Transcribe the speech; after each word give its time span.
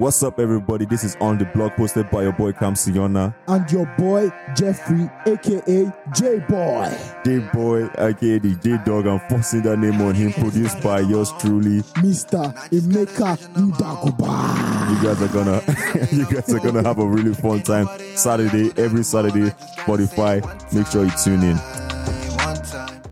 What's 0.00 0.22
up, 0.22 0.40
everybody? 0.40 0.86
This 0.86 1.04
is 1.04 1.14
On 1.20 1.36
the 1.36 1.44
Block, 1.44 1.76
posted 1.76 2.08
by 2.08 2.22
your 2.22 2.32
boy 2.32 2.52
Cam 2.52 2.74
Siona 2.74 3.36
and 3.48 3.70
your 3.70 3.84
boy 3.98 4.30
Jeffrey, 4.56 5.10
aka 5.26 5.92
J 6.14 6.38
Boy. 6.48 6.98
J 7.22 7.40
Boy, 7.52 7.84
aka 7.98 8.38
the 8.38 8.58
J 8.62 8.78
Dog. 8.86 9.06
I'm 9.06 9.20
forcing 9.28 9.60
that 9.60 9.78
name 9.78 10.00
on 10.00 10.14
him. 10.14 10.32
Produced 10.32 10.80
by 10.80 11.00
yours 11.00 11.34
truly. 11.38 11.82
Mr. 12.00 12.50
Emeka 12.70 13.36
Udaguba. 13.52 14.88
You 14.88 15.02
guys 15.04 15.20
are 15.20 15.34
gonna, 15.34 15.62
you 16.12 16.24
guys 16.34 16.48
are 16.54 16.60
gonna 16.60 16.82
have 16.82 16.98
a 16.98 17.06
really 17.06 17.34
fun 17.34 17.60
time. 17.62 17.86
Saturday, 18.16 18.72
every 18.82 19.04
Saturday, 19.04 19.50
Spotify. 19.80 20.40
Make 20.72 20.86
sure 20.86 21.04
you 21.04 21.12
tune 21.22 21.42
in. 21.42 21.58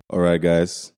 All 0.08 0.20
right, 0.20 0.40
guys, 0.40 0.94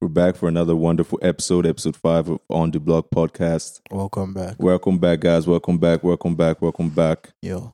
we're 0.00 0.08
back 0.08 0.34
for 0.36 0.48
another 0.48 0.74
wonderful 0.74 1.18
episode, 1.22 1.66
episode 1.66 1.96
five 1.96 2.28
of 2.28 2.40
On 2.48 2.70
the 2.70 2.80
Block 2.80 3.08
podcast. 3.14 3.80
Welcome 3.90 4.32
back. 4.32 4.56
Welcome 4.58 4.98
back, 4.98 5.20
guys. 5.20 5.46
Welcome 5.46 5.78
back. 5.78 6.02
Welcome 6.02 6.34
back. 6.36 6.62
Welcome 6.62 6.88
back. 6.88 7.30
Yo. 7.42 7.72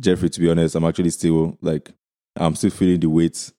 Jeffrey, 0.00 0.28
to 0.30 0.40
be 0.40 0.50
honest, 0.50 0.74
I'm 0.74 0.84
actually 0.84 1.10
still 1.10 1.56
like 1.60 1.90
I'm 2.36 2.54
still 2.54 2.70
feeling 2.70 3.00
the 3.00 3.08
weight 3.08 3.50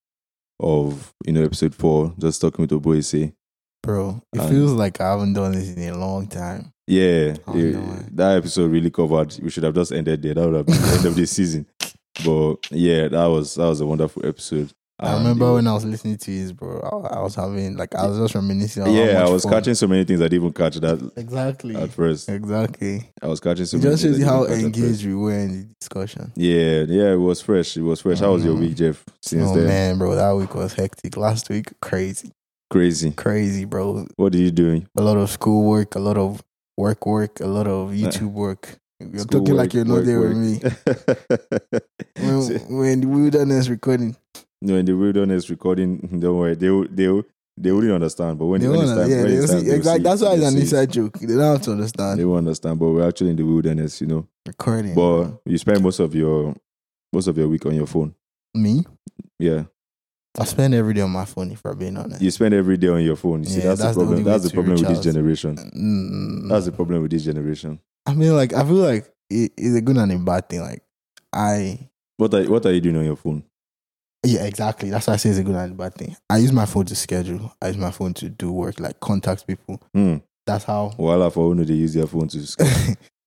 of 0.59 1.13
you 1.25 1.33
know 1.33 1.43
episode 1.43 1.73
four. 1.75 2.13
Just 2.19 2.41
talking 2.41 2.61
with 2.63 2.71
Oboise. 2.71 3.33
Bro, 3.81 4.21
it 4.33 4.39
And- 4.41 4.49
feels 4.49 4.73
like 4.73 4.99
I 5.01 5.11
haven't 5.11 5.33
done 5.33 5.53
this 5.53 5.73
in 5.75 5.89
a 5.93 5.97
long 5.97 6.27
time. 6.27 6.71
Yeah, 6.87 7.35
Oh, 7.47 7.57
it- 7.57 7.73
no 7.75 8.03
that 8.13 8.37
episode 8.37 8.71
really 8.71 8.89
covered. 8.91 9.37
We 9.41 9.49
should 9.49 9.63
have 9.63 9.75
just 9.75 9.91
ended 9.91 10.21
there. 10.21 10.33
That 10.35 10.45
would 10.45 10.55
have 10.55 10.65
been 10.65 10.81
the 10.81 10.87
end 10.97 11.05
of 11.05 11.15
the 11.15 11.25
season. 11.25 11.65
But 12.25 12.69
yeah, 12.71 13.07
that 13.07 13.25
was 13.27 13.55
that 13.55 13.65
was 13.65 13.79
a 13.79 13.85
wonderful 13.85 14.25
episode. 14.25 14.73
I 15.01 15.17
remember 15.17 15.45
it- 15.47 15.53
when 15.53 15.67
I 15.67 15.73
was 15.73 15.85
listening 15.85 16.17
to 16.17 16.31
his, 16.31 16.51
bro. 16.51 16.79
I, 16.81 17.15
I 17.17 17.21
was 17.21 17.35
having 17.35 17.77
like 17.77 17.95
I 17.95 18.05
was 18.07 18.17
just 18.17 18.35
reminiscing. 18.35 18.85
yeah, 18.93 19.23
I 19.25 19.29
was 19.29 19.43
fun- 19.43 19.53
catching 19.53 19.73
so 19.75 19.87
many 19.87 20.03
things 20.03 20.19
I 20.19 20.25
didn't 20.25 20.43
even 20.43 20.53
catch 20.53 20.75
that 20.77 21.11
exactly, 21.15 21.75
at 21.75 21.89
first. 21.91 22.27
exactly. 22.29 23.09
I 23.21 23.27
was 23.27 23.39
catching 23.39 23.65
so 23.65 23.77
It 23.77 23.83
many 23.83 23.93
just 23.93 24.03
shows 24.03 24.19
you 24.19 24.25
how 24.25 24.45
didn't 24.45 24.49
catch 24.49 24.65
at 24.67 24.73
first. 24.73 24.77
engaged 24.83 25.05
we 25.05 25.15
were 25.15 25.33
in 25.39 25.51
the 25.61 25.67
discussion. 25.79 26.31
Yeah, 26.35 26.83
yeah, 26.87 27.13
it 27.13 27.19
was 27.19 27.41
fresh. 27.41 27.77
It 27.77 27.81
was 27.81 28.01
fresh. 28.01 28.19
How 28.19 28.33
was 28.33 28.43
your 28.43 28.55
Mhm. 28.55 28.59
week, 28.59 28.75
Jeff? 28.75 29.03
Since 29.21 29.49
oh 29.49 29.55
then, 29.55 29.67
man, 29.67 29.97
bro, 29.97 30.15
that 30.15 30.31
week 30.35 30.53
was 30.53 30.73
hectic. 30.73 31.15
Last 31.17 31.49
week, 31.49 31.71
crazy, 31.81 32.31
crazy. 32.69 33.11
crazy, 33.11 33.65
bro. 33.65 34.05
What 34.17 34.35
are 34.35 34.37
you 34.37 34.51
doing? 34.51 34.87
A 34.97 35.01
lot 35.01 35.17
of 35.17 35.29
school 35.29 35.63
work, 35.69 35.95
a 35.95 35.99
lot 35.99 36.17
of 36.17 36.43
work, 36.77 37.05
work, 37.05 37.39
a 37.39 37.47
lot 37.47 37.67
of 37.67 37.91
YouTube 37.93 38.31
work. 38.33 38.77
You're 39.01 39.19
School 39.21 39.39
talking 39.39 39.53
work, 39.55 39.63
like 39.63 39.73
you're 39.73 39.85
not 39.85 39.93
work, 39.93 40.05
there 40.05 40.19
work. 40.19 40.35
with 40.35 40.37
me. 40.37 40.59
When, 42.19 42.77
when 42.77 43.01
the 43.01 43.07
wilderness 43.07 43.69
recording, 43.69 44.15
No, 44.61 44.75
in 44.75 44.85
the 44.85 44.93
wilderness 44.93 45.49
recording, 45.49 45.97
don't 46.19 46.37
worry, 46.37 46.55
they 46.55 46.67
they 46.91 47.23
they 47.57 47.71
wouldn't 47.71 47.93
understand. 47.93 48.37
But 48.39 48.45
when, 48.47 48.61
they 48.61 48.67
when 48.67 48.81
it's 48.81 48.91
time, 48.93 49.09
yeah, 49.09 49.21
when 49.23 49.31
it's 49.33 49.51
time, 49.51 49.61
see, 49.65 49.71
exactly. 49.71 49.99
see 49.99 50.03
That's 50.03 50.21
why 50.21 50.33
it's 50.35 50.53
an 50.53 50.57
inside 50.61 50.91
joke. 50.91 51.19
They 51.19 51.27
don't 51.27 51.39
have 51.39 51.61
to 51.63 51.71
understand. 51.71 52.19
They 52.19 52.25
will 52.25 52.37
understand, 52.37 52.79
but 52.79 52.89
we're 52.89 53.07
actually 53.07 53.31
in 53.31 53.35
the 53.35 53.43
wilderness, 53.43 54.01
you 54.01 54.07
know. 54.07 54.27
recording. 54.45 54.95
But 54.95 55.41
you 55.45 55.57
spend 55.57 55.81
most 55.83 55.99
of 55.99 56.13
your 56.15 56.55
most 57.13 57.27
of 57.27 57.37
your 57.37 57.47
week 57.47 57.65
on 57.65 57.75
your 57.75 57.87
phone. 57.87 58.13
me, 58.53 58.83
Yeah, 59.39 59.63
I 60.37 60.45
spend 60.45 60.73
every 60.73 60.93
day 60.93 61.01
on 61.01 61.11
my 61.11 61.25
phone. 61.25 61.51
If 61.51 61.65
I'm 61.65 61.77
being 61.77 61.97
honest, 61.97 62.21
you 62.21 62.31
spend 62.31 62.53
every 62.53 62.77
day 62.77 62.87
on 62.89 63.03
your 63.03 63.15
phone. 63.15 63.43
You 63.43 63.49
see, 63.49 63.59
Yeah, 63.59 63.67
that's, 63.69 63.81
that's 63.81 63.95
the 63.95 64.01
the 64.01 64.05
problem. 64.07 64.25
way 64.25 64.31
that's 64.31 64.43
the 64.43 64.49
problem 64.53 64.75
with 64.75 64.87
this 64.87 64.99
generation. 65.03 65.55
Mm, 65.55 66.49
That's 66.49 66.65
the 66.65 66.71
problem 66.71 67.01
with 67.01 67.11
this 67.11 67.23
generation. 67.23 67.79
I 68.05 68.13
mean, 68.13 68.35
like 68.35 68.53
I 68.53 68.63
feel 68.65 68.75
like 68.75 69.05
it, 69.29 69.53
it's 69.57 69.75
a 69.75 69.81
good 69.81 69.97
and 69.97 70.11
a 70.11 70.17
bad 70.17 70.49
thing. 70.49 70.61
Like 70.61 70.83
I, 71.33 71.89
What 72.17 72.33
are 72.33 72.43
what 72.49 72.65
are 72.65 72.73
you 72.73 72.81
doing 72.81 72.97
on 72.97 73.05
your 73.05 73.15
phone? 73.15 73.43
Yeah, 74.23 74.43
exactly. 74.45 74.89
That's 74.89 75.07
why 75.07 75.13
I 75.13 75.17
say 75.17 75.29
it's 75.29 75.39
a 75.39 75.43
good 75.43 75.55
and 75.55 75.71
a 75.71 75.75
bad 75.75 75.95
thing. 75.95 76.15
I 76.29 76.37
use 76.37 76.51
my 76.51 76.65
phone 76.65 76.85
to 76.85 76.95
schedule. 76.95 77.53
I 77.61 77.67
use 77.67 77.77
my 77.77 77.91
phone 77.91 78.13
to 78.15 78.29
do 78.29 78.51
work, 78.51 78.79
like 78.79 78.99
contact 78.99 79.47
people. 79.47 79.81
Hmm. 79.93 80.17
That's 80.45 80.65
how. 80.65 80.89
Voila 80.97 81.29
for 81.29 81.53
who 81.53 81.63
they 81.63 81.73
use 81.73 81.93
their 81.93 82.07
phone 82.07 82.27
to. 82.29 82.45
sc- 82.45 82.61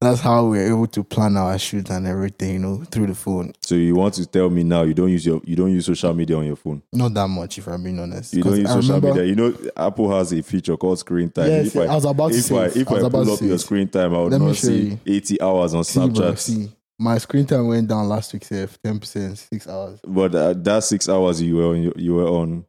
that's 0.01 0.20
how 0.20 0.47
we're 0.47 0.67
able 0.67 0.89
to 0.89 1.05
plan 1.05 1.37
our 1.37 1.57
shoot 1.59 1.89
and 1.89 2.07
everything. 2.09 2.55
You 2.55 2.59
know, 2.59 2.85
through 2.91 3.07
the 3.07 3.15
phone. 3.15 3.53
so 3.63 3.77
you 3.77 3.95
want 3.95 4.15
to 4.15 4.27
tell 4.27 4.51
me 4.51 4.65
now 4.65 4.83
you 4.83 4.95
don't 4.95 5.11
use 5.11 5.25
your 5.25 5.41
you 5.45 5.55
don't 5.55 5.70
use 5.70 5.87
social 5.87 6.13
media 6.13 6.37
on 6.37 6.45
your 6.45 6.57
phone. 6.57 6.83
Not 6.92 7.14
that 7.14 7.29
much, 7.29 7.59
if 7.59 7.69
I'm 7.69 7.83
being 7.85 8.01
honest. 8.01 8.35
You 8.35 8.42
don't 8.42 8.59
use 8.59 8.69
I 8.70 8.80
social 8.80 9.01
media. 9.01 9.23
You 9.24 9.36
know, 9.36 9.57
Apple 9.77 10.11
has 10.19 10.33
a 10.33 10.42
feature 10.42 10.77
called 10.77 10.98
screen 10.98 11.30
time. 11.30 11.47
Yes, 11.48 11.67
if 11.69 11.77
I, 11.77 11.85
I 11.85 11.95
was 11.95 12.05
about 12.05 12.33
to 12.33 12.42
say. 12.42 12.59
I 12.59 12.64
if 12.67 12.89
I 12.89 12.91
I, 12.91 12.95
was 12.95 13.03
about 13.05 13.13
pull 13.27 13.36
to 13.36 13.45
up 13.45 13.48
your 13.48 13.59
screen 13.59 13.89
time, 13.89 14.13
I 14.14 14.19
would 14.23 14.33
Let 14.33 14.41
not 14.41 14.57
see 14.57 14.83
you. 14.83 14.98
80 15.07 15.41
hours 15.41 15.74
on 15.74 15.83
Snapchat. 15.85 16.39
see, 16.39 16.70
my 17.02 17.18
screen 17.18 17.45
time 17.46 17.67
went 17.68 17.89
down 17.89 18.08
last 18.08 18.33
week. 18.33 18.45
Say 18.45 18.67
ten 18.85 18.98
percent, 19.01 19.39
six 19.39 19.67
hours. 19.68 20.01
But 20.07 20.35
uh, 20.35 20.55
that 20.55 20.85
six 20.85 21.08
hours 21.08 21.42
you 21.42 21.57
were 21.57 21.67
on, 21.70 21.83
you, 21.83 21.92
you 21.96 22.14
were 22.14 22.29
on, 22.29 22.64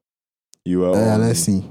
you 0.65 0.79
were 0.79 0.89
Uh, 0.89 1.13
on. 1.15 1.21
let's 1.21 1.39
see. 1.39 1.63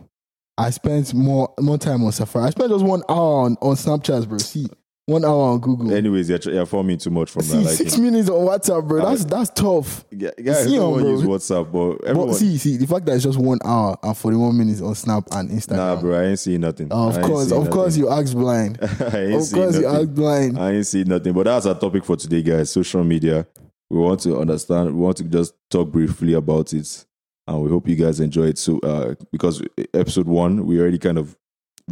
I 0.57 0.71
spent 0.71 1.13
more 1.15 1.53
more 1.59 1.79
time 1.79 2.05
on 2.05 2.13
Safari. 2.13 2.47
I 2.47 2.51
spent 2.51 2.71
just 2.71 2.85
one 2.85 3.03
hour 3.09 3.45
on, 3.47 3.57
on 3.61 3.75
Snapchat, 3.75 4.29
bro. 4.29 4.39
See, 4.39 4.67
one 5.07 5.25
hour 5.25 5.51
on 5.53 5.61
Google. 5.61 5.93
Anyways, 5.93 6.31
you're, 6.31 6.39
you're 6.45 6.67
forming 6.67 6.97
too 6.97 7.11
much 7.11 7.31
from 7.31 7.43
see, 7.43 7.57
that. 7.59 7.65
Like, 7.65 7.75
six 7.75 7.99
minutes 7.99 8.29
on 8.29 8.47
WhatsApp, 8.47 8.87
bro. 8.87 9.05
That's 9.05 9.25
that's 9.25 9.51
tough. 9.51 10.05
yeah, 10.11 10.31
yeah, 10.39 10.55
see, 10.55 10.77
everyone 10.77 11.03
bro. 11.03 11.11
use 11.11 11.23
WhatsApp, 11.23 11.73
but 11.73 12.07
everyone. 12.07 12.29
But 12.29 12.37
see, 12.37 12.57
see, 12.59 12.77
the 12.77 12.87
fact 12.87 13.07
that 13.07 13.15
it's 13.17 13.25
just 13.25 13.39
one 13.39 13.59
hour 13.65 13.99
and 14.03 14.17
forty 14.17 14.37
one 14.37 14.57
minutes 14.57 14.81
on 14.81 14.95
Snap 14.95 15.25
and 15.33 15.51
Instagram. 15.51 15.77
nah, 15.77 16.01
bro, 16.01 16.21
I 16.21 16.25
ain't 16.27 16.39
seeing 16.39 16.61
nothing. 16.61 16.89
Oh, 16.91 17.09
of 17.09 17.21
course, 17.23 17.51
of 17.53 17.71
course, 17.71 17.97
you 17.97 18.11
act 18.11 18.33
blind. 18.33 18.79
I 18.81 18.85
ain't 18.85 19.43
Of 19.43 19.53
course, 19.53 19.77
you 19.77 19.83
nothing. 19.83 20.03
act 20.03 20.15
blind. 20.15 20.59
I 20.59 20.73
ain't 20.73 20.87
seeing 20.87 21.09
nothing. 21.09 21.33
But 21.33 21.45
that's 21.45 21.67
our 21.67 21.79
topic 21.79 22.05
for 22.05 22.17
today, 22.17 22.43
guys. 22.43 22.71
Social 22.71 23.03
media. 23.03 23.47
We 23.91 23.99
want 23.99 24.21
to 24.21 24.39
understand. 24.39 24.95
We 24.95 25.01
want 25.01 25.19
to 25.19 25.25
just 25.25 25.55
talk 25.69 25.91
briefly 25.91 26.33
about 26.35 26.73
it, 26.73 27.05
and 27.47 27.61
we 27.61 27.69
hope 27.71 27.89
you 27.89 27.97
guys 27.97 28.21
enjoy 28.21 28.45
it. 28.47 28.59
So, 28.59 28.79
uh, 28.79 29.17
because 29.31 29.63
episode 29.93 30.27
one, 30.27 30.65
we 30.65 30.81
already 30.81 30.99
kind 30.99 31.19
of 31.19 31.37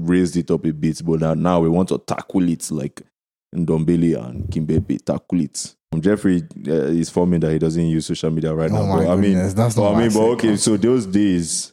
raised 0.09 0.37
it 0.37 0.51
up 0.51 0.65
a 0.65 0.73
bit, 0.73 1.03
but 1.05 1.21
now, 1.21 1.35
now 1.35 1.61
we 1.61 1.69
want 1.69 1.89
to 1.91 1.99
tackle 1.99 2.49
it 2.49 2.71
like 2.71 3.03
Ndombele 3.55 4.25
and 4.25 4.45
Kimpembe 4.49 5.05
tackle 5.05 5.41
it. 5.41 5.75
Um, 5.93 6.01
Jeffrey 6.01 6.43
uh, 6.69 6.73
is 6.73 7.11
forming 7.11 7.41
that 7.41 7.53
he 7.53 7.59
doesn't 7.59 7.85
use 7.87 8.07
social 8.07 8.31
media 8.31 8.55
right 8.55 8.71
oh 8.71 8.75
now. 8.87 8.97
But 8.97 9.09
I 9.09 9.17
mean, 9.17 9.35
that's 9.35 9.55
but 9.55 9.77
not. 9.77 9.95
I 9.95 9.99
mean, 9.99 10.13
but 10.13 10.21
okay. 10.35 10.57
So 10.57 10.77
those 10.77 11.07
days 11.07 11.73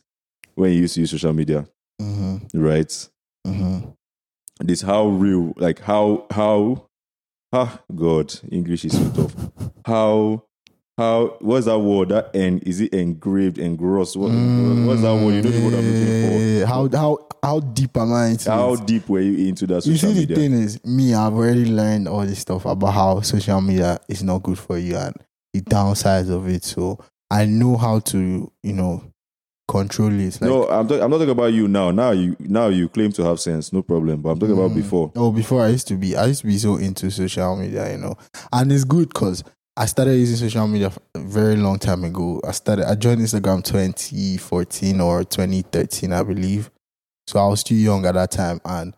when 0.55 0.71
you 0.73 0.79
used 0.81 0.95
to 0.95 1.01
use 1.01 1.11
social 1.11 1.33
media, 1.33 1.67
Mhm, 2.01 2.49
right? 2.55 3.09
mhm. 3.45 3.93
this 4.59 4.81
how 4.81 5.07
real 5.07 5.53
like 5.57 5.79
how 5.79 6.25
how 6.31 6.87
ah 7.53 7.79
god 7.95 8.33
english 8.51 8.83
is 8.85 8.93
so 8.97 9.09
tough 9.11 9.35
how 9.85 10.43
how 10.97 11.37
what's 11.41 11.65
that 11.67 11.77
word? 11.79 12.09
That 12.09 12.35
n 12.35 12.59
is 12.65 12.81
it 12.81 12.93
engraved 12.93 13.57
engrossed? 13.59 14.15
What, 14.17 14.29
what's 14.29 15.01
that 15.01 15.13
word? 15.13 15.35
You 15.35 15.41
know 15.43 15.51
the 15.51 15.63
word 15.63 15.73
i'm 15.75 15.85
looking 15.85 16.61
for. 16.61 16.65
How 16.67 16.89
how 16.89 17.27
how 17.43 17.59
deep 17.59 17.95
am 17.97 18.13
I 18.13 18.27
into 18.29 18.49
how 18.51 18.73
it? 18.73 18.85
deep 18.87 19.07
were 19.07 19.19
you 19.21 19.47
into 19.47 19.67
that 19.67 19.85
You 19.85 19.95
see, 19.95 20.25
the 20.25 20.35
thing 20.35 20.53
is, 20.53 20.83
me, 20.83 21.13
I've 21.13 21.33
already 21.33 21.65
learned 21.65 22.07
all 22.07 22.25
this 22.25 22.39
stuff 22.39 22.65
about 22.65 22.91
how 22.91 23.21
social 23.21 23.61
media 23.61 23.99
is 24.09 24.23
not 24.23 24.41
good 24.43 24.57
for 24.57 24.77
you 24.79 24.97
and 24.97 25.15
the 25.53 25.61
downsides 25.61 26.31
of 26.31 26.47
it. 26.49 26.63
So 26.63 26.99
I 27.29 27.45
know 27.45 27.77
how 27.77 27.99
to, 27.99 28.51
you 28.63 28.73
know, 28.73 29.03
control 29.67 30.11
it. 30.19 30.41
Like, 30.41 30.49
no 30.49 30.67
i'm, 30.69 30.89
I'm 30.91 31.11
not 31.11 31.17
talking 31.17 31.29
about 31.29 31.53
you 31.53 31.67
now. 31.67 31.91
Now 31.91 32.11
you 32.11 32.35
now 32.39 32.67
you 32.69 32.89
claim 32.89 33.11
to 33.13 33.23
have 33.23 33.39
sense. 33.39 33.71
No 33.71 33.83
problem. 33.83 34.21
But 34.23 34.31
i'm 34.31 34.39
talking 34.39 34.57
about 34.57 34.71
Mm. 34.71 34.75
before. 34.75 35.11
Oh, 35.15 35.31
before 35.31 35.61
I 35.63 35.67
used 35.67 35.87
to 35.89 35.95
be, 35.95 36.15
I 36.15 36.25
used 36.25 36.41
to 36.41 36.47
be 36.47 36.57
so 36.57 36.77
into 36.77 37.11
social 37.11 37.55
media, 37.55 37.91
you 37.91 37.97
know, 37.99 38.15
and 38.51 38.71
it's 38.71 38.83
good 38.83 39.09
because 39.09 39.43
I 39.79 39.85
started 39.85 40.15
using 40.15 40.37
social 40.37 40.67
media 40.67 40.91
a 41.13 41.19
very 41.19 41.55
long 41.55 41.77
time 41.77 42.03
ago. 42.03 42.41
I 42.43 42.51
started, 42.51 42.89
I 42.89 42.95
joined 42.95 43.21
Instagram 43.21 43.63
2014 43.63 44.99
or 44.99 45.23
2013, 45.23 46.11
I 46.11 46.23
believe. 46.23 46.71
So 47.27 47.39
I 47.39 47.47
was 47.47 47.63
too 47.63 47.75
young 47.75 48.03
at 48.07 48.15
that 48.15 48.31
time, 48.31 48.59
and 48.65 48.95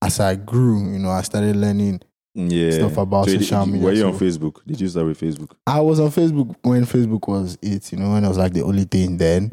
as 0.00 0.18
I 0.20 0.36
grew, 0.36 0.90
you 0.90 0.98
know, 0.98 1.10
I 1.10 1.20
started 1.22 1.56
learning 1.56 2.00
yeah 2.34 2.70
stuff 2.70 2.96
about 2.98 3.26
So, 3.26 3.32
social 3.38 3.64
did- 3.64 3.72
media. 3.72 3.86
were 3.86 3.92
you 3.94 4.06
on 4.08 4.12
facebook 4.12 4.56
did 4.66 4.78
you 4.78 4.88
start 4.88 5.06
with 5.06 5.18
facebook 5.18 5.52
I 5.66 5.80
was 5.80 5.98
on 5.98 6.10
Facebook 6.10 6.54
when 6.60 6.84
Facebook 6.84 7.26
was 7.28 7.56
it, 7.62 7.90
you 7.92 7.98
know, 7.98 8.12
when 8.12 8.24
it 8.26 8.28
was 8.28 8.36
like 8.36 8.52
the 8.52 8.62
only 8.62 8.84
thing 8.84 9.16
then. 9.16 9.52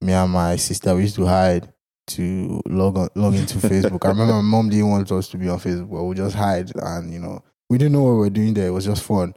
Me 0.00 0.12
and 0.12 0.32
my 0.32 0.56
sister 0.56 0.94
we 0.96 1.02
used 1.02 1.14
to 1.14 1.26
hide 1.26 1.72
to 2.08 2.60
log 2.66 2.98
on, 2.98 3.08
log 3.14 3.34
into 3.34 3.58
Facebook. 3.58 4.04
I 4.04 4.08
remember 4.08 4.34
my 4.34 4.40
mom 4.42 4.68
didn't 4.68 4.88
want 4.90 5.10
us 5.12 5.28
to 5.28 5.36
be 5.38 5.48
on 5.48 5.60
Facebook, 5.60 5.88
but 5.90 6.02
we 6.04 6.16
just 6.16 6.34
hide 6.34 6.72
and 6.74 7.12
you 7.12 7.20
know 7.20 7.40
we 7.70 7.78
didn't 7.78 7.92
know 7.92 8.02
what 8.02 8.12
we 8.14 8.18
were 8.18 8.30
doing 8.30 8.52
there. 8.52 8.66
It 8.66 8.72
was 8.72 8.84
just 8.84 9.04
fun. 9.04 9.34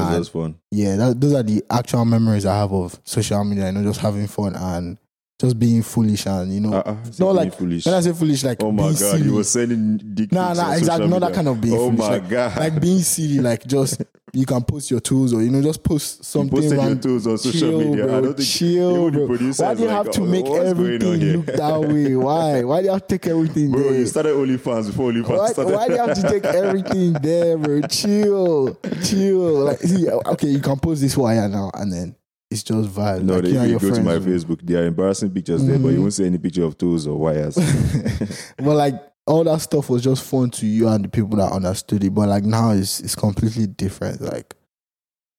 Was 0.00 0.16
And- 0.16 0.28
fun 0.28 0.54
Yeah, 0.70 0.96
that, 0.96 1.20
those 1.20 1.34
are 1.34 1.42
the 1.42 1.62
actual 1.70 2.04
memories 2.04 2.46
I 2.46 2.56
have 2.58 2.72
of 2.72 2.98
social 3.04 3.44
media. 3.44 3.66
You 3.66 3.72
know, 3.72 3.82
just 3.84 4.00
having 4.00 4.26
fun 4.26 4.54
and 4.56 4.98
just 5.40 5.58
being 5.58 5.82
foolish 5.82 6.26
and 6.26 6.52
you 6.54 6.60
know. 6.60 6.74
Ah, 6.74 6.82
ah, 6.86 6.90
uh-uh, 6.90 6.94
no, 7.18 7.26
being 7.26 7.36
like, 7.36 7.54
foolish 7.54 7.86
when 7.86 7.94
I 7.96 8.00
say 8.00 8.12
foolish, 8.12 8.44
like 8.44 8.62
oh 8.62 8.70
my 8.70 8.82
god 8.90 8.96
silly. 8.96 9.22
you 9.24 9.34
were 9.34 9.44
sending 9.44 9.98
dick 10.14 10.30
Nah, 10.32 10.52
nah, 10.54 10.72
exactly. 10.74 11.08
Not 11.08 11.20
that 11.20 11.34
kind 11.34 11.48
of 11.48 11.60
being 11.60 11.74
oh 11.74 11.86
foolish. 11.90 11.98
my 11.98 12.08
like, 12.08 12.28
god 12.28 12.56
like 12.58 12.80
being 12.80 13.00
silly, 13.00 13.38
like 13.40 13.66
just 13.66 14.02
you 14.34 14.46
can 14.46 14.62
post 14.62 14.90
your 14.90 15.00
tools 15.00 15.34
or 15.34 15.42
you 15.42 15.50
know 15.50 15.60
just 15.60 15.82
post 15.82 16.18
You 16.20 16.24
something. 16.24 16.50
posted 16.60 16.80
your 16.80 16.94
tools 16.94 17.26
on 17.26 17.38
social 17.38 17.60
chill, 17.60 17.78
media. 17.80 18.04
Bro, 18.06 18.18
I 18.18 18.20
don't 18.20 18.36
think 18.36 18.48
chill, 18.48 19.10
bro. 19.10 19.26
Why 19.26 19.74
do 19.74 19.80
you 19.82 19.88
like, 19.88 19.96
have 19.96 20.10
to 20.12 20.20
"Oh, 20.22 20.24
make 20.26 20.46
everything 20.46 21.20
look 21.32 21.46
that 21.46 21.80
way? 21.80 22.16
Why? 22.16 22.64
Why 22.64 22.78
do 22.80 22.84
you 22.86 22.92
have 22.92 23.06
to 23.06 23.18
take 23.18 23.26
everything 23.30 23.72
Bro, 23.72 23.82
there? 23.82 23.94
you 23.94 24.06
started 24.06 24.34
OnlyFans 24.36 24.86
before 24.86 25.10
OnlyFans 25.10 25.38
why, 25.38 25.48
started. 25.52 25.74
why 25.74 25.88
do 25.88 25.94
you 25.94 25.98
have 25.98 26.14
to 26.14 26.28
take 26.30 26.44
everything 26.44 27.12
there, 27.14 27.58
bro? 27.58 27.80
Chill, 27.88 28.78
chill. 29.04 29.64
Like, 29.64 29.80
see, 29.80 30.08
okay, 30.08 30.48
you 30.48 30.60
can 30.60 30.78
post 30.78 31.00
this 31.02 31.16
wire 31.16 31.48
now, 31.48 31.70
and 31.74 31.92
then 31.92 32.14
it's 32.52 32.62
just 32.62 32.88
vibes. 32.90 33.22
no, 33.22 33.34
like, 33.34 33.44
they, 33.44 33.50
you 33.50 33.76
if 33.76 33.82
you 33.82 33.90
go 33.90 33.96
to 33.96 34.02
my. 34.02 34.16
Facebook, 34.18 34.60
there 34.62 34.82
are 34.82 34.86
embarrassing 34.86 35.30
pictures 35.30 35.64
there, 35.66 35.78
but 35.78 35.88
you 35.88 35.96
Mhm. 35.98 36.00
won't 36.02 36.14
see 36.14 36.26
any 36.26 36.38
picture 36.38 36.64
of 36.64 36.76
tools 36.78 37.06
or 37.06 37.18
wires. 37.18 37.56
but 38.58 38.76
like 38.76 38.94
all 39.26 39.44
that 39.44 39.60
stuff 39.60 39.88
was 39.88 40.02
just 40.02 40.22
fun 40.24 40.50
to 40.50 40.66
you 40.66 40.88
and 40.88 41.04
the 41.04 41.08
people 41.08 41.36
that 41.38 41.52
understood 41.52 42.02
it. 42.04 42.10
But 42.14 42.28
like 42.28 42.44
now, 42.44 42.72
it's 42.72 43.00
it's 43.00 43.14
completely 43.14 43.66
different. 43.66 44.20
Like 44.20 44.54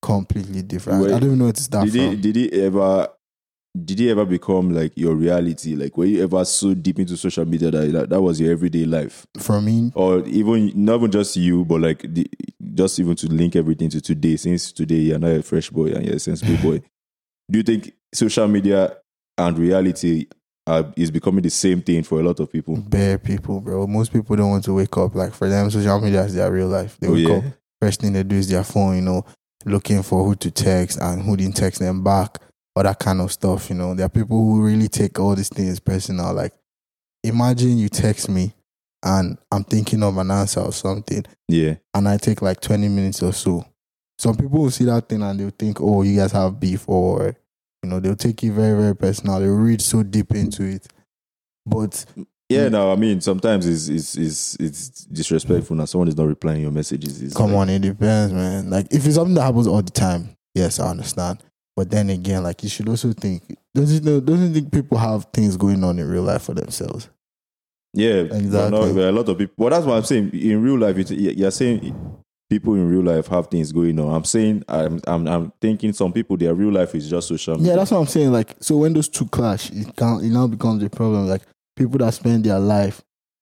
completely 0.01 0.61
different. 0.61 1.01
Wait, 1.03 1.13
I 1.13 1.19
don't 1.19 1.23
even 1.29 1.39
know 1.39 1.45
what 1.45 1.55
to 1.55 1.63
start 1.63 1.85
Did 1.85 1.93
from. 1.93 2.13
it 2.13 2.21
did 2.21 2.37
it 2.37 2.53
ever 2.53 3.07
did 3.85 3.99
it 4.01 4.11
ever 4.11 4.25
become 4.25 4.71
like 4.73 4.91
your 4.95 5.15
reality? 5.15 5.75
Like 5.75 5.97
were 5.97 6.05
you 6.05 6.23
ever 6.23 6.43
so 6.45 6.73
deep 6.73 6.99
into 6.99 7.17
social 7.17 7.45
media 7.45 7.71
that 7.71 7.91
that, 7.91 8.09
that 8.09 8.21
was 8.21 8.39
your 8.39 8.51
everyday 8.51 8.85
life? 8.85 9.25
For 9.39 9.61
me, 9.61 9.91
Or 9.95 10.19
even 10.27 10.71
not 10.75 10.95
even 10.97 11.11
just 11.11 11.35
you, 11.37 11.65
but 11.65 11.81
like 11.81 12.01
the, 12.13 12.29
just 12.75 12.99
even 12.99 13.15
to 13.15 13.27
link 13.27 13.55
everything 13.55 13.89
to 13.89 14.01
today, 14.01 14.35
since 14.37 14.71
today 14.71 14.95
you're 14.97 15.19
not 15.19 15.31
a 15.31 15.41
fresh 15.43 15.69
boy 15.69 15.87
and 15.87 16.05
you're 16.05 16.15
a 16.15 16.19
sensible 16.19 16.57
boy. 16.61 16.81
Do 17.53 17.59
you 17.59 17.63
think 17.63 17.93
social 18.11 18.47
media 18.47 18.97
and 19.37 19.57
reality 19.59 20.25
are, 20.65 20.91
is 20.97 21.11
becoming 21.11 21.43
the 21.43 21.51
same 21.51 21.83
thing 21.83 22.01
for 22.01 22.19
a 22.19 22.23
lot 22.23 22.39
of 22.39 22.51
people? 22.51 22.77
bare 22.77 23.19
people, 23.19 23.61
bro. 23.61 23.85
Most 23.85 24.11
people 24.11 24.35
don't 24.35 24.49
want 24.49 24.63
to 24.63 24.73
wake 24.73 24.97
up. 24.97 25.13
Like 25.13 25.33
for 25.33 25.47
them, 25.47 25.69
social 25.69 25.99
media 26.01 26.23
is 26.23 26.33
their 26.33 26.51
real 26.51 26.67
life. 26.67 26.97
They 26.99 27.07
Oh, 27.07 27.13
wake 27.13 27.27
yeah? 27.27 27.35
up, 27.35 27.43
first 27.79 28.01
thing 28.01 28.13
they 28.13 28.23
do 28.23 28.35
is 28.37 28.49
their 28.49 28.63
phone, 28.63 28.95
you 28.95 29.01
know, 29.03 29.23
looking 29.65 30.01
for 30.01 30.23
who 30.25 30.33
to 30.33 30.49
text 30.49 30.97
and 30.99 31.21
who 31.21 31.37
didn't 31.37 31.55
text 31.55 31.79
them 31.79 32.03
back, 32.03 32.39
all 32.75 32.81
that 32.81 32.97
kind 32.97 33.21
of 33.21 33.31
stuff. 33.31 33.69
You 33.69 33.75
know, 33.75 33.93
there 33.93 34.07
are 34.07 34.09
people 34.09 34.37
who 34.37 34.63
really 34.65 34.87
take 34.87 35.19
all 35.19 35.35
these 35.35 35.49
things 35.49 35.79
personal. 35.79 36.33
Like, 36.33 36.53
imagine 37.23 37.77
you 37.77 37.87
text 37.87 38.29
me 38.29 38.55
and 39.03 39.37
I'm 39.51 39.63
thinking 39.63 40.01
of 40.01 40.17
an 40.17 40.31
answer 40.31 40.61
or 40.61 40.71
something, 40.73 41.23
Yeah. 41.47 41.75
and 41.93 42.09
I 42.09 42.17
take 42.17 42.41
like 42.41 42.61
20 42.61 42.87
minutes 42.87 43.21
or 43.21 43.31
so. 43.33 43.63
Some 44.17 44.37
people 44.37 44.59
will 44.61 44.71
see 44.71 44.85
that 44.85 45.07
thing 45.07 45.21
and 45.21 45.39
they'll 45.39 45.49
think, 45.51 45.81
oh, 45.81 46.01
you 46.01 46.15
guys 46.17 46.31
have 46.31 46.59
beef, 46.59 46.87
or, 46.87 47.35
you 47.83 47.89
know, 47.89 47.99
they'll 47.99 48.15
take 48.15 48.41
it 48.43 48.51
very, 48.51 48.79
very 48.81 48.95
personal. 48.95 49.39
They'll 49.39 49.51
read 49.55 49.81
so 49.81 50.03
deep 50.03 50.31
into 50.31 50.63
it. 50.63 50.87
But 51.65 52.05
Yeah, 52.49 52.69
no, 52.69 52.91
I 52.91 52.95
mean 52.95 53.21
sometimes 53.21 53.65
it's 53.65 53.87
it's 53.87 54.15
it's, 54.17 54.55
it's 54.59 55.05
disrespectful 55.05 55.75
now. 55.75 55.85
Someone 55.85 56.07
is 56.07 56.17
not 56.17 56.27
replying 56.27 56.61
your 56.61 56.71
messages. 56.71 57.21
It's 57.21 57.35
Come 57.35 57.51
like- 57.53 57.61
on, 57.61 57.69
it 57.69 57.79
depends, 57.79 58.33
man. 58.33 58.69
Like 58.69 58.87
if 58.91 59.05
it's 59.05 59.15
something 59.15 59.33
that 59.35 59.43
happens 59.43 59.67
all 59.67 59.81
the 59.81 59.91
time, 59.91 60.29
yes, 60.55 60.79
I 60.79 60.89
understand. 60.89 61.43
But 61.75 61.89
then 61.89 62.09
again, 62.09 62.43
like 62.43 62.61
you 62.63 62.69
should 62.69 62.87
also 62.87 63.13
think, 63.13 63.57
doesn't 63.73 64.03
know, 64.05 64.19
doesn't 64.19 64.53
think 64.53 64.71
people 64.71 64.97
have 64.97 65.25
things 65.33 65.57
going 65.57 65.83
on 65.83 65.97
in 65.99 66.07
real 66.07 66.21
life 66.21 66.43
for 66.43 66.53
themselves? 66.53 67.09
Yeah, 67.95 68.21
Exactly. 68.31 68.93
no, 68.93 69.09
a 69.09 69.11
lot 69.11 69.27
of 69.29 69.37
people. 69.37 69.53
Well, 69.57 69.69
that's 69.71 69.85
what 69.85 69.97
I'm 69.97 70.03
saying. 70.03 70.31
In 70.33 70.61
real 70.61 70.77
life, 70.77 70.97
it, 70.97 71.11
you're 71.11 71.49
saying 71.51 71.95
people 72.53 72.75
in 72.75 72.87
real 72.89 73.03
life 73.03 73.27
have 73.27 73.47
things 73.47 73.71
going 73.71 73.99
on. 73.99 74.13
I'm 74.15 74.23
saying 74.25 74.63
I'm 74.67 74.99
I'm 75.07 75.27
I'm 75.27 75.53
thinking 75.61 75.93
some 75.93 76.11
people 76.13 76.37
their 76.37 76.53
real 76.53 76.71
life 76.71 76.93
is 76.95 77.09
just 77.09 77.27
social 77.27 77.55
media. 77.55 77.71
Yeah, 77.71 77.75
that's 77.77 77.91
what 77.91 77.99
I'm 77.99 78.07
saying. 78.07 78.31
Like 78.31 78.55
so, 78.59 78.77
when 78.77 78.93
those 78.93 79.09
two 79.09 79.25
clash, 79.27 79.71
it 79.71 79.95
can 79.95 80.19
it 80.23 80.29
now 80.29 80.47
becomes 80.47 80.83
a 80.83 80.89
problem. 80.89 81.27
Like 81.27 81.41
people 81.75 81.97
that 81.99 82.13
spend 82.13 82.43
their 82.43 82.59
life 82.59 83.01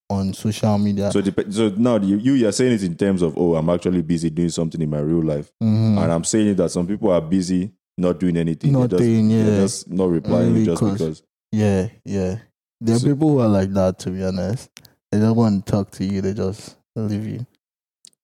on 0.10 0.34
social 0.34 0.78
media, 0.78 1.10
So, 1.12 1.22
so 1.50 1.70
now 1.78 1.96
you, 1.96 2.18
you 2.18 2.34
you're 2.34 2.52
saying 2.52 2.74
it 2.74 2.84
in 2.84 2.96
terms 2.96 3.22
of 3.22 3.38
oh, 3.38 3.56
I'm 3.56 3.70
actually 3.70 4.02
busy 4.02 4.30
doing 4.30 4.50
something 4.50 4.82
in 4.82 4.90
my 4.90 5.00
real 5.00 5.24
life, 5.24 5.50
Mhm. 5.64 6.02
and 6.04 6.12
I'm 6.12 6.24
saying 6.26 6.56
that 6.56 6.70
some 6.70 6.86
people 6.86 7.12
are 7.12 7.22
busy 7.22 7.72
not 7.98 8.20
doing 8.20 8.36
anything. 8.38 8.74
They're 8.74 8.82
Not 8.82 8.90
just, 8.90 9.04
yeah. 9.04 9.44
just 9.62 9.90
not 9.90 10.10
replying 10.10 10.66
just 10.66 10.80
cause- 10.82 10.92
because. 10.94 11.24
yeah, 11.52 11.88
yeah. 12.04 12.40
There 12.82 12.96
are 12.96 13.00
So- 13.00 13.08
people 13.08 13.30
who 13.30 13.40
are 13.40 13.48
like 13.48 13.72
that. 13.74 14.00
To 14.00 14.10
be 14.12 14.24
honest, 14.24 14.70
they 15.12 15.20
don't 15.20 15.36
want 15.38 15.66
to 15.66 15.72
talk 15.72 15.92
to 15.92 16.04
you. 16.06 16.20
They 16.22 16.34
just 16.34 16.76
leave 16.96 17.26
you. 17.28 17.46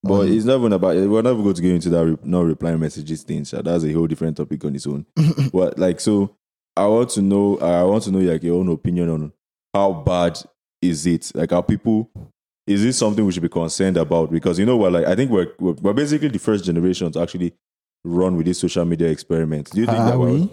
But 0.03 0.21
Um, 0.21 0.31
it's 0.31 0.45
not 0.45 0.59
even 0.59 0.73
about. 0.73 0.95
We're 0.95 1.21
never 1.21 1.41
going 1.41 1.55
to 1.55 1.61
get 1.61 1.71
into 1.75 1.89
that 1.89 2.05
re- 2.05 2.17
not 2.23 2.45
replying 2.45 2.79
messages 2.79 3.23
thing. 3.23 3.45
So 3.45 3.61
that's 3.61 3.83
a 3.83 3.91
whole 3.91 4.07
different 4.07 4.37
topic 4.37 4.63
on 4.63 4.75
its 4.75 4.87
own. 4.87 5.05
but 5.51 5.77
like, 5.77 5.99
so 5.99 6.35
I 6.75 6.85
want 6.87 7.09
to 7.11 7.21
know. 7.21 7.57
I 7.59 7.83
want 7.83 8.03
to 8.03 8.11
know 8.11 8.19
like 8.19 8.43
your 8.43 8.59
own 8.59 8.69
opinion 8.69 9.09
on 9.09 9.33
how 9.73 9.93
bad 9.93 10.39
is 10.81 11.05
it? 11.05 11.31
Like, 11.33 11.51
are 11.51 11.63
people? 11.63 12.09
Is 12.67 12.83
this 12.83 12.97
something 12.97 13.25
we 13.25 13.31
should 13.31 13.41
be 13.43 13.49
concerned 13.49 13.97
about? 13.97 14.31
Because 14.31 14.59
you 14.59 14.65
know 14.65 14.77
what? 14.77 14.91
Like, 14.91 15.05
I 15.05 15.15
think 15.15 15.31
we're 15.31 15.51
we're, 15.59 15.73
we're 15.73 15.93
basically 15.93 16.27
the 16.29 16.39
first 16.39 16.63
generation 16.65 17.11
to 17.11 17.21
actually 17.21 17.53
run 18.03 18.35
with 18.37 18.45
this 18.45 18.59
social 18.59 18.85
media 18.85 19.09
experiment. 19.09 19.71
Do 19.71 19.79
you 19.81 19.85
think 19.87 19.97
that? 19.97 20.13
Are 20.13 20.19
we're- 20.19 20.33
we? 20.41 20.49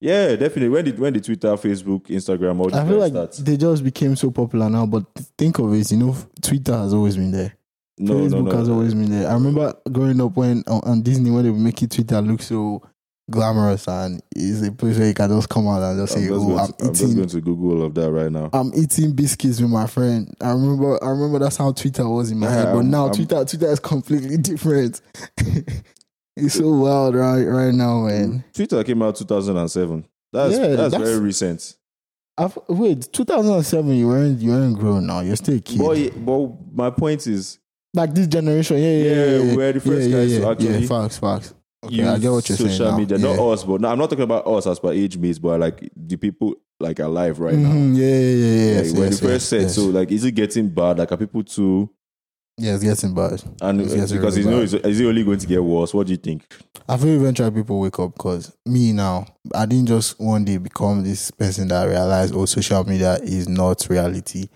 Yeah, 0.00 0.34
definitely. 0.34 0.68
When 0.68 0.84
did 0.84 0.98
when 0.98 1.12
did 1.12 1.22
Twitter, 1.22 1.48
Facebook, 1.56 2.08
Instagram, 2.08 2.58
all 2.58 2.74
I 2.74 2.84
feel 2.86 2.98
like 2.98 3.32
they 3.34 3.56
just 3.56 3.84
became 3.84 4.16
so 4.16 4.32
popular 4.32 4.68
now. 4.68 4.84
But 4.84 5.04
think 5.38 5.60
of 5.60 5.72
it, 5.72 5.92
you 5.92 5.98
know, 5.98 6.16
Twitter 6.42 6.76
has 6.76 6.92
always 6.92 7.16
been 7.16 7.30
there. 7.30 7.54
No, 7.98 8.14
no, 8.14 8.20
Facebook 8.24 8.50
no. 8.52 8.56
has 8.58 8.68
always 8.68 8.94
been 8.94 9.10
there. 9.10 9.28
I 9.28 9.34
remember 9.34 9.74
growing 9.90 10.20
up 10.20 10.36
when 10.36 10.64
on, 10.66 10.80
on 10.84 11.02
Disney 11.02 11.30
when 11.30 11.44
they 11.44 11.50
were 11.50 11.58
making 11.58 11.88
Twitter 11.88 12.20
look 12.20 12.40
so 12.42 12.82
glamorous 13.30 13.86
and 13.86 14.20
it's 14.34 14.66
a 14.66 14.72
place 14.72 14.98
where 14.98 15.08
you 15.08 15.14
can 15.14 15.30
just 15.30 15.48
come 15.48 15.68
out 15.68 15.82
and 15.82 16.00
just 16.00 16.16
I'm 16.16 16.22
say, 16.22 16.28
just, 16.28 16.40
"Oh, 16.44 16.58
I'm 16.58 16.72
to, 16.72 16.84
I'm 16.86 16.94
just 16.94 17.14
going 17.16 17.28
to 17.28 17.40
Google 17.40 17.72
all 17.78 17.82
of 17.86 17.94
that 17.94 18.10
right 18.10 18.32
now. 18.32 18.50
I'm 18.52 18.72
eating 18.74 19.12
biscuits 19.14 19.60
with 19.60 19.70
my 19.70 19.86
friend. 19.86 20.34
I 20.40 20.50
remember. 20.50 21.02
I 21.02 21.08
remember 21.10 21.38
that's 21.38 21.56
how 21.56 21.70
Twitter 21.72 22.08
was 22.08 22.30
in 22.30 22.38
my 22.40 22.46
Yeah, 22.48 22.52
head. 22.54 22.64
But 22.66 22.76
I'm- 22.78 22.90
now 22.90 23.04
I'm- 23.06 23.14
Twitter, 23.14 23.44
Twitter 23.44 23.68
is 23.70 23.80
completely 23.80 24.36
different. 24.38 25.00
it's 26.36 26.54
so 26.54 26.68
wild 26.74 27.14
right 27.14 27.44
right 27.44 27.74
now, 27.74 28.06
man. 28.06 28.44
Twitter 28.54 28.82
came 28.84 29.02
out 29.02 29.16
2007. 29.16 30.04
That's 30.32 30.54
Yeah, 30.54 30.68
that's, 30.68 30.92
that's- 30.92 31.00
very 31.10 31.20
recent. 31.20 31.76
I've, 32.38 32.58
wait, 32.68 33.12
2007. 33.12 33.90
You 33.92 34.08
weren't 34.08 34.40
you 34.40 34.50
weren't 34.50 34.78
grown 34.78 35.06
now. 35.06 35.20
You're 35.20 35.36
still 35.36 35.56
a 35.56 35.60
kid. 35.60 35.78
But, 35.78 36.24
but 36.24 36.50
my 36.74 36.90
point 36.90 37.26
is, 37.26 37.58
like 37.94 38.14
this 38.14 38.26
generation, 38.26 38.78
yeah, 38.78 38.84
yeah, 38.84 38.96
Yeah, 39.04 39.14
yeah. 39.36 39.42
yeah. 39.42 39.56
we're 39.56 39.72
the 39.72 39.80
first 39.80 40.08
yeah, 40.08 40.16
guys 40.16 40.32
yeah, 40.32 40.38
to 40.40 40.50
actually 40.50 40.78
yeah, 40.80 40.86
facts, 40.88 41.18
facts. 41.18 41.54
Okay, 41.84 41.94
use 41.96 42.06
I 42.06 42.18
get 42.18 42.30
what 42.30 42.48
you're 42.48 42.56
social 42.58 42.76
saying 42.76 42.90
now. 42.92 42.96
media. 42.96 43.18
Not 43.18 43.38
us, 43.38 43.64
but 43.64 43.80
no, 43.80 43.88
I'm 43.88 43.98
not 43.98 44.08
talking 44.08 44.22
about 44.24 44.46
us 44.46 44.66
as 44.68 44.78
per 44.78 44.92
age 44.92 45.18
mates, 45.18 45.38
but 45.38 45.58
like 45.60 45.90
the 45.96 46.16
people 46.16 46.54
like 46.78 46.98
alive 47.00 47.40
right 47.40 47.54
now. 47.56 47.70
Mhm, 47.72 47.96
Yeah, 47.96 48.06
yeah, 48.06 48.20
yeah, 48.20 48.70
yeah. 48.70 48.76
Like, 48.76 48.84
yes, 48.86 48.92
we're 48.94 49.04
yes, 49.06 49.20
the 49.20 49.26
first 49.26 49.32
yes, 49.32 49.44
set. 49.48 49.60
yes. 49.62 49.74
So 49.74 49.84
like, 49.86 50.10
is 50.12 50.24
it 50.24 50.32
getting 50.32 50.68
bad? 50.68 50.98
Like, 50.98 51.10
are 51.12 51.16
people 51.16 51.42
too? 51.42 51.90
yeah, 52.58 52.74
it's 52.74 52.84
getting 52.84 53.14
bad. 53.14 53.42
And 53.62 53.80
It's 53.80 53.94
getting 53.94 54.16
because 54.16 54.36
really 54.38 54.50
you 54.50 54.56
know, 54.56 54.66
bad. 54.78 54.86
is 54.86 55.00
it 55.00 55.06
only 55.06 55.24
going 55.24 55.38
to 55.38 55.46
get 55.46 55.64
worse? 55.64 55.92
What 55.94 56.06
do 56.06 56.12
you 56.12 56.18
think? 56.18 56.44
I 56.88 56.96
feel 56.96 57.20
eventually 57.20 57.50
people 57.50 57.80
wake 57.80 57.98
up 57.98 58.14
because 58.14 58.52
me 58.66 58.92
now, 58.92 59.26
I 59.54 59.66
didn't 59.66 59.86
just 59.86 60.20
one 60.20 60.44
day 60.44 60.58
become 60.58 61.02
this 61.02 61.30
person 61.32 61.68
that 61.68 61.84
realized, 61.88 62.34
oh, 62.34 62.44
social 62.44 62.84
media 62.84 63.14
is 63.22 63.48
not 63.48 63.86
reality. 63.90 64.48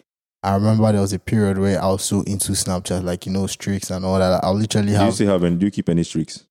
I 0.47 0.55
remember 0.55 0.93
there 0.93 1.01
was 1.01 1.13
a 1.13 1.19
period 1.19 1.59
where 1.59 1.83
I 1.83 1.87
was 1.87 2.05
so 2.05 2.21
into 2.23 2.53
Snapchat, 2.53 3.03
like, 3.03 3.27
you 3.27 3.33
know, 3.33 3.47
streaks 3.49 3.91
and 3.91 4.05
all 4.05 4.19
that. 4.19 4.45
I'll 4.45 4.55
literally 4.55 4.93
have 4.93 5.01
Do 5.01 5.07
you 5.07 5.13
still 5.13 5.29
have 5.29 5.43
and 5.43 5.59
do 5.59 5.67
you 5.67 5.73
keep 5.73 5.89
any 5.89 6.05
streaks? 6.05 6.45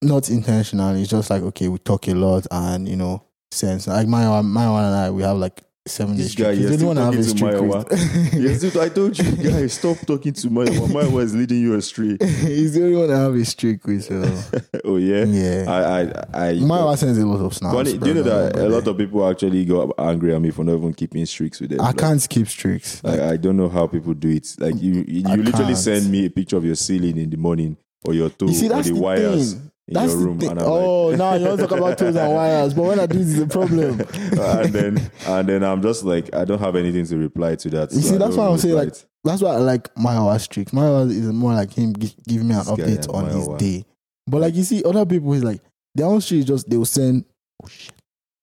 not 0.00 0.30
intentionally, 0.30 1.00
it's 1.00 1.10
just 1.10 1.28
like, 1.30 1.42
okay, 1.42 1.66
we 1.66 1.78
talk 1.78 2.06
a 2.06 2.14
lot 2.14 2.46
and, 2.50 2.88
you 2.88 2.94
know, 2.94 3.24
sense. 3.50 3.88
Like, 3.88 4.06
my, 4.06 4.40
my 4.42 4.70
one 4.70 4.84
and 4.84 4.94
I, 4.94 5.10
we 5.10 5.22
have 5.22 5.36
like 5.36 5.62
seven 5.88 6.16
This 6.16 6.34
guy, 6.34 6.52
you're 6.52 6.72
still 6.72 6.88
only 6.90 6.96
one 6.96 6.98
I 6.98 7.04
have 7.06 7.14
a 7.14 7.16
talking 7.16 7.72
to 7.72 7.88
streak 7.88 8.32
with. 8.32 8.32
yes, 8.42 8.60
dude, 8.60 8.76
I 8.76 8.88
told 8.88 9.18
you, 9.18 9.32
guys, 9.50 9.72
stop 9.72 9.98
talking 10.06 10.32
to 10.32 10.50
my 10.50 10.64
my 10.88 11.06
was 11.08 11.34
leading 11.34 11.60
you 11.62 11.74
astray. 11.74 12.16
He's 12.20 12.74
the 12.74 12.84
only 12.84 12.96
one 12.96 13.10
I 13.10 13.18
have 13.20 13.34
a 13.34 13.44
streak 13.44 13.84
with, 13.86 14.04
so. 14.04 14.60
oh 14.84 14.96
yeah, 14.96 15.24
Yeah. 15.24 15.64
I 15.68 16.02
I 16.02 16.48
I. 16.48 16.52
My 16.60 16.84
wife 16.84 16.98
sends 17.00 17.18
a 17.18 17.26
lot 17.26 17.44
of 17.44 17.54
snaps. 17.54 17.74
Funny, 17.74 17.98
do 17.98 18.08
you 18.08 18.14
know 18.14 18.22
that 18.22 18.56
a 18.56 18.68
lot 18.68 18.86
of 18.86 18.96
people 18.96 19.28
actually 19.28 19.64
go 19.64 19.92
angry 19.98 20.34
at 20.34 20.40
me 20.40 20.50
for 20.50 20.64
not 20.64 20.76
even 20.76 20.94
keeping 20.94 21.24
streaks 21.26 21.60
with 21.60 21.70
them? 21.70 21.80
I 21.80 21.86
Like, 21.88 21.98
can't 21.98 22.28
keep 22.28 22.48
streaks. 22.48 23.02
Like, 23.04 23.20
I 23.20 23.36
don't 23.36 23.56
know 23.56 23.68
how 23.68 23.86
people 23.86 24.14
do 24.14 24.28
it. 24.28 24.48
Like 24.58 24.80
you, 24.80 25.04
you 25.06 25.22
literally 25.24 25.74
can't. 25.74 25.76
send 25.78 26.10
me 26.10 26.26
a 26.26 26.30
picture 26.30 26.56
of 26.56 26.64
your 26.64 26.74
ceiling 26.76 27.16
in 27.18 27.30
the 27.30 27.36
morning 27.36 27.76
or 28.04 28.14
your 28.14 28.30
toe 28.30 28.46
You 28.46 28.54
see, 28.54 28.70
or 28.70 28.82
the, 28.82 28.92
the 28.92 29.00
wires 29.00 29.54
thing. 29.54 29.70
In 29.88 29.94
That's 29.94 30.12
your 30.12 30.20
the 30.20 30.26
room, 30.26 30.38
thing. 30.38 30.50
and 30.50 30.60
I'm 30.60 30.66
Oh, 30.66 31.06
like, 31.06 31.18
now 31.18 31.34
you 31.34 31.46
want 31.46 31.60
to 31.60 31.66
talk 31.66 31.78
about 31.78 31.98
toes 31.98 32.14
and 32.14 32.32
wires, 32.34 32.74
but 32.74 32.82
when 32.84 33.00
I 33.00 33.06
do 33.06 33.18
this 33.18 33.28
is 33.28 33.40
a 33.40 33.46
problem. 33.46 34.00
and 34.00 34.72
then 34.72 35.10
and 35.26 35.48
then 35.48 35.64
I'm 35.64 35.82
just 35.82 36.04
like, 36.04 36.32
I 36.34 36.44
don't 36.44 36.58
have 36.60 36.76
anything 36.76 37.06
to 37.06 37.16
reply 37.16 37.56
to 37.56 37.70
that. 37.70 37.90
You 37.92 38.00
so 38.02 38.08
see, 38.10 38.14
I 38.14 38.18
that's 38.18 38.36
why 38.36 38.46
I'm 38.48 38.58
saying, 38.58 38.74
like, 38.74 38.88
it. 38.88 39.04
That's 39.24 39.42
why 39.42 39.50
I 39.54 39.56
like 39.56 39.88
my 39.96 40.12
hour 40.14 40.38
streaks. 40.38 40.72
My 40.72 40.82
hour 40.86 41.06
is 41.06 41.26
more 41.32 41.54
like 41.54 41.72
him 41.72 41.94
gi- 41.98 42.14
giving 42.28 42.48
me 42.48 42.54
an 42.54 42.60
This 42.60 42.68
update 42.70 43.12
on 43.14 43.24
his 43.26 43.48
Mayowa. 43.48 43.58
day. 43.58 43.84
But 44.26 44.40
like 44.42 44.54
you 44.54 44.62
see, 44.62 44.84
other 44.84 45.04
people 45.06 45.32
is 45.32 45.42
like 45.42 45.60
their 45.94 46.06
own 46.06 46.20
streak 46.20 46.40
is 46.40 46.44
just 46.44 46.68
they'll 46.70 46.84
send 46.84 47.24
oh 47.64 47.68
shit. 47.68 47.92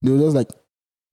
They'll 0.02 0.18
just 0.20 0.36
like 0.36 0.50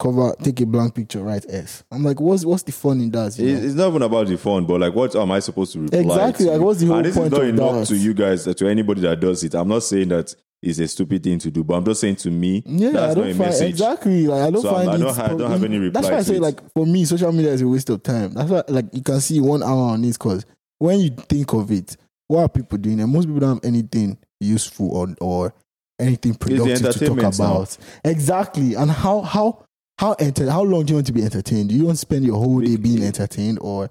cover, 0.03 0.35
take 0.43 0.61
a 0.61 0.67
blank 0.67 0.95
picture, 0.95 1.23
write 1.23 1.47
S. 1.49 1.85
I'm 1.91 2.03
like, 2.03 2.21
what's 2.21 2.45
what's 2.45 2.63
the 2.65 2.73
fun 2.73 3.01
in 3.01 3.11
that? 3.13 3.39
You 3.39 3.49
It's, 3.49 3.61
know? 3.61 3.67
it's 3.67 3.75
not 3.77 3.89
even 3.89 4.03
about 4.03 4.27
the 4.27 4.37
phone, 4.37 4.67
but 4.67 4.81
like, 4.81 4.95
what 4.95 5.15
am 5.17 5.31
I 5.31 5.39
supposed 5.39 5.73
to 5.75 5.81
reply? 5.81 6.01
Exactly, 6.01 6.47
to? 6.47 6.53
like, 6.53 6.61
what's 6.61 6.81
the 6.81 6.87
whole 6.87 6.97
and 6.97 7.07
this 7.07 7.17
point 7.17 7.33
is 7.33 7.39
not 7.39 7.45
enough 7.47 7.75
that? 7.81 7.87
to 7.87 7.97
you 7.97 8.15
guys, 8.15 8.45
to 8.45 8.67
anybody 8.69 9.01
that 9.03 9.21
does 9.21 9.45
it. 9.45 9.55
I'm 9.55 9.69
not 9.69 9.83
saying 9.85 10.09
that 10.09 10.35
it's 10.63 10.79
a 10.79 10.87
stupid 10.87 11.23
thing 11.25 11.39
to 11.41 11.51
do, 11.51 11.65
but 11.65 11.75
I'm 11.75 11.85
just 11.85 12.01
saying 12.01 12.17
to 12.17 12.31
me, 12.31 12.63
Yeah, 12.67 12.91
that's 12.91 12.97
I 13.05 13.07
not 13.09 13.15
don't 13.15 13.25
a 13.25 13.35
find 13.35 13.39
message. 13.39 13.69
exactly 13.71 14.27
like 14.27 14.43
I 14.43 14.51
don't 14.51 14.63
So 14.63 14.71
find 14.73 14.91
I 14.91 14.97
don't 14.97 15.17
ha- 15.17 15.25
I 15.25 15.29
don't 15.29 15.51
have 15.51 15.65
any 15.65 15.89
That's 15.89 16.09
why 16.09 16.17
I 16.19 16.23
say 16.23 16.37
it. 16.37 16.43
like 16.43 16.61
for 16.73 16.87
me, 16.87 17.05
social 17.05 17.33
media 17.33 17.53
is 17.53 17.63
a 17.63 17.67
waste 17.69 17.91
of 17.91 18.03
time. 18.03 18.35
That's 18.35 18.51
why 18.51 18.63
like 18.69 18.87
you 18.93 19.03
can 19.03 19.21
see 19.21 19.41
one 19.41 19.63
hour 19.63 19.91
on 19.93 20.03
this 20.03 20.17
because 20.19 20.45
when 20.79 21.01
you 21.01 21.11
think 21.11 21.53
of 21.53 21.71
it, 21.73 21.97
what 22.29 22.43
are 22.43 22.49
people 22.49 22.79
doing? 22.79 23.01
And 23.01 23.13
most 23.13 23.27
people 23.27 23.41
don't 23.41 23.57
have 23.57 23.65
anything 23.65 24.19
useful 24.41 24.91
or 24.97 25.09
or 25.21 25.55
anything 25.99 26.35
productive 26.35 26.77
to 26.79 26.83
talk 26.83 26.87
entertainment 26.97 27.39
now. 27.39 27.45
about. 27.57 27.77
Exactly. 28.05 28.75
And 28.75 28.91
how 28.91 29.21
how 29.23 29.65
how 30.03 30.15
enter 30.15 30.51
how 30.51 30.63
long 30.63 30.85
do 30.85 30.91
you 30.91 30.97
want 30.97 31.07
to 31.07 31.13
be 31.13 31.23
entertained? 31.23 31.69
Do 31.69 31.77
you 31.77 31.85
want 31.87 31.95
to 31.97 32.01
spend 32.01 32.25
your 32.25 32.37
whole 32.37 32.61
day 32.61 32.75
being 32.77 33.05
entertained 33.05 33.59
or 33.61 33.89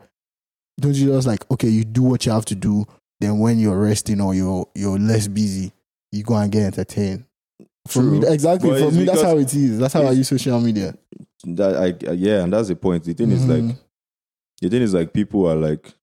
don't 0.80 0.94
you 0.94 1.08
just 1.08 1.25
like 1.25 1.50
okay, 1.50 1.70
you 1.70 1.86
do 1.86 2.03
what 2.03 2.25
you 2.25 2.34
have 2.34 2.44
to 2.46 2.56
do, 2.56 2.86
then 3.22 3.39
when 3.39 3.58
you're 3.60 3.80
resting 3.80 4.20
or 4.20 4.36
you're 4.36 4.68
you're 4.75 5.00
less 5.00 5.27
busy, 5.30 5.72
you 6.12 6.24
go 6.24 6.36
and 6.36 6.51
get 6.51 6.63
entertained. 6.63 7.24
For 7.88 8.01
me, 8.03 8.20
True. 8.20 8.30
exactly. 8.34 8.70
But 8.72 8.80
For 8.89 8.91
me, 8.91 9.06
that's 9.06 9.22
how 9.22 9.38
it 9.38 9.53
is. 9.56 9.80
That's 9.80 9.94
how 9.94 10.03
I 10.03 10.12
use 10.12 10.27
social 10.27 10.60
media. 10.60 10.94
That 11.46 11.77
I 11.77 12.12
yeah, 12.13 12.44
and 12.44 12.51
that's 12.51 12.68
the 12.68 12.75
point. 12.75 13.06
The 13.06 13.13
thing 13.13 13.32
is 13.32 13.44
Mhm. 13.46 13.70
like 13.70 13.77
the 14.62 14.70
thing 14.70 14.82
is 14.82 14.94
like 14.94 15.13
people 15.13 15.48
are 15.50 15.56
like 15.56 15.94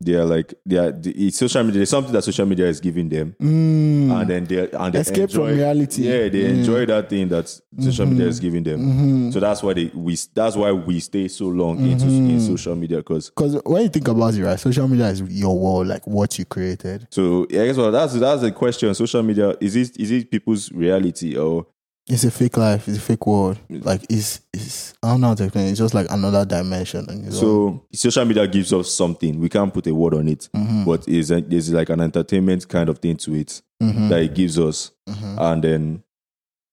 they 0.00 0.14
are 0.14 0.24
like 0.24 0.54
they 0.64 0.76
are 0.78 0.92
it's 1.04 1.38
social 1.38 1.62
media. 1.64 1.80
There's 1.80 1.90
something 1.90 2.12
that 2.12 2.22
social 2.22 2.46
media 2.46 2.66
is 2.66 2.80
giving 2.80 3.08
them, 3.08 3.34
Mm. 3.40 4.12
and 4.20 4.30
then 4.30 4.44
they 4.44 4.70
and 4.70 4.92
they 4.94 5.00
Escape 5.00 5.30
from 5.30 5.46
reality. 5.46 6.02
Yeah, 6.02 6.28
they 6.28 6.44
Mm. 6.44 6.58
enjoy 6.58 6.86
that 6.86 7.08
thing 7.08 7.28
that 7.28 7.48
social 7.80 8.06
media 8.06 8.26
is 8.28 8.38
giving 8.38 8.62
them. 8.62 8.78
Mhm. 8.80 9.32
So 9.32 9.40
that's 9.40 9.60
why 9.62 9.72
they 9.74 9.90
we 9.94 10.16
that's 10.34 10.54
why 10.56 10.70
we 10.72 11.00
stay 11.00 11.26
so 11.28 11.48
long 11.48 11.78
into 11.80 12.04
Mm-hmm. 12.06 12.30
in 12.30 12.40
social 12.40 12.76
media 12.76 12.98
because 12.98 13.30
Because 13.30 13.60
when 13.64 13.82
you 13.82 13.88
think 13.88 14.06
about 14.08 14.34
it, 14.34 14.44
right, 14.44 14.58
social 14.60 14.86
media 14.86 15.08
is 15.08 15.20
your 15.22 15.58
world, 15.58 15.88
like 15.88 16.06
what 16.06 16.38
you 16.38 16.44
created. 16.44 17.08
so 17.10 17.46
yeah, 17.50 17.62
I 17.62 17.66
guess 17.66 17.76
what 17.76 17.90
that's 17.90 18.14
that's 18.14 18.42
the 18.42 18.52
question. 18.52 18.94
Social 18.94 19.22
media 19.24 19.56
is 19.60 19.74
it 19.74 19.98
is 19.98 20.10
it 20.12 20.30
people's 20.30 20.70
reality 20.70 21.36
or 21.36 21.66
It's 22.10 22.24
a 22.24 22.30
fake 22.30 22.56
life. 22.56 22.88
It's 22.88 22.96
a 22.98 23.00
fake 23.00 23.26
world. 23.26 23.58
Like 23.68 24.02
it's 24.08 24.40
it's 24.54 24.94
I 25.02 25.10
don't 25.10 25.20
know 25.20 25.28
how 25.28 25.34
to 25.34 25.44
explain. 25.44 25.66
it. 25.66 25.70
It's 25.70 25.78
just 25.78 25.92
like 25.94 26.06
another 26.10 26.44
dimension. 26.46 27.06
on 27.08 27.24
its 27.24 27.36
own. 27.42 27.80
so 27.82 27.86
social 27.92 28.24
media 28.24 28.46
gives 28.46 28.72
us 28.72 28.90
something 28.90 29.38
we 29.38 29.48
can't 29.50 29.72
put 29.74 29.86
a 29.86 29.94
word 29.94 30.14
on 30.14 30.26
it, 30.28 30.48
Mm-hmm. 30.54 30.84
but 30.84 31.06
is 31.06 31.28
there's 31.28 31.70
like 31.72 31.90
an 31.90 32.00
entertainment 32.00 32.66
kind 32.68 32.88
of 32.88 32.98
thing 32.98 33.16
to 33.18 33.34
it 33.34 33.60
Mhm. 33.82 34.08
that 34.08 34.22
it 34.22 34.34
gives 34.34 34.58
us, 34.58 34.90
Mhm. 35.08 35.38
and 35.38 35.62
then 35.64 36.02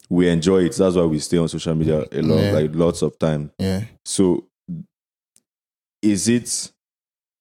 we 0.10 0.30
enjoy 0.30 0.64
it. 0.66 0.76
That's 0.78 0.96
why 0.96 1.04
we 1.04 1.20
stay 1.20 1.38
on 1.38 1.50
social 1.50 1.76
media 1.76 2.06
a 2.12 2.22
lot, 2.22 2.42
Yeah. 2.42 2.52
like 2.52 2.72
lots 2.74 3.02
of 3.02 3.20
time. 3.20 3.52
yeah. 3.60 3.84
So 4.06 4.48
is 6.02 6.28
it 6.30 6.72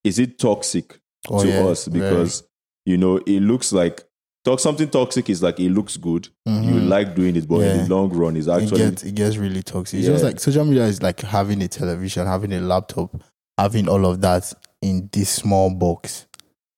is 0.03 0.19
it 0.19 0.39
toxic 0.39 0.99
Oh, 1.29 1.43
to 1.43 1.49
yeah. 1.49 1.65
us 1.67 1.87
because 1.89 2.43
you 2.85 2.97
know 2.99 3.17
it 3.19 3.41
looks 3.41 3.73
like 3.73 4.03
talk 4.45 4.61
something 4.61 4.89
toxic 4.89 5.31
is 5.31 5.43
like 5.43 5.59
it 5.59 5.71
looks 5.71 5.97
good 5.97 6.29
Very. 6.47 6.65
you 6.65 6.73
mm-hmm. 6.75 6.89
like 6.89 7.15
doing 7.15 7.35
it 7.35 7.49
but 7.49 7.63
in 7.63 7.89
the 7.89 7.95
long 7.95 8.11
run 8.11 8.37
is 8.37 8.47
it 8.47 8.53
actually 8.53 8.79
gets 8.79 9.03
it 9.03 9.15
gets 9.15 9.37
really 9.37 9.63
toxic. 9.63 9.99
It's 9.99 10.09
just 10.09 10.25
like 10.25 10.39
social 10.39 10.65
media 10.65 10.85
is 10.85 11.03
like 11.03 11.21
having 11.21 11.63
a 11.63 11.69
television, 11.69 12.27
having 12.27 12.53
a 12.53 12.61
laptop, 12.61 13.23
having 13.59 13.89
all 13.89 14.05
of 14.07 14.21
that 14.21 14.53
in 14.83 15.09
this 15.13 15.31
small 15.31 15.71
box. 15.71 16.27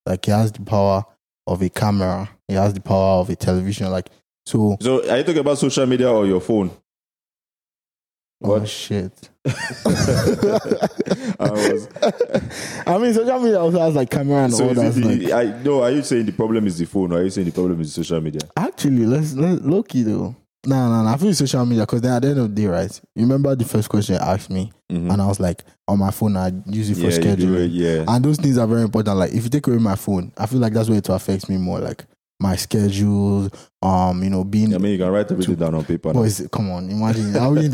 Like 0.06 0.26
it 0.28 0.32
has 0.32 0.52
the 0.52 0.62
power 0.62 1.04
of 1.46 1.62
a 1.62 1.68
camera. 1.68 2.30
It 2.48 2.54
has 2.54 2.72
the 2.72 2.80
power 2.80 3.20
of 3.20 3.30
a 3.30 3.36
television. 3.36 3.90
Like 3.90 4.10
so. 4.46 4.76
so 4.80 5.08
are 5.10 5.18
you 5.18 5.24
talking 5.24 5.38
about 5.38 5.58
social 5.58 5.86
media 5.86 6.10
or 6.10 6.26
your 6.26 6.40
phone 6.40 6.70
Oh 8.42 8.64
shit! 8.64 9.28
I 9.46 9.50
was 11.50 11.88
I 12.86 12.98
mean, 12.98 13.14
social 13.14 13.40
media 13.40 13.60
also 13.60 13.78
has 13.80 13.94
like 13.94 14.10
camera 14.10 14.44
and 14.44 14.54
so 14.54 14.68
all 14.68 14.74
that. 14.74 14.96
it 14.96 15.22
Like, 15.24 15.32
I 15.32 15.62
no 15.62 15.82
are 15.82 15.90
you 15.90 16.02
saying 16.02 16.26
the 16.26 16.32
problem 16.32 16.66
is 16.66 16.78
the 16.78 16.86
phone 16.86 17.12
or 17.12 17.18
are 17.18 17.22
you 17.24 17.30
saying 17.30 17.46
the 17.46 17.52
problem 17.52 17.80
is 17.80 17.92
social 17.94 18.20
media 18.20 18.40
Actually, 18.56 19.06
let's 19.06 19.34
let 19.34 19.62
low 19.64 19.82
key 19.82 20.02
though. 20.02 20.34
No, 20.66 20.88
no, 20.88 21.02
no. 21.04 21.08
I 21.08 21.16
feel 21.16 21.32
social 21.32 21.64
media 21.64 21.84
because 21.84 22.00
then 22.00 22.12
at 22.12 22.22
the 22.22 22.28
end 22.28 22.38
of 22.40 22.54
the 22.54 22.62
day, 22.62 22.66
right? 22.68 23.00
You 23.14 23.22
remember 23.22 23.54
the 23.54 23.64
first 23.64 23.88
question 23.88 24.16
you 24.16 24.20
asked 24.20 24.50
me, 24.50 24.72
Mhm. 24.90 25.12
and 25.12 25.22
I 25.22 25.26
was 25.26 25.38
like, 25.38 25.62
on 25.86 26.00
my 26.00 26.10
phone, 26.10 26.36
I 26.36 26.50
use 26.66 26.90
it 26.90 26.96
for 26.96 27.02
yeah, 27.02 27.10
scheduling. 27.18 27.66
it, 27.66 27.70
yeah 27.70 28.04
And 28.08 28.24
those 28.24 28.36
things 28.36 28.58
are 28.58 28.66
very 28.66 28.82
important. 28.82 29.16
Like 29.16 29.32
if 29.32 29.44
you 29.44 29.50
take 29.50 29.66
away 29.68 29.78
my 29.78 29.94
phone, 29.96 30.32
I 30.36 30.46
feel 30.46 30.58
like 30.58 30.72
that's 30.72 30.88
where 30.88 30.98
it 30.98 31.08
affects 31.08 31.48
me 31.48 31.56
more. 31.56 31.78
Like 31.78 32.04
my 32.38 32.54
schedule, 32.54 33.48
um, 33.80 34.22
you 34.22 34.28
know, 34.28 34.44
being 34.44 34.74
I 34.74 34.78
mean 34.78 34.92
you 34.92 34.98
can 34.98 35.08
write 35.10 35.30
everything 35.32 35.54
down 35.54 35.74
on 35.74 35.84
paper 35.86 36.08
now. 36.12 36.20
boys. 36.20 36.46
Come 36.52 36.70
on, 36.70 36.90
imagine 36.90 37.34
are 37.34 37.50
we 37.50 37.64
in 37.64 37.70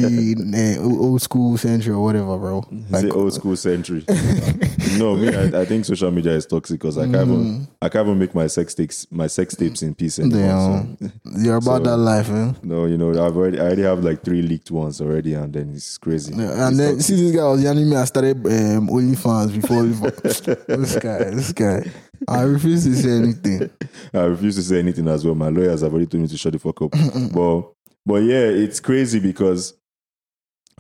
the 0.53 0.77
uh, 0.79 0.83
old 0.85 1.21
school 1.21 1.57
century 1.59 1.93
or 1.93 2.01
whatever, 2.03 2.39
bro? 2.39 2.65
It's 2.71 3.03
the 3.03 3.11
old 3.13 3.33
school 3.33 3.57
century. 3.57 4.05
no, 4.99 5.17
me, 5.17 5.35
I, 5.35 5.63
I 5.63 5.65
think 5.65 5.85
social 5.85 6.13
media 6.13 6.33
is 6.33 6.47
toxic 6.47 6.79
because 6.79 6.97
I 6.97 7.03
can't 7.05 7.17
even, 7.29 7.33
Mm. 7.43 7.69
I 7.81 7.89
can't 7.89 8.07
even 8.07 8.19
make 8.21 8.35
my 8.37 8.47
sex 8.47 8.73
tapes, 8.75 9.07
my 9.11 9.27
sex 9.27 9.57
tapes 9.57 9.83
in 9.83 9.95
peace 9.97 10.21
anymore. 10.21 10.39
Damn. 10.41 10.97
so- 10.99 11.41
You're 11.41 11.57
about 11.57 11.85
So- 11.85 11.91
that 11.91 11.97
life, 11.97 12.31
eh? 12.31 12.53
no, 12.63 12.85
you 12.87 12.97
know, 12.99 13.11
I've 13.11 13.37
already, 13.37 13.59
I 13.59 13.63
already 13.65 13.83
have 13.83 14.05
like 14.05 14.23
three 14.23 14.43
leaked 14.43 14.71
ones 14.71 15.01
already, 15.01 15.35
and 15.35 15.53
then 15.53 15.73
it's 15.75 15.99
crazy. 15.99 16.35
Yeah, 16.35 16.69
and 16.69 16.75
It's 16.75 16.79
then 16.79 16.95
toxic. 16.97 17.17
see 17.17 17.23
this 17.25 17.35
guy 17.37 17.45
was 17.49 17.63
yanning 17.65 17.89
me. 17.91 17.97
I 17.97 18.05
started 18.05 18.37
um, 18.47 18.89
OnlyFans 18.89 19.61
before 19.61 19.83
this 20.77 20.97
guy, 20.99 21.25
this 21.31 21.53
guy. 21.53 21.91
I 22.29 22.43
refuse 22.43 22.85
to 22.85 22.95
say 22.95 23.11
anything. 23.11 23.71
I 24.15 24.25
refuse 24.25 24.57
to 24.57 24.63
say 24.63 24.79
anything 24.79 25.09
as 25.09 25.25
well. 25.25 25.35
My 25.35 25.49
lawyers 25.49 25.81
have 25.83 25.93
already 25.93 26.07
told 26.07 26.23
me 26.23 26.29
to 26.29 26.37
shut 26.37 26.53
the 26.53 26.59
fuck 26.59 26.81
up. 26.83 26.91
but, 27.33 27.73
but 28.07 28.23
yeah, 28.23 28.47
it's 28.47 28.81
crazy 28.81 29.21
because 29.21 29.75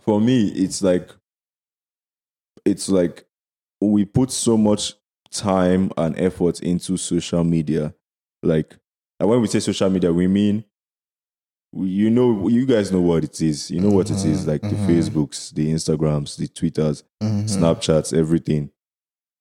for 0.02 0.20
me, 0.20 0.48
it's 0.48 0.82
like, 0.82 1.10
it's 2.64 2.88
like 2.88 3.24
we 3.80 4.04
put 4.04 4.30
so 4.30 4.56
much 4.56 4.94
time 5.30 5.90
and 5.96 6.18
effort 6.18 6.60
into 6.60 6.96
social 6.96 7.42
media. 7.44 7.94
Like, 8.42 8.76
and 9.18 9.28
when 9.28 9.40
we 9.40 9.46
say 9.48 9.60
social 9.60 9.90
media, 9.90 10.12
we 10.12 10.26
mean, 10.26 10.64
you 11.74 12.10
know, 12.10 12.48
you 12.48 12.66
guys 12.66 12.92
know 12.92 13.00
what 13.00 13.24
it 13.24 13.40
is. 13.40 13.70
You 13.70 13.80
know 13.80 13.90
what 13.90 14.10
it 14.10 14.24
is, 14.24 14.44
Mhm, 14.44 14.46
like 14.46 14.60
mhm. 14.62 14.70
the 14.70 14.76
Facebooks, 14.92 15.52
the 15.54 15.72
Instagrams, 15.72 16.36
the 16.36 16.48
Twitters, 16.48 17.02
Mhm. 17.22 17.44
Snapchats, 17.48 18.12
everything. 18.16 18.70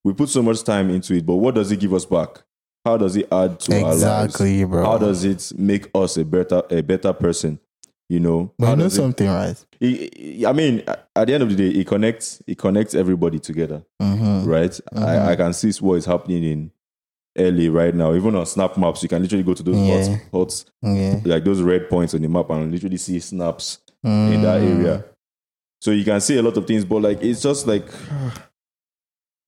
We 0.04 0.12
put 0.12 0.28
so 0.28 0.42
much 0.42 0.62
time 0.64 0.90
into 0.90 1.14
it, 1.14 1.24
but 1.24 1.36
what 1.36 1.54
does 1.54 1.70
it 1.70 1.78
give 1.80 1.94
us 1.94 2.04
back? 2.04 2.42
How 2.84 2.96
does 2.96 3.14
it 3.16 3.28
add 3.32 3.60
to 3.60 3.76
our 3.76 3.82
lives? 3.94 4.02
Exactly, 4.02 4.64
bro. 4.64 4.84
How 4.84 4.98
does 4.98 5.24
it 5.24 5.52
make 5.56 5.88
us 5.94 6.16
a 6.16 6.24
better 6.24 6.62
a 6.70 6.82
better 6.82 7.12
person? 7.12 7.60
You 8.08 8.20
know, 8.20 8.52
But 8.58 8.66
How 8.66 8.74
know 8.74 8.84
does 8.84 8.94
it- 8.94 8.96
something, 8.96 9.26
right? 9.28 9.64
it- 9.80 9.86
it- 10.18 10.46
I 10.46 10.52
mean, 10.52 10.82
at 10.88 11.26
the 11.28 11.32
end 11.34 11.42
of 11.44 11.48
the 11.50 11.54
day, 11.56 11.68
it 11.78 11.86
connects 11.86 12.42
it 12.46 12.58
connects 12.58 12.94
everybody 12.94 13.38
together, 13.38 13.84
Mm-hmm. 14.02 14.48
right? 14.48 14.80
I, 14.94 15.32
I 15.32 15.36
can 15.36 15.52
see 15.52 15.70
what 15.80 15.94
is 15.94 16.04
happening 16.04 16.42
in 16.44 16.70
LA 17.38 17.70
right 17.72 17.94
now. 17.94 18.12
Even 18.14 18.34
on 18.34 18.44
Snap 18.44 18.76
Maps, 18.76 19.02
you 19.02 19.08
can 19.08 19.22
literally 19.22 19.44
go 19.44 19.54
to 19.54 19.62
those 19.62 19.76
Yeah. 19.76 20.16
hot, 20.32 20.40
hot, 20.50 20.64
Yeah. 20.82 21.20
like 21.24 21.44
those 21.44 21.62
red 21.62 21.88
points 21.88 22.12
on 22.14 22.20
the 22.22 22.28
map, 22.28 22.50
and 22.50 22.70
literally 22.72 22.96
see 22.98 23.18
snaps 23.20 23.78
in 24.04 24.42
that 24.42 24.60
Mm. 24.60 24.76
area. 24.78 25.04
So 25.80 25.92
you 25.92 26.04
can 26.04 26.20
see 26.20 26.36
a 26.36 26.42
lot 26.42 26.56
of 26.56 26.66
things, 26.66 26.84
but 26.84 27.00
like 27.00 27.22
it's 27.22 27.40
just 27.40 27.66
like 27.66 27.86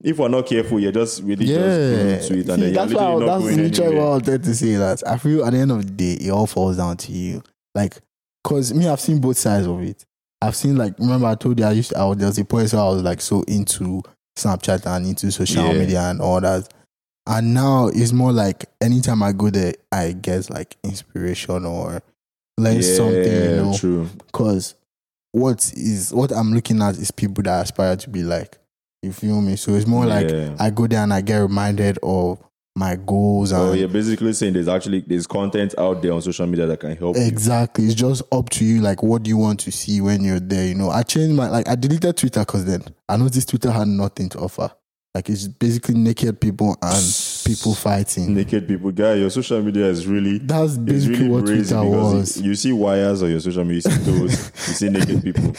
if 0.04 0.18
we're 0.18 0.28
not 0.28 0.46
careful, 0.46 0.78
you're 0.78 0.92
just 0.92 1.22
really 1.22 1.46
Yeah, 1.46 1.56
just 1.56 1.90
going 1.90 2.08
into 2.10 2.34
it, 2.34 2.38
and 2.38 2.44
See, 2.44 2.50
then 2.50 2.60
you're 2.60 2.72
that's 2.72 2.92
why 2.94 3.00
literally 3.14 3.20
not 3.20 3.26
that's 3.26 3.44
going 3.44 3.56
literally 3.62 3.96
what 3.96 4.04
I 4.04 4.08
wanted 4.10 4.42
to 4.44 4.54
say. 4.54 4.74
That 4.76 5.02
I 5.08 5.16
feel 5.18 5.44
at 5.44 5.52
the 5.52 5.58
end 5.58 5.72
of 5.72 5.84
the 5.86 5.90
day, 5.92 6.12
it 6.26 6.30
all 6.30 6.46
falls 6.46 6.76
down 6.76 6.96
to 6.98 7.12
you. 7.12 7.42
Like, 7.74 7.96
cause 8.44 8.72
me, 8.74 8.86
I've 8.86 9.00
seen 9.00 9.20
both 9.20 9.38
sides 9.38 9.66
of 9.66 9.82
it. 9.82 10.04
I've 10.42 10.54
seen 10.54 10.76
like, 10.76 10.98
remember 10.98 11.26
I 11.26 11.34
told 11.34 11.58
you 11.58 11.64
I 11.64 11.72
used 11.72 11.90
to, 11.90 11.98
I 11.98 12.04
was, 12.04 12.18
there 12.18 12.26
was 12.28 12.38
a 12.38 12.44
point 12.44 12.70
where 12.72 12.82
I 12.82 12.88
was 12.90 13.02
like 13.02 13.20
so 13.22 13.42
into 13.48 14.02
Snapchat 14.36 14.84
and 14.86 15.06
into 15.06 15.32
social 15.32 15.72
Yeah. 15.72 15.78
media 15.78 16.00
and 16.02 16.20
all 16.20 16.40
that. 16.42 16.68
And 17.26 17.54
now 17.54 17.86
it's 17.88 18.12
more 18.12 18.32
like 18.32 18.66
anytime 18.82 19.22
I 19.22 19.32
go 19.32 19.48
there, 19.48 19.72
I 19.90 20.12
get 20.12 20.50
like 20.50 20.76
inspiration 20.84 21.64
or 21.64 22.02
learn 22.58 22.82
something, 22.82 23.24
you 23.44 23.50
know. 23.56 23.74
true. 23.78 24.06
Because 24.26 24.74
what 25.32 25.72
is 25.74 26.12
what 26.12 26.30
I'm 26.30 26.52
looking 26.52 26.82
at 26.82 26.98
is 26.98 27.10
people 27.10 27.42
that 27.44 27.62
aspire 27.64 27.96
to 27.96 28.10
be 28.10 28.22
like. 28.22 28.58
You 29.04 29.12
feel 29.12 29.40
me? 29.40 29.56
So 29.56 29.74
it's 29.74 29.86
more 29.86 30.06
like 30.06 30.30
Yeah. 30.30 30.56
I 30.58 30.70
go 30.70 30.86
there 30.86 31.02
and 31.02 31.12
I 31.12 31.20
get 31.20 31.36
reminded 31.38 31.98
of 32.02 32.38
my 32.76 32.96
goals 32.96 33.52
oh, 33.52 33.60
and 33.62 33.70
Oh, 33.70 33.72
you're 33.74 33.88
basically 33.88 34.32
saying 34.32 34.54
there's 34.54 34.66
actually 34.66 35.04
there's 35.06 35.26
content 35.28 35.74
out 35.78 36.02
there 36.02 36.12
on 36.12 36.20
social 36.22 36.46
media 36.46 36.66
that 36.66 36.80
can 36.80 36.96
help 36.96 37.16
you. 37.16 37.22
exactly. 37.22 37.84
It's 37.84 37.94
just 37.94 38.22
up 38.32 38.50
to 38.50 38.64
you. 38.64 38.80
Like, 38.80 39.02
what 39.02 39.22
do 39.22 39.28
you 39.30 39.36
want 39.36 39.60
to 39.60 39.70
see 39.70 40.00
when 40.00 40.24
you're 40.24 40.40
there? 40.40 40.66
You 40.66 40.74
know, 40.74 40.90
I 40.90 41.02
changed 41.04 41.36
my 41.36 41.48
like 41.48 41.68
I 41.68 41.76
deleted 41.76 42.16
Twitter 42.16 42.40
because 42.40 42.64
then 42.64 42.82
I 43.08 43.16
noticed 43.16 43.48
Twitter 43.50 43.70
had 43.70 43.86
nothing 43.86 44.28
to 44.30 44.38
offer. 44.40 44.72
Like 45.14 45.30
it's 45.30 45.46
basically 45.46 45.94
naked 45.94 46.40
people 46.40 46.76
and 46.82 47.16
people 47.46 47.72
fighting. 47.76 48.34
Naked 48.34 48.66
people, 48.66 48.90
guy, 48.90 49.14
your 49.14 49.30
social 49.30 49.62
media 49.62 49.86
is 49.86 50.08
really 50.08 50.38
That's 50.38 50.76
basically 50.76 51.18
really 51.18 51.28
what 51.30 51.46
Twitter 51.46 51.84
was. 51.84 52.36
it- 52.36 52.44
you 52.44 52.54
see 52.56 52.72
wires 52.72 53.22
on 53.22 53.30
your 53.30 53.38
social 53.38 53.62
media, 53.64 53.76
you 53.76 53.90
see 53.92 54.10
those, 54.10 54.44
you 54.68 54.74
see 54.74 54.88
naked 54.88 55.22
people, 55.22 55.54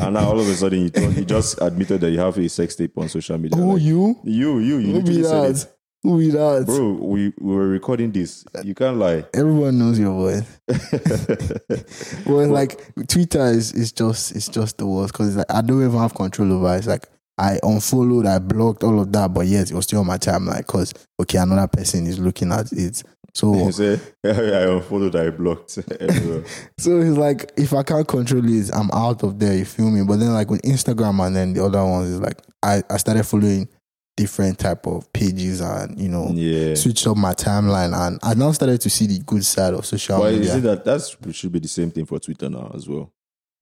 and 0.00 0.14
now 0.14 0.28
all 0.28 0.38
of 0.38 0.46
a 0.46 0.54
sudden 0.54 0.80
you, 0.82 0.88
thought, 0.90 1.12
you 1.16 1.24
just 1.24 1.60
admitted 1.60 2.02
that 2.02 2.10
you 2.12 2.20
have 2.20 2.38
a 2.38 2.48
sex 2.48 2.76
tape 2.76 2.96
on 2.96 3.08
social 3.08 3.36
media. 3.36 3.60
oh, 3.60 3.70
Like, 3.70 3.82
you? 3.82 4.16
you, 4.22 4.58
you, 4.60 4.76
you 4.78 4.86
Who 4.92 4.92
literally 5.00 5.22
said 5.24 5.50
it. 5.50 5.54
that? 5.54 5.70
Who 6.04 6.18
be 6.18 6.30
that? 6.30 6.64
Bro, 6.66 6.92
we, 7.00 7.32
we 7.40 7.54
were 7.56 7.66
recording 7.66 8.12
this. 8.12 8.44
You 8.62 8.74
can't 8.74 8.98
lie. 8.98 9.24
Everyone 9.34 9.76
knows 9.78 9.98
your 9.98 10.12
voice. 10.12 10.58
Well, 12.26 12.48
like 12.48 12.78
Twitter 13.08 13.46
is 13.46 13.72
is 13.72 13.92
just 13.92 14.34
it's 14.36 14.48
just 14.48 14.78
the 14.78 14.86
worst 14.86 15.12
because 15.12 15.36
like 15.36 15.46
I 15.50 15.60
don't 15.62 15.82
even 15.84 15.98
have 15.98 16.14
control 16.14 16.52
over. 16.52 16.74
it. 16.74 16.78
It's 16.78 16.86
like 16.86 17.06
I 17.36 17.58
unfollowed, 17.62 18.26
I 18.26 18.38
blocked 18.38 18.84
all 18.84 19.00
of 19.00 19.12
that, 19.12 19.34
but 19.34 19.46
yet 19.46 19.70
it 19.70 19.74
was 19.74 19.84
still 19.84 20.00
on 20.00 20.06
my 20.06 20.18
timeline 20.18 20.58
because 20.58 20.92
okay, 21.20 21.38
another 21.38 21.66
person 21.66 22.06
is 22.06 22.18
looking 22.18 22.52
at 22.52 22.72
it. 22.72 23.02
So 23.34 23.70
say, 23.72 23.98
I 24.24 24.70
unfollowed, 24.72 25.16
I 25.16 25.30
blocked 25.30 25.70
so 26.78 27.00
it's 27.00 27.18
like 27.18 27.50
if 27.56 27.72
I 27.72 27.82
can't 27.82 28.06
control 28.06 28.44
it, 28.48 28.70
I'm 28.72 28.90
out 28.92 29.22
of 29.24 29.38
there. 29.38 29.56
You 29.56 29.64
feel 29.64 29.90
me? 29.90 30.02
But 30.04 30.18
then 30.20 30.32
like 30.32 30.50
with 30.50 30.62
Instagram 30.62 31.24
and 31.26 31.34
then 31.34 31.52
the 31.54 31.64
other 31.64 31.84
ones 31.84 32.10
is 32.10 32.20
like 32.20 32.40
I 32.62 32.82
I 32.88 32.96
started 32.98 33.24
following 33.24 33.68
different 34.16 34.60
type 34.60 34.86
of 34.86 35.12
pages 35.12 35.60
and 35.60 35.98
you 35.98 36.08
know 36.08 36.28
Yeah. 36.32 36.74
switched 36.76 37.04
up 37.08 37.16
my 37.16 37.32
timeline 37.34 37.92
and 37.98 38.20
I 38.22 38.34
now 38.34 38.52
started 38.52 38.80
to 38.82 38.90
see 38.90 39.08
the 39.08 39.18
good 39.18 39.44
side 39.44 39.74
of 39.74 39.84
social 39.84 40.18
But 40.20 40.34
media. 40.34 40.52
see 40.54 40.60
that 40.60 40.84
that's 40.84 41.16
it 41.26 41.34
should 41.34 41.50
be 41.50 41.58
the 41.58 41.66
same 41.66 41.90
thing 41.90 42.06
for 42.06 42.20
Twitter 42.20 42.48
now 42.48 42.70
as 42.74 42.88
well. 42.88 43.10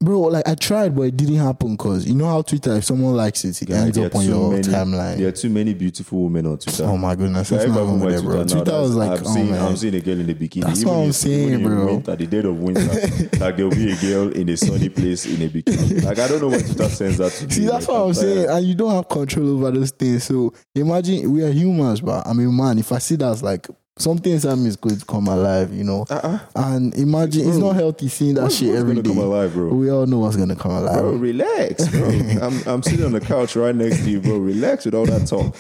Bro, 0.03 0.21
like 0.23 0.47
I 0.49 0.55
tried, 0.55 0.95
but 0.95 1.03
it 1.03 1.17
didn't 1.17 1.37
happen 1.37 1.73
because 1.77 2.07
you 2.07 2.15
know 2.15 2.27
how 2.27 2.43
Twitter, 2.43 2.77
if 2.77 2.85
someone 2.85 3.15
likes 3.15 3.45
it, 3.45 3.61
it 3.63 3.71
Like, 3.71 3.79
ends 3.81 3.99
up 3.99 4.15
on 4.15 4.25
your 4.27 4.51
many- 4.51 4.63
timeline. 4.63 5.17
There 5.19 5.29
are 5.29 5.33
too 5.33 5.49
many 5.51 5.75
beautiful 5.75 6.25
women 6.25 6.47
on 6.47 6.59
Twitter. 6.59 6.85
Oh 6.85 6.97
my 6.97 7.15
goodness, 7.15 7.49
that's 7.49 7.67
not 7.69 7.79
over 7.79 8.11
there, 8.11 8.21
bro. 8.21 8.35
Twitter, 8.43 8.55
Twitter 8.57 8.81
was 8.81 8.95
like, 8.97 9.21
I'm, 9.21 9.27
oh 9.27 9.35
seeing. 9.35 9.55
I'm 9.55 9.77
seeing 9.77 9.95
a 9.95 10.01
girl 10.01 10.21
in 10.21 10.29
a 10.31 10.35
bikini. 10.35 10.65
That's 10.65 10.81
even 10.81 10.93
what 10.93 11.03
I'm 11.03 11.09
if- 11.11 11.15
saying, 11.15 11.63
bro. 11.63 11.87
Winter, 11.87 12.17
the 12.17 12.27
dead 12.27 12.45
of 12.45 12.59
winter, 12.59 12.81
like 13.41 13.57
there'll 13.57 13.71
be 13.71 13.93
a 13.93 13.97
girl 13.97 14.29
in 14.33 14.49
a 14.49 14.57
sunny 14.57 14.89
place 14.89 15.27
in 15.27 15.41
a 15.43 15.49
bikini. 15.49 16.05
Like 16.05 16.19
I 16.19 16.29
don't 16.29 16.41
know 16.43 16.49
what 16.49 16.61
Twitter 16.65 16.89
sends 16.89 17.19
that 17.19 17.33
to. 17.33 17.51
See, 17.55 17.67
that's 17.67 17.87
what 17.87 18.01
I'm 18.01 18.15
saying. 18.15 18.49
And 18.51 18.67
you 18.67 18.75
don't 18.75 18.91
have 18.91 19.09
control 19.09 19.51
over 19.57 19.71
those 19.71 19.91
things. 19.93 20.25
So 20.25 20.53
imagine 20.75 21.31
we 21.33 21.43
are 21.45 21.51
humans, 21.51 22.01
but 22.01 22.27
I'm 22.27 22.39
a 22.41 22.51
man. 22.53 22.79
If 22.79 22.93
I 22.93 22.99
see 22.99 23.17
that, 23.17 23.33
it's 23.33 23.43
like 23.43 23.69
something 23.99 24.33
inside 24.33 24.57
me 24.57 24.69
is 24.69 24.77
going 24.77 24.99
to 24.99 25.05
come 25.05 25.29
alive, 25.29 25.73
you 25.73 25.85
know. 25.85 26.05
Uh-uh. 26.09 26.39
And 26.57 26.95
imagine 26.95 27.49
it's 27.49 27.59
not 27.59 27.75
healthy 27.75 28.09
seeing 28.09 28.35
that 28.35 28.51
shit 28.53 28.75
every 28.75 28.95
gonna 28.95 29.09
come 29.09 29.19
alive, 29.19 29.53
bro? 29.53 29.69
We 29.75 29.91
all 29.91 30.07
know 30.07 30.19
what's 30.19 30.37
gonna 30.37 30.57
come 30.57 30.73
alive. 30.73 30.99
Bro, 31.01 31.13
relax, 31.13 31.89
bro. 31.89 32.09
I'm 32.43 32.63
I'm 32.67 32.83
sitting 32.83 33.05
on 33.05 33.13
the 33.13 33.21
couch 33.21 33.57
right 33.57 33.75
next 33.75 33.99
to 34.05 34.11
you, 34.11 34.21
bro. 34.21 34.39
Relax 34.39 34.85
with 34.85 34.95
all 34.95 35.07
that 35.07 35.27
talk. 35.27 35.55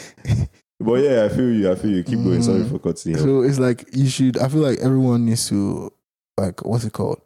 But 0.80 0.94
yeah, 0.94 1.24
I 1.24 1.28
feel 1.28 1.52
you. 1.52 1.70
I 1.70 1.74
feel 1.76 1.90
you. 1.90 2.02
Keep 2.02 2.24
going. 2.24 2.42
Sorry 2.42 2.64
for 2.64 2.78
cutting. 2.78 3.16
So 3.16 3.42
it's 3.42 3.58
like 3.58 3.84
you 3.94 4.08
should. 4.08 4.38
I 4.38 4.48
feel 4.48 4.62
like 4.62 4.80
everyone 4.80 5.26
needs 5.26 5.48
to 5.48 5.92
like 6.38 6.64
what's 6.64 6.84
it 6.84 6.92
called? 6.92 7.20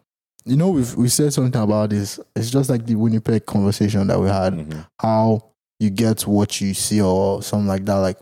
You 0.45 0.57
know, 0.57 0.71
we've 0.71 0.95
we 0.95 1.09
said 1.09 1.33
something 1.33 1.61
about 1.61 1.91
this. 1.91 2.21
It's 2.35 2.51
just 2.51 2.69
like 2.69 2.85
the 2.87 2.97
Winnipeg 2.97 3.47
conversation 3.47 4.07
that 4.09 4.21
we 4.21 4.29
had. 4.29 4.53
Mhm. 4.55 4.87
How 5.01 5.53
you 5.81 5.91
get 5.91 6.27
what 6.27 6.61
you 6.61 6.75
see 6.75 7.01
or 7.01 7.43
something 7.43 7.67
like 7.67 7.85
that. 7.87 7.97
Like 7.97 8.19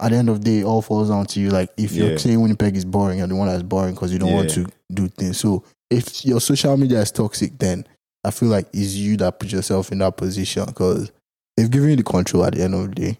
at 0.00 0.10
the 0.10 0.16
end 0.16 0.28
of 0.28 0.42
the 0.42 0.44
day, 0.44 0.58
it 0.60 0.64
all 0.64 0.82
falls 0.82 1.08
down 1.08 1.26
to 1.26 1.40
you. 1.40 1.50
Like 1.50 1.70
if 1.76 1.92
Yeah. 1.92 2.06
you're 2.06 2.18
saying 2.18 2.40
Winnipeg 2.40 2.76
is 2.76 2.84
boring, 2.84 3.18
you're 3.18 3.26
the 3.26 3.34
one 3.36 3.48
that's 3.48 3.62
boring 3.62 3.94
because 3.94 4.12
you 4.12 4.18
don't 4.18 4.32
want 4.32 4.50
to 4.50 4.66
do 4.92 5.08
things. 5.08 5.38
So 5.40 5.64
if 5.90 6.24
your 6.24 6.40
social 6.40 6.76
media 6.76 7.00
is 7.00 7.10
toxic, 7.10 7.58
then 7.58 7.86
I 8.24 8.30
feel 8.30 8.48
like 8.48 8.66
it's 8.72 8.94
you 8.94 9.16
that 9.18 9.38
put 9.40 9.52
yourself 9.52 9.90
in 9.92 9.98
that 9.98 10.16
position 10.16 10.66
because 10.66 11.10
they've 11.56 11.70
given 11.70 11.90
you 11.90 11.96
the 11.96 12.02
control 12.02 12.44
at 12.44 12.54
the 12.54 12.62
end 12.62 12.74
of 12.74 12.88
the 12.88 12.94
day. 12.94 13.18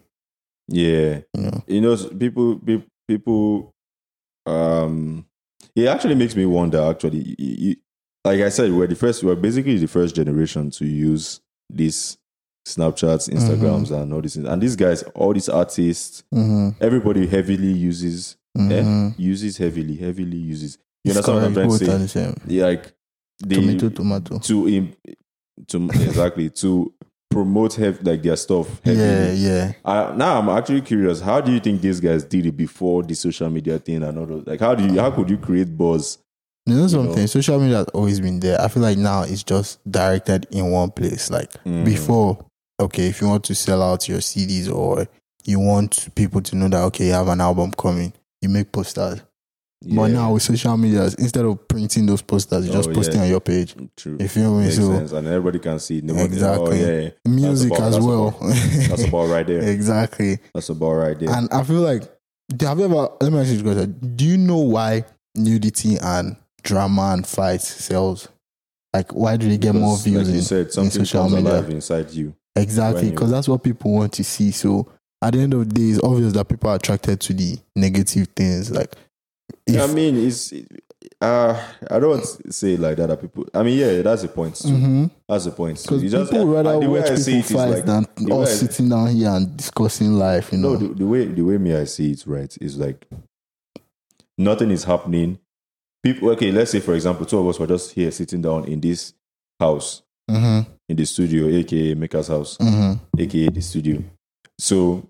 Yeah. 0.67 1.21
You 1.35 1.41
know. 1.43 1.63
you 1.67 1.81
know 1.81 1.95
people 1.97 2.59
pe- 2.59 2.83
people 3.07 3.73
um 4.45 5.25
it 5.75 5.87
actually 5.87 6.15
makes 6.15 6.35
me 6.35 6.45
wonder 6.45 6.79
actually 6.81 7.35
you, 7.37 7.55
you- 7.69 7.75
like 8.25 8.41
i 8.41 8.49
said 8.49 8.71
we're 8.71 8.87
the 8.87 8.95
first 8.95 9.23
we're 9.23 9.35
basically 9.35 9.77
the 9.77 9.87
first 9.87 10.15
generation 10.15 10.69
to 10.69 10.85
use 10.85 11.39
these 11.69 12.17
snapchats 12.67 13.29
instagrams 13.29 13.91
and 13.91 14.13
all 14.13 14.21
these 14.21 14.35
things 14.35 14.47
and 14.47 14.61
these 14.61 14.75
guys 14.75 15.03
all 15.15 15.33
these 15.33 15.49
artists 15.49 16.23
Mm-hmm. 16.33 16.69
everybody 16.83 17.27
heavily 17.27 17.71
uses 17.71 18.35
Mm-hmm. 18.57 18.71
eh, 18.71 19.11
uses 19.17 19.57
heavily 19.57 19.95
heavily 19.95 20.37
uses 20.37 20.77
you 21.03 21.11
understand 21.11 21.37
what 21.37 21.45
i'm 21.45 21.53
trying 21.53 21.99
to 21.99 22.07
say 22.07 22.33
yeah, 22.47 22.65
like 22.65 22.91
the 23.39 23.55
Tomato, 23.55 23.89
tomato. 23.89 24.39
to 24.39 24.67
im- 24.67 24.93
to 25.67 25.85
exactly 25.85 26.49
to 26.49 26.91
promote 27.31 27.75
hev- 27.75 28.01
like 28.03 28.21
their 28.23 28.35
stuff 28.35 28.81
heavily. 28.83 29.05
Yeah, 29.05 29.31
yeah. 29.33 29.71
I, 29.85 30.13
now 30.15 30.39
I'm 30.39 30.49
actually 30.49 30.81
curious. 30.81 31.21
How 31.21 31.39
do 31.39 31.51
you 31.53 31.59
think 31.59 31.79
these 31.79 31.99
guys 31.99 32.23
did 32.25 32.47
it 32.47 32.57
before 32.57 33.03
the 33.03 33.13
social 33.13 33.49
media 33.49 33.77
thing 33.79 34.01
and 34.03 34.17
all 34.17 34.25
those? 34.25 34.47
Like, 34.47 34.59
how 34.59 34.73
do 34.75 34.83
you? 34.83 34.99
How 34.99 35.11
could 35.11 35.29
you 35.29 35.37
create 35.37 35.77
buzz? 35.77 36.17
You 36.65 36.75
know 36.75 36.87
something? 36.87 37.15
know? 37.15 37.25
Social 37.27 37.59
media 37.59 37.77
has 37.77 37.87
always 37.89 38.19
been 38.19 38.39
there. 38.39 38.59
I 38.59 38.67
feel 38.67 38.81
like 38.83 38.97
now 38.97 39.21
it's 39.21 39.43
just 39.43 39.79
directed 39.89 40.47
in 40.51 40.71
one 40.71 40.89
place. 40.91 41.29
Like 41.29 41.51
Mm. 41.63 41.85
before, 41.85 42.39
okay, 42.79 43.07
if 43.07 43.21
you 43.21 43.27
want 43.27 43.43
to 43.45 43.55
sell 43.55 43.81
out 43.81 44.07
your 44.07 44.19
CDs 44.19 44.71
or 44.73 45.07
you 45.45 45.59
want 45.59 46.09
people 46.15 46.41
to 46.41 46.55
know 46.55 46.67
that 46.69 46.83
okay, 46.85 47.07
you 47.07 47.11
have 47.13 47.27
an 47.27 47.41
album 47.41 47.71
coming, 47.71 48.13
you 48.41 48.49
make 48.49 48.71
posters. 48.71 49.21
But 49.81 50.09
now 50.09 50.33
with 50.33 50.43
social 50.43 50.75
media, 50.75 51.03
instead 51.17 51.45
of 51.45 51.65
printing 51.69 52.05
those 52.05 52.21
posters, 52.21 52.65
you're 52.65 52.75
oh, 52.75 52.79
just 52.79 52.89
Oh, 52.89 52.93
post 52.93 53.09
it 53.09 53.15
yeah. 53.15 53.21
on 53.21 53.29
your 53.29 53.39
page. 53.39 53.75
Mm, 53.75 53.89
true. 53.95 54.17
You 54.19 54.27
feel 54.27 54.53
me? 54.57 54.65
Makes 54.65 54.75
So 54.75 54.91
sense, 54.91 55.11
and 55.13 55.25
everybody 55.25 55.59
can 55.59 55.79
see. 55.79 55.99
it. 55.99 56.03
Nobody- 56.03 56.23
oh, 56.23 56.25
Exactly. 56.25 56.83
Oh, 56.83 57.01
yeah, 57.03 57.09
music 57.25 57.71
about- 57.71 57.87
as 57.87 57.93
that's 57.93 58.05
well. 58.05 58.27
about- 58.27 58.89
that's 58.89 59.03
about 59.05 59.29
right 59.29 59.47
there. 59.47 59.61
exactly. 59.69 60.39
That's 60.53 60.67
about 60.67 60.91
right 60.91 61.17
there. 61.17 61.29
And 61.29 61.47
I 61.53 61.63
feel 61.63 61.79
like, 61.79 62.03
do- 62.49 62.65
have 62.65 62.77
you 62.79 62.85
ever, 62.85 63.07
let 63.21 63.31
me 63.31 63.39
ask 63.39 63.47
you 63.51 63.53
this 63.55 63.61
question. 63.61 64.15
Do 64.17 64.25
you 64.25 64.37
know 64.37 64.57
why 64.57 65.05
nudity 65.35 65.95
and 65.97 66.35
drama 66.61 67.11
and 67.13 67.25
fights 67.25 67.69
sells? 67.69 68.27
Like, 68.93 69.13
why 69.13 69.37
do 69.37 69.47
they 69.47 69.57
get 69.57 69.75
more 69.75 69.97
views 69.97 70.17
Like 70.27 70.27
you 70.33 70.39
in, 70.39 70.41
said, 70.41 70.73
something 70.73 71.05
social 71.05 71.21
comes 71.21 71.35
media? 71.35 71.51
alive 71.53 71.69
inside 71.69 72.09
you. 72.11 72.35
Exactly, 72.55 73.11
because 73.11 73.31
that's 73.31 73.47
what 73.47 73.63
people 73.63 73.91
want 73.93 74.13
to 74.13 74.23
see. 74.23 74.51
So 74.51 74.87
at 75.21 75.33
the 75.33 75.39
end 75.41 75.53
of 75.53 75.67
the 75.67 75.73
day, 75.73 75.89
it's 75.89 76.03
obvious 76.03 76.33
that 76.33 76.47
people 76.47 76.69
are 76.69 76.75
attracted 76.75 77.19
to 77.21 77.33
the 77.33 77.57
negative 77.75 78.27
things. 78.35 78.71
Like, 78.71 78.95
if, 79.65 79.79
I 79.81 79.87
mean, 79.93 80.17
it's. 80.17 80.53
Uh, 81.21 81.61
I 81.89 81.99
don't 81.99 82.23
say 82.53 82.77
like 82.77 82.97
that. 82.97 83.07
That 83.07 83.21
people. 83.21 83.45
I 83.53 83.63
mean, 83.63 83.77
yeah, 83.77 84.01
that's 84.01 84.21
the 84.21 84.27
point. 84.29 84.55
too. 84.55 84.67
Mhm. 84.69 85.11
That's 85.27 85.45
the 85.45 85.51
point. 85.51 85.81
Because 85.81 86.03
You 86.03 86.09
just- 86.09 86.31
people 86.31 86.47
rather 86.47 86.79
the 86.79 86.89
way 86.89 86.99
watch 87.01 87.11
I 87.11 87.15
see 87.15 87.41
people 87.41 87.41
it 87.41 87.45
is 87.45 87.51
fight 87.51 87.87
like- 87.87 88.07
than 88.17 88.31
us 88.31 88.59
sitting 88.59 88.89
down 88.89 89.07
here 89.07 89.29
and 89.29 89.55
discussing 89.57 90.13
life. 90.13 90.51
You 90.51 90.59
know, 90.59 90.73
No, 90.73 90.87
the, 90.87 90.93
the 90.93 91.05
way 91.07 91.25
the 91.25 91.41
way 91.41 91.57
me 91.57 91.75
I 91.75 91.83
see 91.85 92.11
it 92.11 92.23
right 92.25 92.55
is 92.61 92.77
like 92.77 93.05
nothing 94.37 94.71
is 94.71 94.83
happening. 94.83 95.39
People, 96.03 96.29
okay, 96.31 96.51
let's 96.51 96.71
say 96.71 96.79
for 96.79 96.93
example, 96.95 97.25
two 97.25 97.37
of 97.39 97.47
us 97.47 97.59
were 97.59 97.67
just 97.67 97.91
here 97.93 98.11
sitting 98.11 98.41
down 98.41 98.65
in 98.65 98.79
this 98.79 99.13
house 99.59 100.01
hmm 100.29 100.61
in 100.89 100.97
the 100.97 101.05
studio, 101.05 101.47
aka 101.47 101.93
Maker's 101.95 102.27
house, 102.27 102.57
hmm 102.59 102.93
aka 103.17 103.49
the 103.49 103.61
studio. 103.61 104.03
So, 104.57 105.07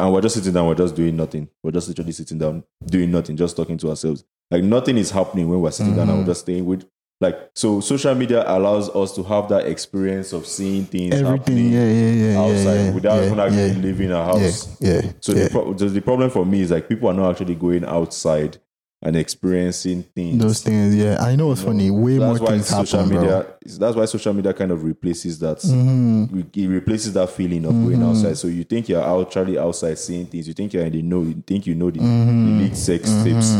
and 0.00 0.12
we're 0.12 0.22
just 0.22 0.36
sitting 0.36 0.52
down, 0.54 0.66
we're 0.66 0.74
just 0.74 0.94
doing 0.94 1.16
nothing. 1.16 1.48
We're 1.62 1.72
just 1.72 1.88
literally 1.88 2.12
sitting 2.12 2.38
down, 2.38 2.64
doing 2.86 3.10
nothing, 3.10 3.36
just 3.36 3.56
talking 3.56 3.76
to 3.78 3.90
ourselves. 3.90 4.24
Like 4.50 4.62
nothing 4.62 4.96
is 4.96 5.10
happening 5.10 5.48
when 5.48 5.60
we're 5.60 5.70
sitting 5.72 5.94
down 5.96 6.08
and 6.08 6.18
we're 6.18 6.24
just 6.26 6.40
staying 6.42 6.64
with. 6.64 6.88
Like 7.20 7.50
so, 7.54 7.80
social 7.80 8.14
media 8.14 8.44
allows 8.46 8.88
us 8.94 9.14
to 9.16 9.22
have 9.22 9.48
that 9.48 9.66
experience 9.66 10.32
of 10.34 10.46
seeing 10.46 10.84
things 10.84 11.14
everything. 11.14 11.38
happening 11.38 11.72
Yeah, 11.72 11.90
yeah, 11.90 12.32
yeah, 12.32 12.40
outside 12.40 12.94
without 12.94 13.24
even 13.24 13.40
actually 13.40 13.74
leaving 13.82 14.12
a 14.12 14.22
house. 14.22 14.76
yeah. 14.80 15.00
So 15.20 15.32
the, 15.32 15.48
pro- 15.50 15.72
the 15.72 16.00
problem 16.02 16.28
for 16.30 16.44
me 16.44 16.60
is 16.60 16.70
like 16.70 16.88
people 16.88 17.08
are 17.08 17.14
not 17.14 17.30
actually 17.30 17.54
going 17.54 17.84
outside 17.86 18.58
and 19.02 19.14
experiencing 19.14 20.02
things. 20.14 20.38
those 20.42 20.62
things. 20.62 20.94
Yeah, 20.96 21.18
I 21.22 21.36
know 21.36 21.52
it's 21.52 21.60
No. 21.60 21.66
funny. 21.68 21.90
Way 21.90 22.18
more 22.18 22.38
things 22.38 22.66
social 22.66 23.00
happen, 23.04 23.16
media. 23.20 23.46
That's 23.78 23.94
why 23.94 24.04
social 24.06 24.32
media 24.32 24.52
kind 24.54 24.70
of 24.72 24.82
replaces 24.84 25.38
that. 25.40 25.60
bro. 25.62 25.70
hmm 25.70 26.40
It 26.54 26.66
replaces 26.68 27.12
that 27.12 27.28
feeling 27.30 27.64
of 27.66 27.72
going 27.72 27.98
Mhm. 27.98 28.08
outside. 28.08 28.38
So 28.38 28.48
you 28.48 28.64
think 28.64 28.88
you're 28.88 29.02
actually 29.22 29.58
outside 29.58 29.98
seeing 29.98 30.26
things. 30.26 30.48
You 30.48 30.54
think 30.54 30.72
you're 30.72 30.84
in 30.86 30.92
the 30.92 31.02
know. 31.02 31.22
You 31.22 31.42
think 31.46 31.66
you 31.66 31.74
know 31.74 31.90
the, 31.90 32.00
Mhm. 32.00 32.58
the 32.58 32.62
leaked 32.64 32.76
sex 32.76 33.10
tips. 33.22 33.52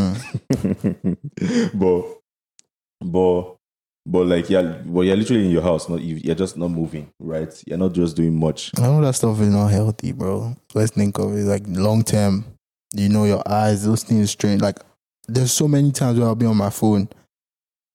but 1.75 2.05
but 3.05 3.57
but 4.07 4.27
like 4.27 4.49
yeah, 4.49 4.63
but 4.87 5.03
you're 5.03 5.17
literally 5.17 5.45
in 5.47 5.51
your 5.51 5.63
house. 5.63 5.89
Not 5.89 6.01
you- 6.01 6.21
you're 6.23 6.35
just 6.35 6.57
not 6.57 6.69
moving, 6.71 7.09
right? 7.21 7.53
You're 7.67 7.79
not 7.79 7.93
just 7.93 8.17
doing 8.17 8.39
much. 8.39 8.73
I 8.79 8.83
know 8.83 9.01
that 9.03 9.15
stuff 9.15 9.41
is 9.41 9.49
not 9.49 9.69
healthy, 9.69 10.13
bro. 10.13 10.57
Let's 10.75 10.93
think 10.93 11.19
of 11.19 11.37
it 11.37 11.45
like 11.45 11.65
long 11.69 12.03
term. 12.05 12.45
You 12.95 13.09
know, 13.09 13.25
your 13.25 13.43
eyes, 13.47 13.85
those 13.85 14.05
things 14.05 14.31
strain. 14.31 14.61
Like, 14.61 14.79
there's 15.29 15.53
so 15.53 15.67
many 15.69 15.93
times 15.93 16.19
where 16.19 16.29
I'll 16.29 16.35
be 16.35 16.47
on 16.47 16.57
my 16.57 16.71
phone 16.71 17.09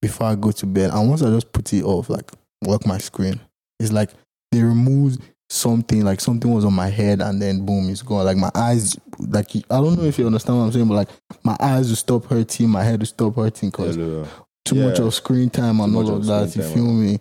before 0.01 0.27
I 0.27 0.35
go 0.35 0.51
to 0.51 0.65
bed, 0.65 0.91
and 0.93 1.09
once 1.09 1.21
I 1.21 1.29
just 1.29 1.51
put 1.53 1.71
it 1.73 1.83
off, 1.83 2.09
like, 2.09 2.31
lock 2.63 2.85
my 2.85 2.97
screen, 2.97 3.39
it's 3.79 3.91
like 3.91 4.09
they 4.51 4.61
removed 4.61 5.21
something, 5.49 6.03
like 6.03 6.19
something 6.21 6.51
was 6.51 6.65
on 6.65 6.73
my 6.73 6.87
head, 6.87 7.21
and 7.21 7.41
then 7.41 7.65
boom, 7.65 7.89
it's 7.89 8.01
gone. 8.01 8.25
Like, 8.25 8.37
my 8.37 8.51
eyes, 8.55 8.95
like, 9.19 9.55
I 9.55 9.77
don't 9.81 9.97
know 9.97 10.05
if 10.05 10.17
you 10.17 10.25
understand 10.25 10.57
what 10.57 10.65
I'm 10.65 10.71
saying, 10.71 10.87
but 10.87 10.95
like, 10.95 11.09
my 11.43 11.55
eyes 11.59 11.89
will 11.89 11.95
stop 11.95 12.25
hurting, 12.25 12.69
my 12.69 12.83
head 12.83 12.99
will 12.99 13.05
stop 13.07 13.35
hurting 13.35 13.69
because 13.69 13.95
too 14.65 14.75
Yeah. 14.75 14.83
much 14.89 14.99
of 14.99 15.13
screen 15.13 15.49
time 15.49 15.79
and 15.79 15.95
all 15.95 16.07
of 16.09 16.15
of 16.21 16.25
that. 16.27 16.55
You 16.55 16.61
feel 16.63 16.85
me? 16.93 17.19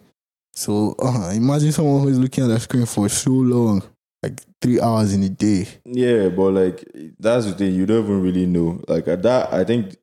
So 0.54 0.94
uh, 0.98 1.32
imagine 1.34 1.72
someone 1.72 2.02
who 2.02 2.08
is 2.08 2.18
looking 2.18 2.44
at 2.44 2.48
the 2.48 2.60
screen 2.60 2.84
for 2.86 3.08
so 3.08 3.30
long, 3.30 3.82
like 4.22 4.40
three 4.60 4.80
hours 4.80 5.14
in 5.14 5.22
a 5.22 5.28
day. 5.30 5.66
Yeah, 5.84 6.28
but 6.28 6.50
like 6.50 6.84
that's 7.18 7.46
the 7.46 7.52
thing. 7.52 7.74
You 7.74 7.86
don't 7.86 8.04
even 8.04 8.22
really 8.22 8.46
know. 8.46 8.82
Like 8.88 9.08
at 9.08 9.22
that, 9.22 9.52
I 9.52 9.64
think, 9.64 9.96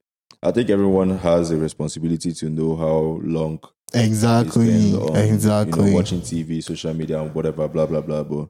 I 0.44 0.52
think 0.52 0.70
everyone 0.70 1.18
has 1.20 1.52
a 1.52 1.58
responsibility 1.58 2.32
to 2.34 2.50
know 2.50 2.76
how 2.76 3.20
long 3.24 3.60
Exactly, 3.94 4.94
on, 4.94 5.16
exactly. 5.16 5.84
you 5.86 5.90
know, 5.92 5.96
watching 5.96 6.22
TV, 6.22 6.62
social 6.64 6.94
media, 6.94 7.22
and 7.22 7.34
whatever, 7.34 7.68
blah 7.68 7.86
blah 7.86 8.02
blah. 8.02 8.24
But 8.24 8.50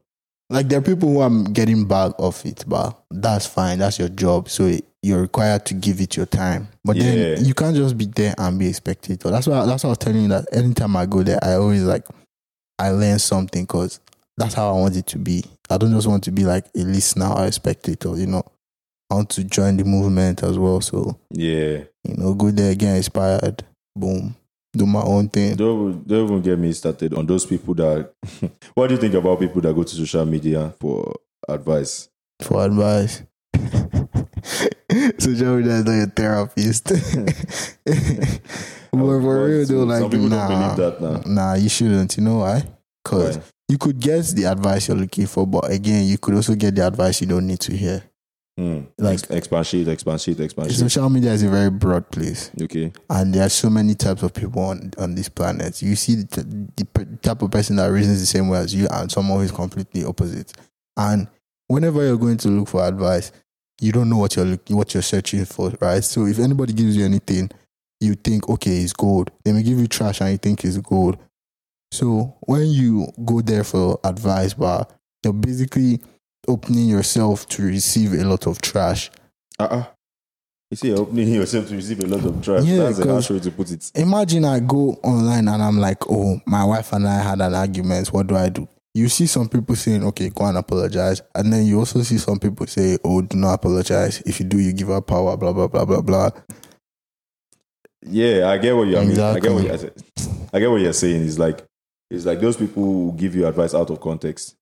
like 0.49 0.67
there 0.67 0.79
are 0.79 0.81
people 0.83 1.09
who 1.09 1.19
are 1.19 1.43
getting 1.51 1.85
back 1.85 2.13
off 2.19 2.45
it, 2.45 2.63
but 2.67 2.99
that's 3.11 3.45
fine. 3.45 3.79
That's 3.79 3.99
your 3.99 4.09
job, 4.09 4.49
so 4.49 4.71
you're 5.03 5.21
required 5.21 5.65
to 5.67 5.73
give 5.73 6.01
it 6.01 6.17
your 6.17 6.25
time. 6.25 6.67
But 6.83 6.95
Yeah. 6.97 7.03
then 7.03 7.45
you 7.45 7.53
can't 7.53 7.75
just 7.75 7.97
be 7.97 8.05
there 8.05 8.33
and 8.37 8.57
be 8.57 8.67
a 8.67 8.73
spectator. 8.73 9.29
That's 9.29 9.47
why. 9.47 9.65
That's 9.65 9.83
why 9.83 9.89
I 9.89 9.91
was 9.91 9.97
telling 9.99 10.23
you 10.23 10.27
that 10.29 10.45
anytime 10.51 10.95
I 10.95 11.05
go 11.05 11.23
there, 11.23 11.39
I 11.43 11.53
always 11.53 11.83
like 11.83 12.05
I 12.79 12.89
learn 12.91 13.19
something 13.19 13.63
because 13.63 13.99
that's 14.37 14.53
how 14.53 14.69
I 14.75 14.79
want 14.79 14.95
it 14.95 15.07
to 15.07 15.17
be. 15.19 15.43
I 15.69 15.77
don't 15.77 15.91
just 15.91 16.07
want 16.07 16.23
to 16.25 16.31
be 16.31 16.45
like 16.45 16.65
a 16.75 16.79
listener 16.79 17.27
or 17.27 17.45
a 17.45 17.51
spectator. 17.51 18.15
You 18.17 18.27
know, 18.27 18.43
I 19.09 19.15
want 19.15 19.29
to 19.31 19.43
join 19.43 19.77
the 19.77 19.83
movement 19.85 20.43
as 20.43 20.57
well. 20.57 20.81
So 20.81 21.19
yeah, 21.31 21.83
you 22.03 22.15
know, 22.17 22.33
go 22.33 22.51
there, 22.51 22.71
again, 22.71 22.97
inspired, 22.97 23.63
boom, 23.95 24.35
do 24.73 24.85
my 24.85 25.01
own 25.01 25.29
thing. 25.29 25.55
don't 25.55 26.07
don't 26.07 26.25
even 26.25 26.41
get 26.41 26.59
me 26.59 26.73
started 26.73 27.13
on 27.13 27.25
those 27.25 27.45
people 27.45 27.73
that. 27.75 28.11
what 28.73 28.87
do 28.87 28.95
you 28.95 28.99
think 29.01 29.13
about 29.13 29.39
people 29.39 29.61
that 29.61 29.73
go 29.73 29.83
to 29.83 29.95
social 29.95 30.25
media 30.25 30.73
for 30.79 31.13
advice? 31.47 32.09
for 32.41 32.65
advice. 32.65 33.23
Social 35.19 35.57
media 35.57 35.73
is 35.73 35.85
not 35.85 35.93
your 35.93 36.07
therapist. 36.07 36.91
But 38.89 39.21
for 39.21 39.45
real 39.45 39.65
though, 39.65 39.83
like 39.83 40.01
nah, 40.01 40.07
don't 40.07 40.19
believe 40.19 40.75
that 40.77 40.97
now. 41.01 41.21
Nah, 41.25 41.53
you 41.53 41.69
shouldn't. 41.69 42.17
You 42.17 42.23
know 42.23 42.37
why? 42.39 42.63
Because 43.03 43.39
you 43.69 43.77
could 43.77 43.99
get 43.99 44.25
the 44.27 44.45
advice 44.45 44.87
you're 44.87 44.97
looking 44.97 45.27
for, 45.27 45.45
but 45.45 45.69
again, 45.69 46.05
you 46.05 46.17
could 46.17 46.33
also 46.33 46.55
get 46.55 46.73
the 46.73 46.87
advice 46.87 47.21
you 47.21 47.27
don't 47.27 47.45
need 47.45 47.59
to 47.59 47.75
hear. 47.75 48.01
Hmm. 48.57 48.79
Like- 48.97 49.13
Ex- 49.19 49.29
expand 49.29 49.67
sheet, 49.67 49.87
expand 49.87 50.19
sheet, 50.19 50.39
expand 50.39 50.71
sheet. 50.71 50.79
Social 50.79 51.09
media 51.09 51.31
is 51.31 51.43
a 51.43 51.49
very 51.49 51.69
broad 51.69 52.09
place. 52.09 52.49
Okay. 52.59 52.91
and 53.09 53.33
there 53.33 53.45
are 53.45 53.49
so 53.49 53.69
many 53.69 53.93
types 53.93 54.23
of 54.23 54.33
people 54.33 54.61
on 54.63 54.91
on 54.97 55.13
this 55.15 55.29
planet. 55.29 55.81
You 55.81 55.95
see 55.95 56.15
the, 56.15 56.43
the 56.75 57.05
type 57.21 57.41
of 57.43 57.51
person 57.51 57.75
that 57.75 57.87
reasons 57.91 58.19
the 58.19 58.25
same 58.25 58.49
way 58.49 58.57
as 58.59 58.73
you, 58.73 58.87
and 58.91 59.11
someone 59.11 59.37
who 59.37 59.43
is 59.43 59.51
completely 59.51 60.03
opposite. 60.03 60.53
And 60.97 61.27
whenever 61.67 62.03
you're 62.03 62.17
going 62.17 62.37
to 62.37 62.47
look 62.47 62.69
for 62.69 62.83
advice, 62.83 63.31
you 63.79 63.91
don't 63.91 64.09
know 64.09 64.17
what 64.17 64.35
you're 64.35 64.45
looking, 64.45 64.75
what 64.75 64.91
you're 64.95 65.03
searching 65.03 65.45
for, 65.45 65.71
right? 65.79 66.03
So 66.03 66.25
if 66.25 66.39
anybody 66.39 66.73
gives 66.73 66.97
you 66.97 67.05
anything, 67.05 67.51
you 67.99 68.15
think, 68.15 68.49
okay, 68.49 68.77
it's 68.81 68.93
gold. 68.93 69.29
They 69.45 69.51
may 69.51 69.61
give 69.61 69.77
you 69.79 69.85
trash, 69.87 70.19
and 70.21 70.31
you 70.31 70.37
think 70.37 70.65
it's 70.65 70.77
gold. 70.77 71.19
So 71.91 72.35
when 72.41 72.65
you 72.67 73.07
go 73.23 73.41
there 73.41 73.63
for 73.63 73.99
advice, 74.03 74.55
but 74.55 74.91
you're 75.23 75.33
basically 75.33 76.01
opening 76.47 76.87
yourself 76.89 77.47
to 77.49 77.63
receive 77.63 78.13
a 78.13 78.23
lot 78.25 78.47
of 78.47 78.61
trash. 78.61 79.11
Uh-uh. 79.59 79.85
You 80.71 80.77
see, 80.77 80.87
you're 80.89 80.99
opening 80.99 81.29
yourself 81.29 81.67
to 81.69 81.75
receive 81.75 81.99
a 82.03 82.07
lot 82.07 82.25
of 82.25 82.41
trash. 82.43 82.63
Yeah, 82.65 82.77
That's 82.83 82.99
a 82.99 83.03
'cause- 83.03 83.11
harsh 83.11 83.29
way 83.31 83.39
to 83.39 83.51
put 83.51 83.71
it. 83.71 83.89
Imagine 83.95 84.45
I 84.45 84.59
go 84.59 84.99
online 85.03 85.47
and 85.47 85.63
I'm 85.63 85.77
like, 85.79 86.09
oh, 86.09 86.41
my 86.45 86.63
wife 86.65 86.91
and 86.93 87.07
I 87.07 87.19
had 87.21 87.39
an 87.41 87.53
argument. 87.55 88.09
What 88.11 88.27
do 88.27 88.35
I 88.35 88.49
do? 88.49 88.67
You 88.93 89.07
see 89.09 89.27
some 89.27 89.47
people 89.47 89.75
saying, 89.75 90.03
okay, 90.05 90.29
go 90.29 90.45
and 90.45 90.57
apologize. 90.57 91.21
And 91.35 91.53
then 91.53 91.65
you 91.65 91.79
also 91.79 92.01
see 92.01 92.17
some 92.17 92.39
people 92.39 92.65
say, 92.67 92.97
oh, 93.03 93.21
do 93.21 93.37
not 93.37 93.53
apologize. 93.53 94.21
If 94.25 94.39
you 94.39 94.45
do, 94.45 94.59
you 94.59 94.73
give 94.73 94.87
her 94.87 95.01
power, 95.01 95.37
blah, 95.37 95.53
blah, 95.53 95.67
blah, 95.67 95.85
blah, 95.85 96.01
blah. 96.01 96.29
Yeah, 98.05 98.49
I 98.49 98.57
get 98.57 98.75
what 98.75 98.87
you 98.87 98.97
I 98.97 99.05
mean. 99.05 99.19
I 99.19 99.39
get 99.39 99.51
what 99.53 99.65
Exactly. 99.65 100.03
you, 100.17 100.47
I 100.53 100.59
get 100.59 100.69
what 100.71 100.81
you're 100.81 100.93
saying. 100.93 101.25
It's 101.25 101.37
like 101.39 101.63
it's 102.09 102.25
like 102.25 102.39
those 102.39 102.55
people 102.55 102.83
who 102.83 103.13
give 103.17 103.35
you 103.35 103.45
advice 103.47 103.73
out 103.73 103.89
of 103.89 103.99
context. 103.99 104.55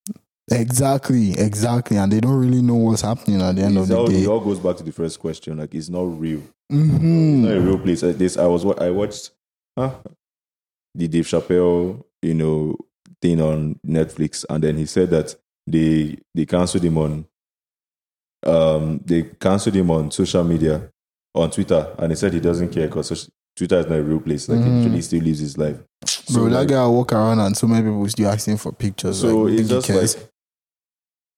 Exactly, 0.51 1.31
exactly. 1.39 1.97
And 1.97 2.11
they 2.11 2.19
don't 2.19 2.39
really 2.39 2.61
know 2.61 2.75
what's 2.75 3.01
happening 3.01 3.41
at 3.41 3.55
the 3.55 3.63
end 3.63 3.77
of 3.77 3.83
It's 3.83 3.89
the 3.89 3.97
all, 3.97 4.11
it 4.11 4.27
all 4.27 4.39
goes 4.39 4.59
back 4.59 4.77
to 4.77 4.83
the 4.83 4.91
first 4.91 5.19
question. 5.19 5.57
Like 5.57 5.73
it's 5.73 5.89
not 5.89 6.03
real. 6.19 6.41
Mhm. 6.71 7.39
It's 7.39 7.43
not 7.47 7.51
a 7.57 7.61
real 7.61 7.79
place. 7.79 8.03
Like 8.03 8.17
this, 8.17 8.37
I 8.37 8.45
was 8.45 8.63
what 8.63 8.81
I 8.81 8.91
watched, 8.91 9.31
huh? 9.77 9.95
The 10.93 11.07
Dave 11.07 11.25
Chappelle, 11.25 12.03
you 12.21 12.33
know, 12.35 12.75
thing 13.21 13.41
on 13.41 13.79
Netflix, 13.85 14.45
and 14.49 14.63
then 14.63 14.77
he 14.77 14.85
said 14.85 15.09
that 15.09 15.35
they 15.65 16.17
they 16.35 16.45
canceled 16.45 16.83
him 16.83 16.97
on, 16.99 17.25
um, 18.45 19.01
they 19.03 19.23
canceled 19.23 19.75
him 19.75 19.89
on 19.89 20.11
social 20.11 20.43
media, 20.43 20.89
on 21.33 21.49
Twitter, 21.49 21.93
and 21.97 22.11
he 22.11 22.15
said 22.15 22.33
he 22.33 22.39
doesn't 22.39 22.69
care 22.69 22.87
because 22.87 23.29
Twitter 23.57 23.79
is 23.79 23.87
not 23.87 23.97
a 23.97 24.03
real 24.03 24.19
place. 24.19 24.47
Like 24.47 24.59
Mhm. 24.59 24.63
he 24.65 24.77
literally 24.79 25.01
still 25.01 25.21
lives 25.23 25.39
his 25.39 25.57
life. 25.57 25.77
Bro, 25.77 26.07
So, 26.27 26.43
that 26.49 26.51
like, 26.59 26.67
guy 26.67 26.85
walk 26.87 27.13
around 27.13 27.39
and 27.39 27.57
so 27.57 27.67
many 27.67 27.81
people 27.83 28.07
still 28.09 28.29
asking 28.29 28.57
for 28.57 28.71
pictures. 28.71 29.21
So 29.21 29.39
like, 29.43 29.53
it's 29.53 29.61
he 29.63 29.67
just 29.75 29.87
cares? 29.87 30.15
like 30.17 30.29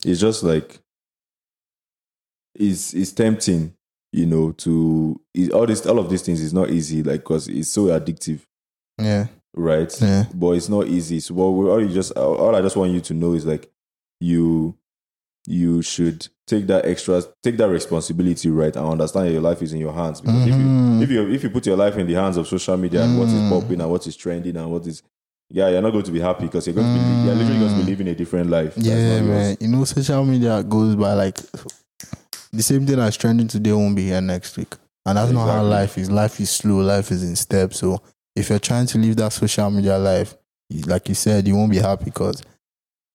it's 0.06 0.20
just 0.20 0.44
like 0.44 0.80
it's 2.56 2.94
it's 2.94 3.12
tempting, 3.12 3.74
you 4.12 4.26
know, 4.26 4.52
to 4.54 5.20
it, 5.34 5.52
all 5.52 5.66
this 5.66 5.86
all 5.86 6.00
of 6.00 6.10
these 6.10 6.22
things 6.24 6.42
is 6.42 6.54
not 6.54 6.70
easy, 6.70 7.04
like 7.04 7.22
because 7.22 7.48
it's 7.48 7.70
so 7.70 7.86
addictive, 7.86 8.42
yeah, 9.00 9.28
right? 9.56 9.94
yeah. 10.02 10.26
But 10.34 10.52
it's 10.52 10.70
not 10.70 10.88
easy. 10.88 11.20
So 11.20 11.34
what 11.36 11.50
we 11.50 11.70
all 11.70 11.82
you 11.82 11.94
just 11.94 12.12
all 12.14 12.56
I 12.56 12.62
just 12.62 12.76
want 12.78 12.92
you 12.92 13.02
to 13.02 13.14
know 13.14 13.34
is 13.34 13.46
like 13.46 13.70
you 14.20 14.76
you 15.46 15.82
should 15.82 16.28
take 16.46 16.68
that 16.68 16.86
extra 16.86 17.22
take 17.44 17.58
that 17.58 17.70
responsibility 17.70 18.50
right 18.50 18.76
and 18.76 18.86
understand 18.86 19.28
that 19.28 19.32
your 19.32 19.42
life 19.42 19.62
is 19.62 19.72
in 19.74 19.80
your 19.80 19.94
hands 19.94 20.20
because 20.22 20.44
Mhm. 20.46 20.48
if 20.48 20.60
you 20.60 21.04
if 21.04 21.10
you 21.12 21.36
if 21.36 21.44
you 21.44 21.50
put 21.50 21.66
your 21.66 21.78
life 21.78 21.96
in 21.98 22.08
the 22.08 22.14
hands 22.16 22.38
of 22.38 22.48
social 22.48 22.76
media 22.78 23.04
and 23.04 23.18
what 23.18 23.28
is 23.28 23.34
Mm. 23.42 23.50
popping 23.50 23.80
and 23.82 23.90
what 23.90 24.06
is 24.08 24.16
trending 24.18 24.58
and 24.58 24.70
what 24.72 24.86
is 24.88 25.04
yeah 25.50 25.70
you're 25.70 25.82
not 25.82 25.92
going 25.92 26.04
to 26.04 26.12
be 26.12 26.20
happy 26.20 26.46
because 26.46 26.68
you're 26.68 26.76
going 26.76 26.88
to 26.88 26.94
be 27.00 27.26
you're 27.26 27.36
literally 27.36 27.60
going 27.60 27.80
to 27.80 27.86
be 27.86 27.92
living 27.92 28.08
a 28.10 28.16
different 28.16 28.50
life 28.50 28.76
Mm. 28.76 28.86
Yeah, 28.86 29.22
man. 29.22 29.58
You 29.60 29.68
know, 29.70 29.84
social 29.86 30.26
media 30.26 30.64
goes 30.64 30.96
by 30.96 31.14
like 31.14 31.38
the 32.52 32.64
same 32.64 32.86
thing 32.86 32.98
that's 32.98 33.18
trending 33.18 33.48
today 33.48 33.72
won't 33.74 33.96
be 33.96 34.06
here 34.06 34.22
next 34.22 34.58
week. 34.58 34.74
And 35.06 35.18
that's 35.18 35.32
not 35.32 35.48
how 35.48 35.64
life 35.64 35.98
is. 35.98 36.12
Life 36.12 36.40
is 36.42 36.50
slow, 36.50 36.82
life 36.82 37.12
is 37.12 37.24
in 37.24 37.36
steps. 37.36 37.80
So 37.80 38.02
if 38.36 38.50
you're 38.50 38.60
trying 38.60 38.88
to 38.88 38.98
live 38.98 39.16
that 39.18 39.32
social 39.32 39.70
media 39.72 39.98
life, 39.98 40.36
like 40.86 41.08
you 41.08 41.16
said, 41.16 41.48
you 41.48 41.56
won't 41.56 41.72
be 41.72 41.78
happy 41.78 42.06
because 42.06 42.44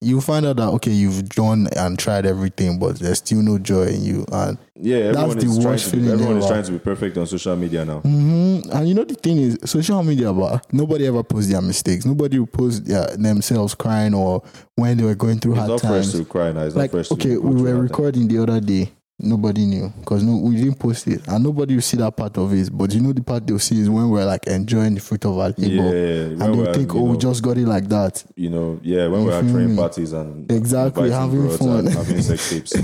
you 0.03 0.21
find 0.21 0.45
out 0.45 0.57
that 0.57 0.69
okay, 0.69 0.91
you've 0.91 1.29
done 1.31 1.69
and 1.77 1.99
tried 1.99 2.27
everything, 2.27 2.79
but 2.79 2.99
there's 2.99 3.19
still 3.19 3.41
no 3.43 3.59
joy 3.59 3.85
in 3.87 4.03
you. 4.05 4.25
And 4.33 4.59
Yeah, 4.75 4.97
everyone 4.97 5.39
the 5.39 5.47
is 5.47 5.57
trying 5.59 5.67
worst 5.67 5.91
to 5.91 5.97
be, 5.97 6.03
feeling 6.03 6.13
everyone 6.15 6.37
is 6.39 6.47
trying 6.47 6.65
to 6.65 6.73
be 6.73 6.79
perfect 6.79 7.17
on 7.19 7.27
social 7.27 7.57
media 7.57 7.85
now. 7.85 8.01
hmm 8.01 8.61
And 8.73 8.89
you 8.89 8.95
know 8.95 9.05
the 9.05 9.15
thing 9.15 9.39
is, 9.39 9.59
social 9.65 10.03
media, 10.03 10.33
but 10.33 10.71
nobody 10.73 11.07
ever 11.07 11.23
posts 11.23 11.51
their 11.51 11.63
mistakes. 11.63 12.05
Nobody 12.05 12.39
will 12.39 12.47
post 12.47 12.85
their, 12.85 13.07
themselves 13.17 13.75
crying 13.75 14.15
or 14.15 14.43
when 14.75 14.97
they 14.97 15.05
were 15.05 15.15
going 15.15 15.39
through 15.39 15.53
It's 15.53 15.59
hard 15.61 15.71
not 15.71 15.81
times. 15.81 16.11
fresh 16.13 16.21
to 16.25 16.29
cry 16.29 16.53
now. 16.53 16.63
It's 16.65 16.75
like 16.77 16.93
not 16.93 16.97
fresh 17.07 17.09
to 17.09 17.15
okay, 17.15 17.37
we 17.37 17.63
were 17.63 17.77
recording 17.81 18.29
the 18.29 18.39
other 18.43 18.61
day. 18.61 18.93
Nobody 19.23 19.67
knew 19.67 19.93
because 20.01 20.25
no, 20.25 20.37
we 20.37 20.57
didn't 20.57 20.75
post 20.81 21.07
it, 21.07 21.27
and 21.29 21.45
nobody 21.45 21.75
will 21.75 21.83
see 21.83 21.97
that 21.99 22.17
part 22.17 22.37
of 22.39 22.53
it. 22.53 22.71
But 22.77 22.93
you 22.93 23.01
know, 23.01 23.13
the 23.13 23.23
part 23.23 23.47
they'll 23.47 23.59
see 23.61 23.81
is 23.81 23.89
when 23.89 24.11
we're 24.11 24.25
like 24.25 24.47
enjoying 24.49 24.95
the 24.95 25.01
fruit 25.01 25.25
of 25.25 25.39
our 25.39 25.55
labor, 25.57 25.97
Yeah, 25.97 26.45
and 26.45 26.67
they 26.67 26.73
think, 26.75 26.95
"Oh, 26.95 27.05
we 27.05 27.17
just 27.19 27.43
got 27.43 27.57
it 27.57 27.67
like 27.67 27.89
that." 27.89 28.25
you 28.37 28.51
know, 28.51 28.81
yeah, 28.83 29.07
when 29.07 29.21
You 29.23 29.27
we're 29.29 29.43
throwing 29.49 29.71
me? 29.71 29.77
parties 29.77 30.13
and 30.13 30.51
Exactly, 30.51 31.11
having 31.11 31.49
fun. 31.57 31.87
having 31.87 32.21
sex 32.21 32.51
tapes. 32.51 32.75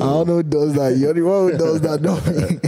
I 0.00 0.04
don't 0.04 0.26
know 0.26 0.34
who 0.36 0.42
does 0.42 0.74
that. 0.74 0.96
You're 0.96 1.14
the 1.14 1.22
one 1.22 1.52
who 1.52 1.58
does 1.58 1.80
that, 1.82 2.00
me. 2.02 2.58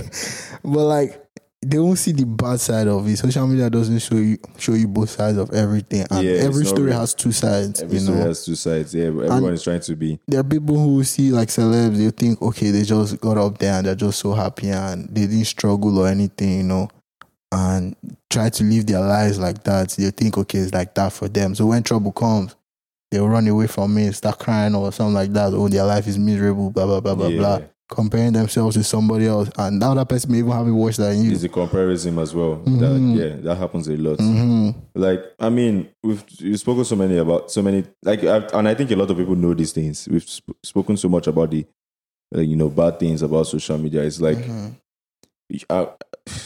but 0.73 0.85
like, 0.85 1.22
they 1.65 1.79
won't 1.79 1.99
see 1.99 2.11
the 2.13 2.27
bad 2.27 2.59
side 2.61 2.89
of 2.89 3.07
it. 3.09 3.17
Social 3.17 3.47
media 3.47 3.71
doesn't 3.71 4.01
show 4.01 4.17
you 4.17 4.37
show 4.59 4.75
you 4.75 4.89
both 4.89 5.11
sides 5.11 5.39
of 5.39 5.53
everything, 5.53 6.05
and 6.11 6.27
Yeah, 6.27 6.43
every 6.43 6.65
story 6.65 6.89
real. 6.89 6.99
has 6.99 7.15
two 7.15 7.31
sides. 7.33 7.81
Every 7.81 7.99
you 7.99 8.03
story 8.03 8.19
know, 8.19 8.25
has 8.27 8.45
two 8.45 8.57
sides. 8.57 8.95
Yeah, 8.95 9.05
everyone 9.05 9.55
is 9.55 9.63
trying 9.63 9.81
to 9.81 9.95
be. 9.97 10.19
there 10.27 10.41
are 10.41 10.45
people 10.45 10.77
who 10.77 11.05
see 11.05 11.31
like 11.31 11.49
celebs, 11.49 11.97
they 11.99 12.11
think, 12.11 12.43
okay, 12.43 12.71
they 12.71 12.83
just 12.83 13.21
got 13.21 13.39
up 13.39 13.59
there 13.59 13.75
and 13.75 13.87
they're 13.87 13.95
just 13.95 14.19
so 14.19 14.33
happy 14.33 14.71
and 14.71 15.09
they 15.15 15.27
didn't 15.27 15.45
struggle 15.45 15.99
or 15.99 16.09
anything, 16.09 16.57
you 16.59 16.63
know, 16.65 16.89
and 17.53 17.95
try 18.29 18.49
to 18.49 18.65
live 18.65 18.87
their 18.87 19.01
lives 19.01 19.39
like 19.39 19.63
that. 19.63 19.91
They 19.91 20.11
think, 20.11 20.37
okay, 20.39 20.59
it's 20.59 20.75
like 20.75 20.95
that 20.95 21.13
for 21.13 21.29
them. 21.29 21.55
So 21.55 21.67
when 21.67 21.85
trouble 21.85 22.13
comes, 22.13 22.57
they'll 23.13 23.29
run 23.29 23.47
away 23.47 23.69
from 23.69 23.97
it, 23.99 24.15
start 24.15 24.41
crying 24.41 24.75
or 24.75 24.91
something 24.91 25.15
like 25.15 25.33
that. 25.35 25.53
Oh, 25.55 25.69
their 25.69 25.85
life 25.85 26.09
is 26.09 26.19
miserable, 26.19 26.71
blah, 26.71 26.87
blah, 26.87 27.01
blah, 27.01 27.15
blah, 27.15 27.29
yeah. 27.29 27.39
blah. 27.39 27.61
Comparing 27.95 28.33
themselves 28.33 28.77
to 28.77 28.83
somebody 28.85 29.27
else. 29.27 29.51
And 29.59 29.81
the 29.81 29.87
other 29.87 30.05
person 30.05 30.33
may 30.33 30.39
even 30.39 30.51
have 30.53 30.67
it 30.67 30.73
worse 30.73 30.97
than 30.97 31.23
you. 31.23 31.33
It's 31.33 31.45
a 31.45 31.49
comparison 31.49 32.19
as 32.19 32.35
well. 32.35 32.57
Mhm. 32.65 32.79
That, 32.81 33.21
yeah, 33.23 33.37
that 33.43 33.57
happens 33.57 33.89
a 33.89 33.97
lot. 33.97 34.19
hmm 34.19 34.71
Like, 34.95 35.21
I 35.39 35.51
mean, 35.51 35.89
we've 36.03 36.25
we've 36.43 36.59
spoken 36.59 36.85
so 36.85 36.97
many 36.97 37.19
about 37.19 37.51
so 37.51 37.63
many 37.63 37.85
like, 38.03 38.25
I've, 38.25 38.53
and 38.55 38.67
I 38.69 38.75
think 38.75 38.91
a 38.91 38.97
lot 38.97 39.11
of 39.11 39.17
people 39.17 39.37
know 39.37 39.55
these 39.55 39.73
things. 39.73 40.09
We've 40.11 40.25
sp- 40.25 40.57
spoken 40.63 40.97
so 40.97 41.09
much 41.09 41.27
about 41.27 41.51
the, 41.51 41.65
like, 42.31 42.49
you 42.49 42.57
know, 42.57 42.69
bad 42.69 42.99
things 42.99 43.23
about 43.23 43.47
social 43.47 43.79
media. 43.79 44.03
It's 44.03 44.21
like 44.21 44.39
I, 45.69 45.89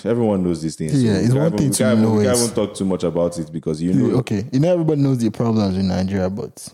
everyone 0.05 0.43
knows 0.43 0.63
these 0.63 0.75
things. 0.75 1.03
Yeah, 1.03 1.13
we 1.19 1.25
it's 1.27 1.35
one 1.35 1.57
thing 1.57 1.71
to 1.71 1.83
can't, 1.85 2.01
know 2.01 2.15
We 2.15 2.25
can't 2.25 2.37
even 2.39 2.51
talk 2.55 2.75
too 2.75 2.85
much 2.85 3.05
about 3.05 3.39
it 3.39 3.53
because 3.53 3.81
you 3.81 3.93
know, 3.93 4.17
Okay, 4.19 4.45
you 4.53 4.59
know 4.59 4.73
everybody 4.73 5.01
knows 5.01 5.19
the 5.19 5.31
problems 5.31 5.77
in 5.77 5.87
Nigeria, 5.89 6.29
but 6.29 6.69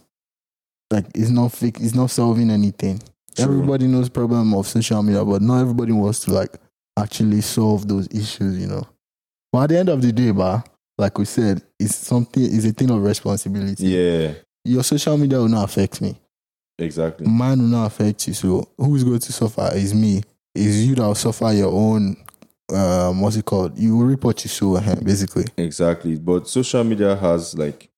like 0.90 1.06
it's 1.14 1.30
not 1.30 1.52
fix, 1.52 1.80
it's 1.80 1.94
not 1.94 2.10
solving 2.10 2.50
anything. 2.50 3.02
True. 3.34 3.44
Everybody 3.44 3.86
knows 3.86 4.08
problem 4.08 4.54
of 4.54 4.66
social 4.66 5.02
media, 5.02 5.24
but 5.24 5.42
not 5.42 5.60
everybody 5.60 5.92
wants 5.92 6.20
to 6.20 6.32
like 6.32 6.56
actually 6.98 7.40
solve 7.40 7.88
those 7.88 8.06
issues, 8.12 8.58
you 8.58 8.66
know. 8.66 8.86
But 9.52 9.64
at 9.64 9.68
the 9.70 9.78
end 9.78 9.88
of 9.88 10.02
the 10.02 10.12
day, 10.12 10.30
bah, 10.30 10.62
like 10.98 11.16
we 11.18 11.24
said, 11.24 11.62
it's 11.78 11.94
something 11.94 12.42
it's 12.42 12.64
a 12.64 12.72
thing 12.72 12.90
of 12.90 13.02
responsibility. 13.02 13.86
yeah, 13.86 14.32
Your 14.64 14.82
social 14.84 15.16
media 15.16 15.38
will 15.38 15.48
not 15.48 15.64
affect 15.64 16.00
me. 16.00 16.18
exactly. 16.78 17.26
Mine 17.26 17.58
will 17.60 17.66
not 17.68 17.86
affect 17.86 18.26
you. 18.28 18.34
So 18.34 18.68
who's 18.76 19.04
going 19.04 19.18
to 19.20 19.32
suffer 19.32 19.70
is 19.74 19.94
me. 19.94 20.22
Is 20.54 20.86
you 20.86 20.94
that 20.96 21.02
will 21.06 21.14
suffer 21.14 21.50
your 21.52 21.72
own 21.72 22.16
um 22.72 23.20
what's 23.20 23.36
it 23.36 23.44
called? 23.44 23.78
You 23.78 23.96
will 23.96 24.06
reap 24.06 24.24
what 24.24 24.42
you 24.44 24.48
sow, 24.48 24.76
eh, 24.76 24.94
basically. 25.02 25.44
Exactly. 25.56 26.16
But 26.16 26.48
social 26.48 26.84
media 26.84 27.16
has 27.16 27.54
like 27.56 27.88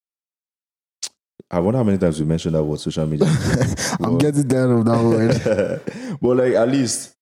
I 1.50 1.60
wonder 1.60 1.78
how 1.78 1.84
many 1.84 1.98
times 1.98 2.18
we 2.18 2.26
mentioned 2.26 2.54
that 2.54 2.64
word 2.64 2.80
social 2.80 3.06
media. 3.06 3.26
I'm 4.00 4.18
getting 4.18 4.48
tired 4.48 4.70
of 4.70 4.84
that 4.86 5.02
word. 5.02 6.18
but 6.20 6.36
like 6.36 6.54
at 6.54 6.68
least 6.68 7.14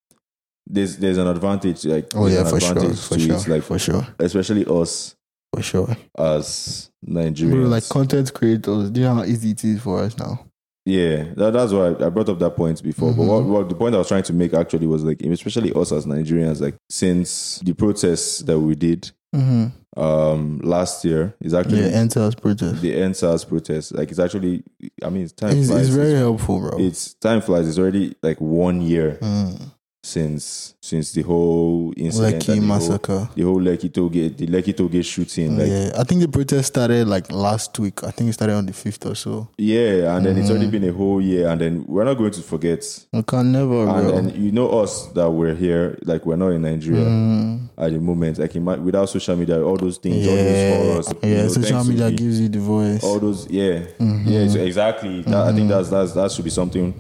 there's 0.67 0.97
there's 0.97 1.19
an 1.19 1.27
advantage. 1.27 1.85
Like 1.85 2.09
Oh 2.15 2.27
yeah, 2.27 2.41
an 2.41 2.47
for 2.47 2.61
sure, 2.61 2.95
for 2.95 3.19
sure, 3.19 3.37
it, 3.37 3.49
like 3.49 3.63
for 3.63 3.79
sure, 3.79 4.07
especially 4.19 4.65
us 4.67 5.17
for 5.53 5.63
sure. 5.63 5.97
as 6.19 6.91
Nigerians. 7.07 7.69
Like 7.69 7.89
content 7.89 8.33
creators, 8.33 8.91
do 8.91 9.01
you 9.01 9.07
know 9.07 9.17
how 9.17 9.25
easy 9.25 9.51
it 9.51 9.65
is 9.65 9.83
for 9.83 10.01
us 10.01 10.17
now? 10.17 10.47
yeah, 10.85 11.25
that, 11.37 11.53
that's 11.53 11.73
why 11.73 11.95
I 12.05 12.09
brought 12.09 12.29
up 12.29 12.39
that 12.41 12.57
point 12.57 12.83
before. 12.83 13.13
But 13.13 13.23
mm-hmm. 13.23 13.29
what, 13.29 13.61
what 13.61 13.69
the 13.69 13.75
point 13.75 13.95
I 13.95 13.99
was 13.99 14.09
trying 14.09 14.25
to 14.25 14.33
make 14.33 14.53
actually 14.53 14.87
was 14.87 15.05
like, 15.05 15.23
especially 15.23 15.73
us 15.75 15.93
as 15.93 16.07
Nigerians, 16.07 16.61
like 16.61 16.75
since 16.91 17.61
the 17.61 17.73
protests 17.73 18.41
that 18.41 18.59
we 18.59 18.75
did 18.75 19.11
Mm-hmm. 19.35 20.01
um 20.01 20.59
last 20.63 21.05
year 21.05 21.35
is 21.41 21.55
actually 21.55 21.81
Yeah, 21.81 22.03
EndSARS 22.03 22.41
protest. 22.41 22.83
the 22.83 22.93
EndSARS 22.95 23.47
protest. 23.49 23.95
Like 23.95 24.11
it's 24.11 24.19
actually, 24.19 24.63
I 25.05 25.09
mean, 25.11 25.23
it's 25.25 25.33
time 25.33 25.57
It's, 25.57 25.69
flies. 25.69 25.87
it's 25.89 25.97
very 25.97 26.15
helpful, 26.15 26.61
bro. 26.61 26.79
it's 26.79 27.15
time 27.15 27.41
flies. 27.41 27.69
It's 27.69 27.79
already 27.79 28.15
like 28.23 28.41
one 28.41 28.81
year 28.83 29.19
Mm. 29.23 29.71
Since 30.05 30.75
since 30.81 31.13
the 31.13 31.23
whole 31.23 31.93
incident, 31.97 32.43
Lekki 32.43 32.47
the 32.47 32.57
whole, 32.57 32.67
massacre. 32.67 33.29
the 33.37 33.43
whole 33.43 33.61
Lekki 33.61 33.89
Tollgate, 33.89 34.37
the 34.37 34.47
Lekki 34.49 34.75
Tollgate 34.75 35.05
shooting. 35.05 35.57
Like, 35.57 35.69
yeah, 35.69 35.93
I 35.97 36.03
think 36.03 36.21
the 36.23 36.29
protest 36.29 36.69
started 36.69 37.07
like 37.07 37.31
last 37.31 37.79
week. 37.79 38.03
I 38.03 38.11
think 38.11 38.31
it 38.31 38.33
started 38.33 38.55
on 38.57 38.67
the 38.67 38.73
fifth 38.73 39.07
or 39.07 39.15
so. 39.15 39.49
yeah, 39.59 40.17
and 40.17 40.27
then 40.27 40.37
it's 40.37 40.49
Mm-hmm. 40.49 40.57
already 40.57 40.71
been 40.79 40.89
a 40.89 40.93
whole 40.93 41.21
year, 41.21 41.49
and 41.49 41.61
then 41.61 41.85
we're 41.87 42.05
not 42.05 42.15
going 42.15 42.33
to 42.33 42.43
forget. 42.43 42.85
I 43.15 43.23
can 43.23 43.53
never, 43.53 43.87
And 43.87 44.09
bro. 44.09 44.11
then 44.11 44.43
you 44.43 44.51
know 44.51 44.71
us 44.81 45.07
that 45.13 45.31
we're 45.31 45.55
here, 45.55 45.97
like 46.03 46.27
we're 46.27 46.37
not 46.37 46.49
in 46.49 46.63
Nigeria 46.63 47.05
Mm, 47.05 47.69
at 47.79 47.93
the 47.93 48.01
moment. 48.01 48.39
Like 48.39 48.57
ima- 48.57 48.81
without 48.81 49.09
social 49.09 49.37
media, 49.37 49.63
all 49.65 49.77
those 49.77 49.99
things, 49.99 50.27
all 50.27 50.35
those 50.35 50.57
yeah, 50.57 50.77
horrors, 50.83 51.09
you 51.23 51.29
yeah. 51.31 51.43
know, 51.43 51.49
social 51.49 51.85
media 51.85 52.11
gives 52.11 52.41
you 52.41 52.49
the 52.49 52.59
voice. 52.59 53.05
all 53.05 53.21
those 53.21 53.49
yeah 53.49 53.85
Mm-hmm. 54.01 54.29
yeah 54.29 54.49
so 54.49 54.59
exactly 54.61 55.23
that, 55.23 55.35
i 55.35 55.53
think 55.53 55.69
that's 55.69 55.89
that's 55.91 56.13
that 56.13 56.31
should 56.33 56.45
be 56.45 56.51
something 56.51 56.93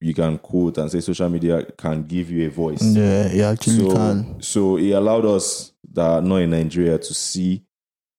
you 0.00 0.14
can 0.14 0.38
quote 0.38 0.78
and 0.78 0.90
say 0.90 1.00
social 1.00 1.28
media 1.28 1.64
can 1.76 2.02
give 2.04 2.30
you 2.30 2.46
a 2.46 2.50
voice. 2.50 2.82
Yeah, 2.82 3.32
you 3.32 3.42
actually 3.42 3.88
so 3.88 3.94
can. 3.94 4.42
so 4.42 4.76
it 4.76 4.90
allowed 4.90 5.24
us 5.24 5.72
that 5.92 6.06
are 6.06 6.22
not 6.22 6.36
in 6.36 6.50
nigeria 6.50 6.98
to 6.98 7.14
see. 7.14 7.62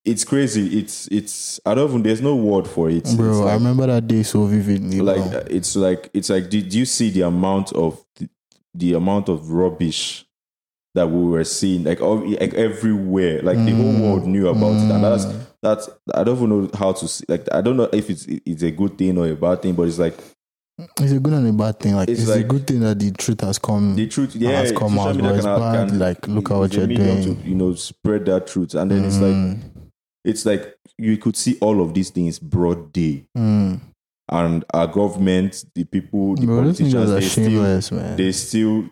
It's 0.04 0.24
crazy. 0.24 0.80
It's 0.80 1.08
it's 1.08 1.60
i 1.66 1.76
don't 1.76 1.90
even 1.90 2.04
there's 2.04 2.22
no 2.22 2.36
word 2.36 2.68
for 2.68 2.90
it. 2.90 3.04
Bro, 3.16 3.42
it's 3.42 3.50
I 3.50 3.54
remember 3.54 3.88
that 3.88 4.08
day 4.08 4.24
so 4.24 4.46
vividly. 4.46 5.02
like 5.02 5.18
bro. 5.30 5.40
uh, 5.40 5.44
it's 5.50 5.76
like 5.76 6.10
it's 6.14 6.30
like 6.30 6.50
did 6.50 6.74
you 6.74 6.86
see 6.86 7.10
the 7.10 7.22
amount 7.22 7.74
of 7.74 8.04
the, 8.16 8.30
the 8.74 8.94
amount 8.94 9.30
of 9.30 9.52
rubbish 9.52 10.26
that 10.96 11.10
we 11.10 11.26
were 11.26 11.44
seeing? 11.44 11.84
Like, 11.84 12.02
all, 12.02 12.28
like 12.28 12.54
everywhere. 12.56 13.42
Like 13.44 13.58
the 13.58 13.72
whole 13.72 14.02
world 14.02 14.26
knew 14.26 14.48
about 14.48 14.78
it. 14.78 14.92
And 14.92 15.04
that's 15.04 15.26
that's 15.62 15.90
i 16.14 16.24
don't 16.24 16.38
even 16.38 16.50
know 16.50 16.70
how 16.76 16.92
to 16.92 17.08
see 17.08 17.26
like 17.28 17.48
i 17.52 17.62
don't 17.62 17.78
know 17.78 17.90
if 17.92 18.10
it's 18.10 18.26
it's 18.28 18.62
a 18.62 18.72
good 18.72 18.98
thing 18.98 19.18
or 19.18 19.28
a 19.28 19.36
bad 19.36 19.62
thing 19.62 19.74
but 19.74 19.88
it's 19.88 20.00
like 20.00 20.18
It's 20.80 21.12
a 21.12 21.20
good 21.20 21.34
and 21.34 21.48
a 21.48 21.54
bad 21.54 21.80
thing. 21.80 21.96
Like 21.96 22.08
It's 22.10 22.22
it's, 22.22 22.30
a 22.32 22.44
good 22.44 22.68
thing 22.68 22.82
that 22.82 23.00
the 23.00 23.12
truth 23.12 23.42
has 23.42 23.58
come. 23.58 23.96
the 23.96 24.08
truth 24.08 24.36
yeah 24.36 24.52
has 24.62 24.72
come 24.72 25.00
out, 25.00 25.18
but 25.18 25.36
it's 25.36 25.46
bad, 25.46 25.90
can- 25.90 26.00
like, 26.00 26.28
look 26.28 26.52
at 26.52 26.58
what 26.58 26.74
you're 26.74 26.86
doing. 26.88 27.24
to 27.42 27.48
you 27.50 27.56
know 27.56 27.74
spread 27.74 28.26
that 28.26 28.46
truth 28.48 28.76
and 28.76 28.92
then 28.92 29.04
it's 29.06 29.18
like 29.18 29.34
Mm, 29.34 29.60
it's 30.24 30.46
like 30.46 30.76
you 30.98 31.18
could 31.18 31.36
see 31.36 31.58
all 31.62 31.82
of 31.82 31.94
these 31.94 32.12
things 32.12 32.38
broad 32.38 32.92
day 32.94 33.26
mm. 33.36 33.80
And 34.30 34.66
our 34.74 34.88
government 34.88 35.64
the 35.74 35.84
people 35.86 36.36
the 36.36 36.46
Bro, 36.46 36.58
politicians, 36.58 37.12
they 37.12 37.22
still 37.22 37.98
man. 37.98 38.18
they 38.18 38.32
still 38.34 38.90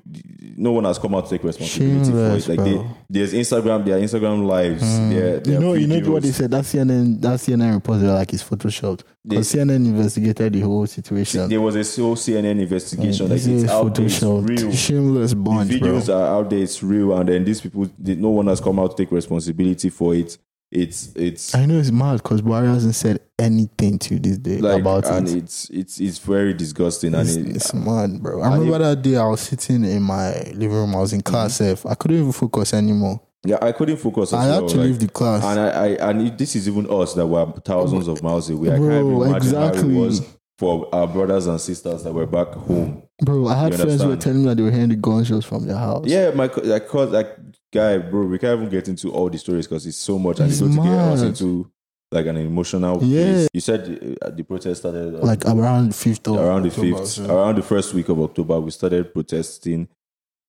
no 0.58 0.72
one 0.72 0.86
has 0.86 0.98
come 0.98 1.14
out 1.14 1.26
to 1.26 1.32
take 1.32 1.44
responsibility 1.44 2.06
Shameless, 2.06 2.46
for 2.46 2.54
it 2.54 2.58
like 2.58 2.66
they, 2.66 2.90
there's 3.10 3.34
instagram 3.34 3.84
their 3.84 4.00
instagram 4.00 4.46
lives 4.46 4.82
hmm. 4.82 5.10
their, 5.10 5.40
their 5.42 5.54
you 5.56 5.60
know, 5.60 5.74
you 5.74 5.88
know 5.88 6.12
what 6.12 6.24
they 6.24 6.32
said. 6.32 6.52
That 6.52 6.64
CNN, 6.64 7.22
that 7.22 7.40
CNN 7.40 7.74
report, 7.74 8.00
they 8.00 8.08
were 8.08 8.14
like 8.14 8.32
it's 8.34 8.44
photoshopped. 8.44 9.04
Because 9.28 9.54
CNN 9.54 9.86
investigated 9.88 10.54
the 10.54 10.62
whole 10.62 10.88
situation. 10.88 11.50
there 11.50 11.60
was 11.60 11.76
a 11.76 12.02
whole 12.02 12.16
cnn 12.16 12.62
investigation 12.62 13.30
like 13.30 13.42
It's 13.42 13.70
out 13.70 13.96
there 13.96 14.06
it's 14.06 14.22
real 14.22 14.72
Shameless 14.72 15.34
bunch, 15.34 15.70
the 15.70 15.80
videos 15.80 16.06
bro. 16.06 16.16
are 16.16 16.38
out 16.38 16.50
there 16.50 16.60
it's 16.60 16.82
real 16.82 17.18
and 17.18 17.28
then 17.28 17.44
these 17.44 17.62
people 17.62 17.88
no 18.00 18.30
one 18.30 18.48
has 18.48 18.62
come 18.62 18.80
out 18.80 18.96
to 18.96 19.04
take 19.04 19.12
responsibility 19.12 19.90
for 19.90 20.16
it 20.16 20.38
it's 20.72 21.16
it's 21.16 21.56
I 21.56 21.66
know 21.66 21.80
it's 21.80 21.92
mad 21.92 22.18
because 22.18 22.42
Buhari 22.42 22.68
hasn't 22.68 22.96
said 22.96 23.20
anything 23.38 24.00
to 24.00 24.20
this 24.20 24.38
day 24.38 24.58
like 24.58 24.82
about 24.82 25.06
and 25.06 25.28
it. 25.28 25.34
And 25.34 25.44
it's 25.44 25.70
it's 25.70 26.00
it's 26.00 26.20
very 26.20 26.54
disgusting 26.54 27.14
and 27.14 27.28
It's, 27.28 27.36
it, 27.36 27.56
it's 27.56 27.74
mad, 27.74 28.22
bro. 28.22 28.42
I 28.42 28.56
remember 28.56 28.76
it- 28.76 28.80
that 28.80 29.02
day 29.02 29.16
I 29.18 29.28
was 29.28 29.42
sitting 29.42 29.84
in 29.86 30.02
my 30.02 30.34
living 30.54 30.72
room. 30.72 30.96
I 30.96 31.00
was 31.00 31.14
in 31.14 31.22
mm-hmm. 31.22 31.32
class. 31.32 31.62
F. 31.62 31.86
I 31.86 31.96
couldn't 31.96 32.18
even 32.18 32.32
focus 32.32 32.74
anymore. 32.74 33.22
yeah 33.46 33.60
i 33.62 33.72
couldn't 33.72 33.98
focus 33.98 34.34
I 34.34 34.48
well, 34.48 34.62
had 34.62 34.70
to 34.72 34.78
like, 34.78 34.86
leave 34.88 35.00
the 35.00 35.08
class. 35.08 35.44
and 35.44 35.60
I, 35.60 35.68
I 35.68 35.88
and 36.10 36.28
it, 36.28 36.38
this 36.38 36.56
is 36.56 36.68
even 36.68 36.88
us 36.90 37.14
that 37.14 37.28
were 37.28 37.46
thousands 37.64 38.08
of 38.08 38.24
miles 38.24 38.50
away 38.50 38.72
i 38.72 38.78
Bro, 38.78 39.00
even 39.00 39.30
imagine 39.30 39.56
how 39.56 39.68
exactly. 39.68 40.28
for 40.58 40.90
our 40.92 41.08
brothers 41.08 41.46
and 41.46 41.62
sisters 41.62 42.04
that 42.04 42.14
were 42.14 42.26
back 42.26 42.48
home 42.48 43.04
Bro, 43.22 43.48
I 43.48 43.56
had 43.56 43.76
friends 43.76 44.02
who 44.02 44.10
were 44.10 44.18
telling 44.18 44.42
me 44.42 44.50
that 44.50 44.56
they 44.58 44.64
were 44.64 44.72
hearing 44.72 44.90
the 44.90 44.98
gunshots 44.98 45.46
from 45.46 45.66
their 45.66 45.78
house. 45.78 46.06
Yeah, 46.06 46.32
my 46.32 46.50
like, 46.64 46.88
cause 46.90 47.12
like 47.12 47.38
guy, 47.76 47.98
bro, 47.98 48.26
we 48.26 48.38
can't 48.40 48.58
even 48.60 48.70
get 48.70 48.88
into 48.88 49.12
all 49.12 49.30
the 49.30 49.38
stories 49.38 49.68
because 49.68 49.86
it's 49.86 49.98
so 49.98 50.18
much, 50.18 50.40
and 50.40 50.50
It's 50.52 50.62
it's 50.62 50.76
going 50.76 50.88
to 50.90 50.96
get 50.96 51.00
us 51.14 51.22
into 51.22 51.70
like 52.12 52.26
an 52.28 52.38
emotional. 52.38 53.04
Yeah. 53.04 53.24
place. 53.24 53.50
you 53.54 53.62
said 53.62 53.82
uh, 54.22 54.30
the 54.30 54.44
protest 54.44 54.82
started 54.82 55.16
uh, 55.16 55.20
Like 55.32 55.44
around 55.46 55.94
fifth 55.96 56.28
of 56.28 56.38
around 56.38 56.64
the 56.64 56.70
October, 56.70 56.98
fifth, 56.98 57.08
so- 57.08 57.36
around 57.36 57.56
the 57.58 57.64
first 57.64 57.94
week 57.94 58.10
of 58.10 58.20
October. 58.22 58.60
We 58.60 58.72
started 58.72 59.14
protesting 59.14 59.88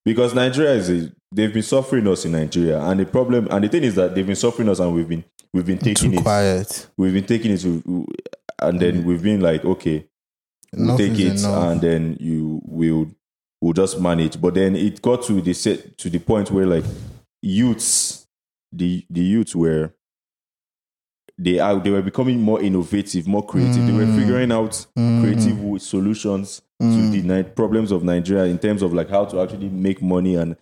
because 0.04 0.34
Nigeria 0.34 0.74
is 0.74 0.88
a, 0.90 1.12
they've 1.32 1.52
been 1.52 1.62
suffering 1.74 2.06
us 2.08 2.24
in 2.24 2.32
Nigeria, 2.32 2.78
and 2.80 3.00
the 3.00 3.06
problem 3.06 3.48
and 3.50 3.64
the 3.64 3.68
thing 3.68 3.82
is 3.84 3.94
that 3.96 4.14
they've 4.14 4.26
been 4.26 4.36
suffering 4.46 4.68
us, 4.68 4.78
and 4.78 4.94
we've 4.94 5.08
been 5.08 5.24
we've 5.52 5.66
been 5.66 5.78
taking 5.78 6.12
Too 6.12 6.18
it, 6.18 6.22
quiet. 6.22 6.86
we've 6.96 7.12
been 7.14 7.26
taking 7.26 7.52
it, 7.52 7.64
and 7.64 8.80
then 8.80 9.04
we've 9.04 9.22
been 9.22 9.40
like, 9.40 9.64
okay, 9.64 10.06
we'll 10.72 10.96
take 10.98 11.18
it 11.18 11.38
enough. 11.40 11.64
and 11.72 11.80
then 11.80 12.16
you 12.20 12.60
will 12.64 13.08
will 13.62 13.72
just 13.72 13.98
manage 13.98 14.38
but 14.40 14.52
then 14.54 14.76
it 14.76 15.00
got 15.00 15.22
to 15.24 15.40
the 15.40 15.54
set 15.54 15.96
to 15.96 16.10
the 16.10 16.18
point 16.18 16.50
where 16.50 16.66
like 16.66 16.84
youths 17.46 18.26
the 18.72 19.04
the 19.10 19.20
youths 19.22 19.54
were 19.54 19.92
they 21.38 21.58
are 21.58 21.78
they 21.80 21.90
were 21.90 22.02
becoming 22.02 22.40
more 22.40 22.60
innovative 22.62 23.26
more 23.26 23.44
creative 23.46 23.86
they 23.86 23.92
were 23.92 24.04
Mm. 24.06 24.18
figuring 24.18 24.52
out 24.52 24.86
creative 24.94 25.56
w- 25.58 25.78
solutions 25.78 26.62
to 26.80 26.86
Mm. 26.86 27.12
the 27.12 27.22
Ni- 27.22 27.42
problems 27.54 27.92
of 27.92 28.02
nigeria 28.02 28.44
in 28.44 28.58
terms 28.58 28.82
of 28.82 28.92
like 28.92 29.10
how 29.10 29.24
to 29.26 29.40
actually 29.40 29.68
make 29.68 30.00
money 30.02 30.34
and 30.36 30.56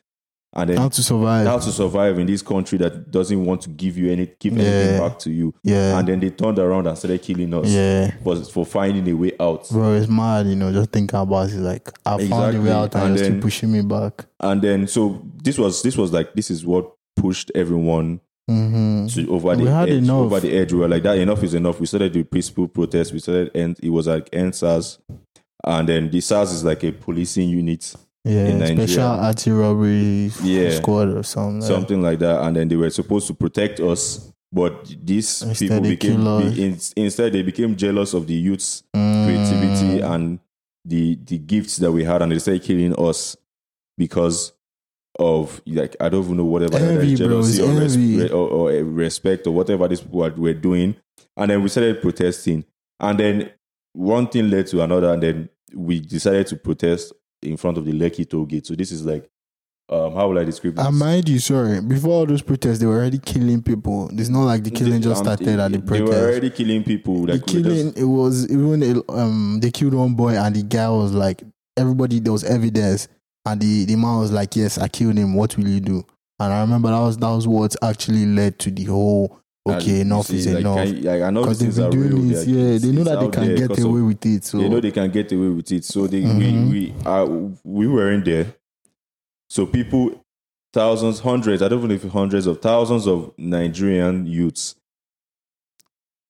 and 0.57 0.71
then 0.71 0.77
How 0.77 0.89
to 0.89 1.03
survive. 1.03 1.47
how 1.47 1.59
to 1.59 1.73
survive 1.73 2.19
in 2.19 2.27
this 2.27 2.41
country 2.43 2.79
that 2.79 3.11
doesn't 3.11 3.45
want 3.45 3.63
to 3.63 3.71
give 3.71 3.99
you 3.99 4.11
any 4.13 4.27
give 4.39 4.53
anything 4.55 4.95
Yeah. 4.95 5.09
back 5.09 5.19
to 5.21 5.31
you 5.31 5.53
yeah. 5.65 5.99
and 5.99 6.07
then 6.09 6.21
they 6.21 6.31
turned 6.31 6.59
around 6.59 6.87
and 6.87 6.97
started 6.97 7.21
killing 7.23 7.53
us 7.55 7.69
yeah. 7.69 8.13
for, 8.23 8.37
for 8.45 8.65
finding 8.65 9.09
a 9.09 9.15
way 9.15 9.33
out 9.41 9.69
Bro, 9.71 9.95
it's 9.95 10.09
mad, 10.09 10.47
you 10.47 10.55
know, 10.57 10.73
just 10.73 10.91
thinking 10.91 11.19
about 11.19 11.51
it. 11.51 11.57
Like, 11.59 11.91
I 12.07 12.27
found 12.29 12.57
a 12.57 12.61
way 12.61 12.71
out 12.71 12.95
and, 12.95 13.05
And 13.05 13.17
you're 13.17 13.25
still 13.27 13.41
pushing 13.41 13.73
me 13.73 13.83
back. 13.83 14.27
and 14.41 14.63
then 14.63 14.87
so 14.87 15.23
this 15.43 15.59
was 15.59 15.83
this 15.83 15.97
was 15.97 16.13
like 16.13 16.35
this 16.35 16.51
is 16.51 16.65
what 16.65 16.93
pushed 17.17 17.51
everyone 17.55 18.21
hmm 18.49 19.07
to 19.07 19.27
over 19.31 19.57
the 19.57 19.63
We 19.65 19.69
had 19.71 19.89
edge 19.89 20.03
enough. 20.05 20.17
over 20.17 20.39
the 20.41 20.55
edge 20.57 20.73
we 20.73 20.81
were 20.81 20.89
like 20.89 21.03
that 21.05 21.17
enough 21.19 21.43
is 21.43 21.55
enough 21.55 21.81
we 21.81 21.87
started 21.87 22.13
the 22.13 22.25
peaceful 22.25 22.69
protest 22.69 23.13
we 23.13 23.19
started 23.19 23.51
and 23.55 23.77
it 23.83 23.89
was 23.91 24.07
like 24.07 24.31
EndSARS 24.31 24.99
and 25.67 25.89
then 25.89 26.11
the 26.11 26.21
SARS 26.21 26.53
is 26.53 26.63
like 26.63 26.85
a 26.85 26.93
policing 26.93 27.49
unit 27.49 27.95
Yeah. 28.25 28.47
in 28.47 28.59
Nigeria. 28.59 28.87
Special 28.89 29.21
anti-robbery 29.21 30.31
Yeah. 30.43 30.71
squad 30.71 31.09
or 31.15 31.23
something. 31.23 31.61
like 31.61 31.69
something 31.69 32.03
like 32.03 32.19
that 32.21 32.43
and 32.45 32.57
then 32.57 32.69
they 32.69 32.77
were 32.77 32.91
supposed 32.91 33.27
to 33.27 33.35
protect 33.35 33.81
us 33.81 34.33
but 34.53 34.87
these 35.05 35.43
Instead 35.43 35.69
people 35.69 35.81
became 35.91 36.25
be- 36.55 36.65
in, 36.65 36.79
instead 36.97 37.33
they 37.33 37.43
became 37.43 37.77
jealous 37.77 38.15
of 38.15 38.27
the 38.27 38.35
youth's 38.35 38.83
Mm. 38.97 39.25
creativity 39.27 40.01
and 40.01 40.39
the 40.87 41.19
the 41.25 41.39
gifts 41.39 41.77
that 41.79 41.93
we 41.93 42.05
had 42.05 42.23
and 42.23 42.33
they 42.33 42.39
started 42.39 42.63
killing 42.63 42.95
us 42.99 43.37
because 43.99 44.53
of 45.19 45.61
like 45.67 45.97
I 46.01 46.09
don't 46.09 46.25
even 46.25 46.37
know 46.39 46.45
whatever 46.45 46.77
Envy, 46.77 47.13
is, 47.13 47.21
bro, 47.21 47.29
jealousy 47.43 47.63
or, 47.63 47.81
res- 47.81 48.31
or, 48.33 48.49
or, 48.49 48.71
uh, 48.71 48.81
respect 48.81 49.47
or 49.47 49.53
whatever 49.53 49.87
these 49.89 50.01
people 50.01 50.29
were 50.37 50.55
doing 50.55 50.97
and 51.37 51.51
then 51.51 51.63
we 51.63 51.69
started 51.69 52.01
protesting 52.03 52.65
and 53.01 53.19
then 53.21 53.51
one 53.93 54.27
thing 54.29 54.51
led 54.51 54.67
to 54.69 54.83
another 54.83 55.13
and 55.13 55.23
then 55.23 55.49
we 55.75 56.01
decided 56.01 56.47
to 56.49 56.57
protest 56.57 57.13
in 57.45 57.57
front 57.57 57.79
of 57.79 57.85
the 57.85 57.93
Lekki 57.93 58.29
toll 58.29 58.45
gate. 58.47 58.67
So 58.67 58.75
this 58.75 58.91
is 58.93 59.05
like 59.05 59.29
um 59.91 60.15
how 60.15 60.29
will 60.29 60.39
I 60.39 60.45
describe 60.45 60.77
this? 60.77 60.87
And 60.87 60.99
mind 60.99 61.29
you, 61.29 61.39
sorry, 61.39 61.81
before 61.81 62.13
all 62.13 62.27
those 62.27 62.43
protests, 62.43 62.79
they 62.79 62.87
were 62.87 62.97
already 62.97 63.19
killing 63.19 63.63
people. 63.63 64.09
It's 64.13 64.29
not 64.31 64.45
like 64.45 64.65
the 64.65 64.71
killing 64.71 65.03
just 65.03 65.21
started 65.23 65.61
at 65.61 65.73
the 65.73 65.79
They 65.79 66.01
were 66.01 66.09
already 66.15 66.51
killing 66.51 66.85
people. 66.85 67.27
Like 67.27 67.45
the 67.45 67.53
killing, 67.53 67.87
just- 67.93 67.99
it 67.99 68.05
was 68.05 68.51
even 68.51 69.03
um 69.09 69.59
they 69.61 69.71
killed 69.71 69.95
one 69.95 70.15
boy 70.15 70.33
and 70.39 70.57
the 70.57 70.63
guy 70.63 70.89
was 70.89 71.13
like 71.13 71.43
everybody 71.77 72.19
there 72.21 72.33
was 72.33 72.45
evidence. 72.45 73.09
And 73.47 73.61
the, 73.61 73.85
the 73.85 73.97
man 73.97 74.21
was 74.21 74.33
like 74.33 74.57
yes 74.57 74.79
I 74.79 74.89
killed 74.89 75.19
him. 75.19 75.35
What 75.35 75.57
will 75.59 75.69
you 75.69 75.81
do? 75.81 76.05
And 76.41 76.53
I 76.53 76.63
remember 76.63 76.91
that 76.91 76.99
was 77.01 77.19
that 77.19 77.29
was 77.31 77.47
what 77.47 77.77
actually 77.83 78.25
led 78.27 78.59
to 78.61 78.71
the 78.71 78.85
whole 78.85 79.39
okay 79.67 80.01
enough 80.01 80.27
see, 80.27 80.37
is 80.37 80.47
like, 80.47 80.61
enough 80.61 80.77
can- 80.85 81.03
like, 81.03 81.23
I 81.23 81.31
know 81.31 81.41
because 81.43 81.59
they've 81.59 81.75
been 81.75 81.91
doing 81.91 82.29
this 82.29 82.47
yeah 82.47 82.59
it's- 82.61 82.83
they 82.83 82.93
know 82.93 83.05
that 83.05 83.21
they 83.21 83.29
can 83.31 83.55
get 83.57 83.69
'cause 83.69 83.79
of- 83.79 83.85
away 83.87 84.01
with 84.03 84.27
it 84.27 84.45
so 84.45 84.59
They 84.59 84.69
know 84.69 84.81
they 84.81 84.91
can 84.91 85.11
get 85.11 85.33
away 85.33 85.49
with 85.49 85.73
it. 85.73 85.85
So 85.85 86.07
they 86.07 86.23
Mhm. 86.23 86.39
we 86.39 86.71
we 86.71 86.95
uh, 87.07 87.27
we 87.65 87.87
were 87.87 88.13
in 88.13 88.25
there. 88.25 88.55
So 89.49 89.67
people, 89.67 90.21
thousands, 90.73 91.21
hundreds, 91.21 91.63
I 91.63 91.69
don't 91.69 91.79
even 91.79 91.89
know 91.91 91.95
if 91.95 92.03
hundreds 92.13 92.47
of 92.47 92.61
thousands 92.61 93.07
of 93.07 93.33
Nigerian 93.39 94.27
youths, 94.27 94.75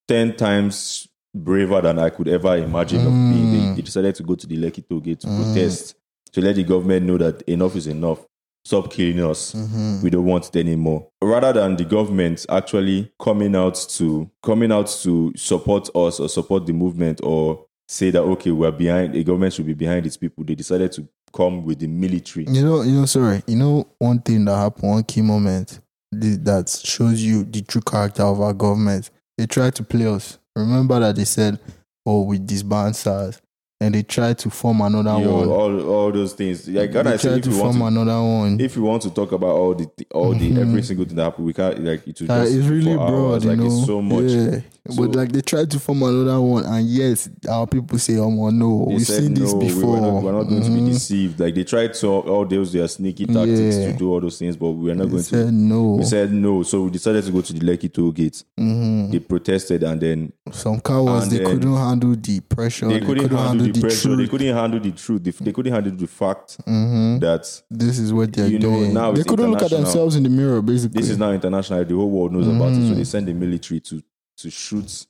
ten 0.06 0.36
times 0.36 1.08
braver 1.34 1.80
than 1.80 1.98
I 1.98 2.10
could 2.10 2.28
ever 2.28 2.56
imagine 2.56 3.00
of 3.00 3.12
being. 3.12 3.52
They, 3.52 3.58
Mm. 3.58 3.76
they 3.76 3.82
decided 3.82 4.14
to 4.16 4.22
go 4.22 4.34
to 4.36 4.46
the 4.46 4.56
Lekki 4.56 4.84
toll 4.88 5.00
gate 5.00 5.20
to 5.20 5.26
Mm. 5.26 5.42
protest 5.42 5.94
to 6.32 6.40
let 6.40 6.54
the 6.56 6.62
government 6.64 7.06
know 7.06 7.18
that 7.18 7.42
enough 7.48 7.74
is 7.76 7.86
enough. 7.86 8.24
Stop 8.66 8.90
killing 8.90 9.20
us. 9.20 9.52
Mhm. 9.54 10.02
We 10.02 10.10
don't 10.10 10.24
want 10.24 10.48
it 10.48 10.56
anymore. 10.56 11.06
Rather 11.22 11.52
than 11.52 11.76
the 11.76 11.84
government 11.84 12.46
actually 12.48 13.12
coming 13.22 13.54
out 13.54 13.74
to 13.98 14.30
coming 14.42 14.72
out 14.72 14.86
to 15.02 15.32
support 15.36 15.90
us 15.94 16.18
or 16.18 16.28
support 16.30 16.64
the 16.66 16.72
movement 16.72 17.20
or 17.22 17.66
say 17.88 18.10
that 18.10 18.22
okay, 18.22 18.50
we're 18.50 18.70
behind 18.72 19.12
the 19.14 19.22
government 19.22 19.52
should 19.52 19.66
be 19.66 19.74
behind 19.74 20.06
its 20.06 20.16
people, 20.16 20.42
they 20.44 20.54
decided 20.54 20.90
to 20.92 21.06
come 21.30 21.64
with 21.64 21.80
the 21.80 21.86
military. 21.88 22.46
you 22.48 22.62
know 22.64 22.80
you 22.82 22.92
know 22.92 23.04
sorry 23.06 23.42
you 23.48 23.56
know 23.56 23.84
one 23.98 24.20
thing 24.20 24.44
that 24.44 24.56
happened 24.56 24.88
one 24.88 25.02
key 25.02 25.20
moment 25.20 25.80
that 26.12 26.68
shows 26.84 27.20
you 27.22 27.42
the 27.44 27.60
true 27.60 27.82
character 27.82 28.22
of 28.22 28.40
our 28.40 28.52
government 28.54 29.10
they 29.36 29.44
tried 29.44 29.74
to 29.74 29.82
play 29.82 30.06
us 30.06 30.38
remember 30.54 31.00
that 31.00 31.16
they 31.16 31.24
said 31.24 31.58
oh 32.06 32.22
we 32.22 32.38
disband 32.38 32.94
SARS 32.94 33.40
and 33.84 33.94
they 33.94 34.02
try 34.02 34.32
to 34.34 34.50
form 34.50 34.80
another 34.80 35.18
Yo, 35.22 35.32
one. 35.40 35.48
all 35.48 35.80
all 35.88 36.12
those 36.12 36.32
things. 36.32 36.68
Like 36.68 36.92
God, 36.92 37.06
they 37.06 37.12
I 37.12 37.16
said, 37.16 37.38
if 37.38 37.44
to 37.44 37.50
you 37.50 37.58
want 37.60 37.76
form 37.78 37.94
to, 37.94 38.00
another 38.00 38.22
one. 38.22 38.60
if 38.60 38.76
you 38.76 38.82
want 38.82 39.02
to 39.02 39.10
talk 39.10 39.32
about 39.32 39.50
all 39.56 39.74
the 39.74 39.88
all 40.12 40.32
the 40.34 40.60
every 40.60 40.82
single 40.82 41.04
thing 41.06 41.16
that 41.16 41.24
happened, 41.24 41.46
we 41.46 41.52
can't 41.52 41.82
like 41.84 42.06
it 42.06 42.20
Uh, 42.22 42.26
just 42.44 42.54
it's 42.54 42.66
really 42.66 42.94
broad, 42.94 43.10
hours. 43.34 43.44
you 43.44 43.50
Like 43.50 43.58
know. 43.58 43.66
it's 43.66 43.86
so 43.86 44.00
much. 44.02 44.24
Yeah. 44.30 44.60
So- 44.90 44.96
but 45.02 45.14
like 45.16 45.32
they 45.32 45.40
tried 45.40 45.70
to 45.70 45.78
form 45.80 46.02
another 46.02 46.38
one, 46.42 46.64
and 46.66 46.86
yes, 46.86 47.26
our 47.48 47.66
people 47.66 47.98
say, 47.98 48.18
"Oh 48.18 48.28
well, 48.28 48.52
no, 48.52 48.84
They 48.88 48.96
we've 48.96 49.06
seen 49.06 49.32
no, 49.32 49.40
this 49.40 49.54
we 49.54 49.64
before." 49.68 49.92
were 49.92 50.00
not, 50.00 50.22
we're 50.22 50.32
not 50.32 50.42
going 50.42 50.62
to 50.62 50.68
be 50.70 50.80
Mhm. 50.80 50.88
deceived. 50.92 51.40
Like 51.40 51.54
they 51.54 51.64
tried 51.64 51.94
to 51.94 52.06
all 52.06 52.44
those 52.44 52.70
their 52.72 52.86
sneaky 52.88 53.24
tactics 53.24 53.76
Yeah. 53.76 53.92
to 53.92 53.98
do 53.98 54.12
all 54.12 54.20
those 54.20 54.38
things, 54.38 54.56
but 54.58 54.72
we 54.72 54.90
are 54.90 54.94
not 54.94 55.04
They 55.04 55.10
going 55.12 55.22
said 55.22 55.46
to. 55.46 55.52
no. 55.54 55.92
We 55.94 56.04
said 56.04 56.32
no, 56.34 56.62
so 56.64 56.82
we 56.82 56.90
decided 56.90 57.24
to 57.24 57.32
go 57.32 57.40
to 57.40 57.52
the 57.54 57.60
Lekki 57.60 57.90
toll 57.90 58.12
gate. 58.12 58.44
Mhm. 58.60 59.10
They 59.10 59.20
protested, 59.20 59.82
and 59.84 59.98
then 59.98 60.32
Some 60.52 60.80
cowards 60.80 61.30
they 61.30 61.38
then 61.38 61.46
couldn't 61.46 61.76
handle 61.76 62.14
the 62.20 62.40
pressure. 62.40 62.88
they 62.88 63.00
couldn't 63.00 63.30
handle 63.32 63.66
the 63.74 63.80
pressure. 63.80 64.16
They 64.16 64.26
couldn't 64.26 64.54
handle 64.54 64.80
the 64.80 64.92
truth. 64.92 65.22
They, 65.24 65.30
they 65.30 65.52
couldn't 65.52 65.72
handle 65.72 65.92
the 65.94 66.06
fact 66.06 66.56
Mhm. 66.66 67.20
that 67.20 67.62
This 67.70 67.98
is 67.98 68.12
what 68.12 68.32
they're 68.32 68.46
You 68.48 68.58
know, 68.58 68.70
doing. 68.70 68.94
now 68.94 69.12
they 69.12 69.22
couldn't 69.24 69.50
look 69.50 69.62
at 69.62 69.70
themselves 69.70 70.16
in 70.16 70.22
the 70.22 70.28
mirror, 70.30 70.62
basically. 70.62 71.00
this 71.00 71.10
is 71.10 71.18
now 71.18 71.30
international. 71.32 71.84
The 71.84 71.94
whole 71.94 72.10
world 72.10 72.32
knows 72.32 72.46
about 72.48 72.72
it. 72.72 72.76
Mm-hmm. 72.78 72.88
So 72.90 72.94
they 72.94 73.04
send 73.04 73.28
the 73.28 73.34
military 73.34 73.80
to 73.80 74.02
to 74.38 74.50
shoot 74.50 75.06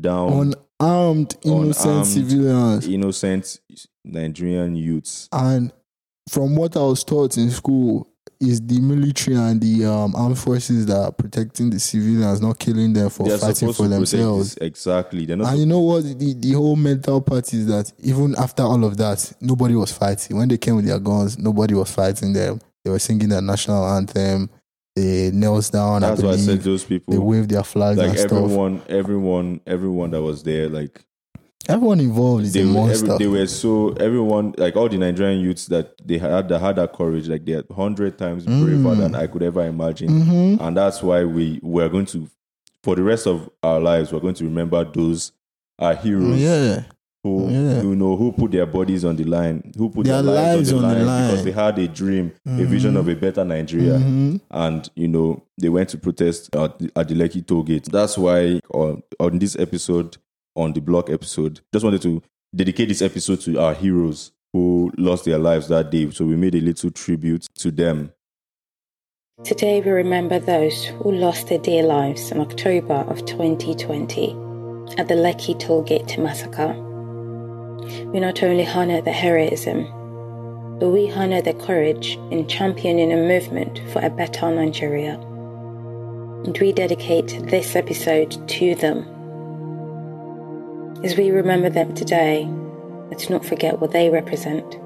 down 0.00 0.54
unarmed, 0.80 1.36
innocent 1.44 1.86
Unarmed. 1.86 2.06
civilians. 2.06 2.86
innocent 2.88 3.60
Nigerian 4.04 4.74
youths. 4.76 5.28
And 5.32 5.72
from 6.28 6.56
what 6.56 6.76
I 6.76 6.80
was 6.80 7.04
taught 7.04 7.36
in 7.36 7.50
school, 7.50 8.08
is 8.48 8.60
the 8.66 8.80
military 8.80 9.36
and 9.36 9.60
the 9.60 9.84
um, 9.84 10.14
armed 10.14 10.38
forces 10.38 10.86
that 10.86 10.96
are 10.96 11.12
protecting 11.12 11.70
the 11.70 11.78
civilians, 11.80 12.40
not 12.40 12.58
killing 12.58 12.92
them 12.92 13.10
for 13.10 13.26
They're 13.28 13.38
fighting 13.38 13.72
for 13.72 13.88
themselves. 13.88 14.56
exactly. 14.60 15.26
They're 15.26 15.36
not. 15.36 15.50
And 15.50 15.58
you 15.60 15.66
know 15.66 15.80
what? 15.80 16.02
The, 16.04 16.34
the 16.34 16.52
whole 16.52 16.76
mental 16.76 17.20
part 17.20 17.52
is 17.52 17.66
that 17.66 17.92
even 17.98 18.34
after 18.36 18.62
all 18.62 18.84
of 18.84 18.96
that, 18.98 19.32
nobody 19.40 19.74
was 19.74 19.92
fighting. 19.92 20.36
When 20.36 20.48
they 20.48 20.58
came 20.58 20.76
with 20.76 20.86
their 20.86 20.98
guns, 20.98 21.38
nobody 21.38 21.74
was 21.74 21.90
fighting 21.90 22.32
them. 22.32 22.60
They 22.84 22.90
were 22.90 22.98
singing 22.98 23.28
their 23.30 23.42
national 23.42 23.86
anthem. 23.86 24.50
They 24.96 25.30
knelt 25.32 25.72
down. 25.72 26.02
that's 26.02 26.22
I 26.22 26.26
why 26.26 26.32
I 26.32 26.36
said 26.36 26.60
those 26.60 26.84
people. 26.84 27.12
they 27.12 27.18
waved 27.18 27.50
their 27.50 27.64
flags 27.64 27.98
Like 27.98 28.10
and 28.10 28.18
stuff. 28.18 28.32
everyone, 28.32 28.82
everyone, 28.88 29.60
everyone 29.66 30.10
that 30.12 30.22
was 30.22 30.42
there, 30.44 30.68
like 30.68 31.04
Everyone 31.68 32.00
involved 32.00 32.44
is 32.44 32.52
they, 32.52 32.62
a 32.62 32.66
were- 32.66 32.72
monster. 32.72 33.12
every, 33.12 33.18
they 33.18 33.26
were 33.26 33.46
so 33.46 33.90
everyone, 34.00 34.54
like 34.58 34.76
all 34.76 34.88
the 34.88 34.98
Nigerian 34.98 35.40
youths 35.40 35.66
that 35.66 35.94
they 36.06 36.18
had 36.18 36.48
that 36.48 36.58
had 36.60 36.76
that 36.76 36.92
courage, 36.92 37.28
like 37.28 37.44
they're 37.44 37.62
hundred 37.74 38.18
times 38.18 38.44
braver 38.44 38.94
than 38.94 39.14
I 39.14 39.26
could 39.26 39.42
ever 39.42 39.64
imagine. 39.64 40.08
Mhm. 40.08 40.60
and 40.60 40.76
that's 40.76 41.02
why 41.02 41.24
we 41.24 41.60
we're 41.62 41.88
going 41.88 42.06
to 42.06 42.28
for 42.82 42.94
the 42.96 43.02
rest 43.02 43.26
of 43.26 43.48
our 43.62 43.80
lives 43.80 44.12
we're 44.12 44.20
going 44.20 44.34
to 44.34 44.44
remember 44.44 44.84
those 44.84 45.32
our 45.78 45.94
heroes 45.94 46.38
Yeah. 46.40 46.82
who 47.22 47.48
yeah. 47.50 47.80
you 47.80 47.96
know 47.96 48.14
who 48.14 48.30
put 48.30 48.50
their 48.52 48.66
bodies 48.66 49.06
on 49.06 49.16
the 49.16 49.24
line 49.24 49.72
who 49.76 49.88
put 49.88 50.04
Their 50.04 50.20
their, 50.22 50.34
lives, 50.34 50.70
on, 50.70 50.82
the, 50.82 50.88
line 50.88 51.06
line. 51.06 51.30
because 51.30 51.44
they 51.44 51.50
had 51.52 51.78
a 51.78 51.88
dream 51.88 52.32
a 52.46 52.64
vision 52.64 52.98
of 52.98 53.08
a 53.08 53.14
better 53.16 53.42
nigeria 53.42 53.94
Mhm. 53.98 54.40
and 54.50 54.90
you 54.94 55.08
know 55.08 55.42
they 55.56 55.70
went 55.70 55.88
to 55.90 55.98
protest 55.98 56.54
at 56.54 56.78
the, 56.78 56.90
at 56.94 57.08
the 57.08 57.14
Lekki 57.14 57.44
toll 57.46 57.62
gate 57.62 57.84
that's 57.90 58.18
why 58.18 58.60
on, 58.74 59.02
on 59.18 59.38
this 59.38 59.56
episode 59.58 60.18
on 60.54 60.72
the 60.72 60.80
block 60.80 61.10
episode 61.10 61.60
just 61.72 61.84
wanted 61.84 62.02
to 62.02 62.22
dedicate 62.54 62.88
this 62.88 63.02
episode 63.02 63.40
to 63.40 63.58
our 63.58 63.74
heroes 63.74 64.32
who 64.52 64.92
lost 64.96 65.24
their 65.24 65.38
lives 65.38 65.68
that 65.68 65.90
day 65.90 66.10
so 66.10 66.24
we 66.24 66.36
made 66.36 66.54
a 66.54 66.60
little 66.60 66.90
tribute 66.90 67.46
to 67.54 67.70
them 67.70 68.12
Today 69.42 69.80
we 69.80 69.90
remember 69.90 70.38
those 70.38 70.84
who 70.84 71.10
lost 71.10 71.48
their 71.48 71.58
dear 71.58 71.82
lives 71.82 72.30
in 72.30 72.40
October 72.40 72.94
of 72.94 73.26
2020 73.26 74.30
at 74.96 75.08
the 75.08 75.14
Lekki 75.14 75.58
Tollgate 75.60 76.22
massacre. 76.22 76.72
We 78.12 78.20
not 78.20 78.44
only 78.44 78.64
honor 78.64 79.02
the 79.02 79.10
heroism, 79.10 79.84
but 80.78 80.90
we 80.90 81.10
honor 81.10 81.42
their 81.42 81.52
courage 81.54 82.16
in 82.30 82.46
championing 82.46 83.12
a 83.12 83.16
movement 83.16 83.80
for 83.92 84.00
a 84.02 84.08
better 84.08 84.50
Nigeria. 84.50 85.14
And 86.44 86.56
we 86.58 86.72
dedicate 86.72 87.36
this 87.50 87.74
episode 87.74 88.48
to 88.48 88.76
them. 88.76 89.04
As 91.04 91.18
we 91.18 91.30
remember 91.30 91.68
them 91.68 91.94
today, 91.94 92.48
let's 93.10 93.28
not 93.28 93.44
forget 93.44 93.78
what 93.78 93.92
they 93.92 94.08
represent 94.08 94.78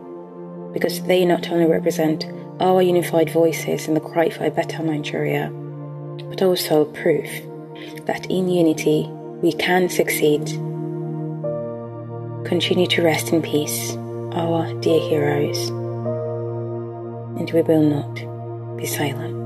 because 0.72 1.00
they 1.02 1.24
not 1.24 1.48
only 1.48 1.66
represent 1.66 2.26
our 2.59 2.83
unified 2.83 3.31
voices 3.31 3.87
in 3.87 3.94
the 3.94 4.00
cry 4.00 4.28
for 4.28 4.44
a 4.44 4.50
better 4.50 4.83
Nigeria, 4.83 5.48
but 6.28 6.42
also 6.42 6.87
proof 6.87 7.31
that 8.07 8.26
in 8.28 8.48
unity 8.48 9.07
we 9.42 9.52
can 9.52 9.88
succeed. 9.88 10.44
Continue 12.44 12.88
to 12.88 13.02
rest 13.02 13.33
in 13.33 13.40
peace, 13.40 13.94
our 14.33 14.74
dear 14.81 15.00
heroes, 15.09 15.68
and 17.38 17.48
we 17.52 17.62
will 17.62 17.83
not 17.83 18.76
be 18.76 18.87
silent. 18.87 19.38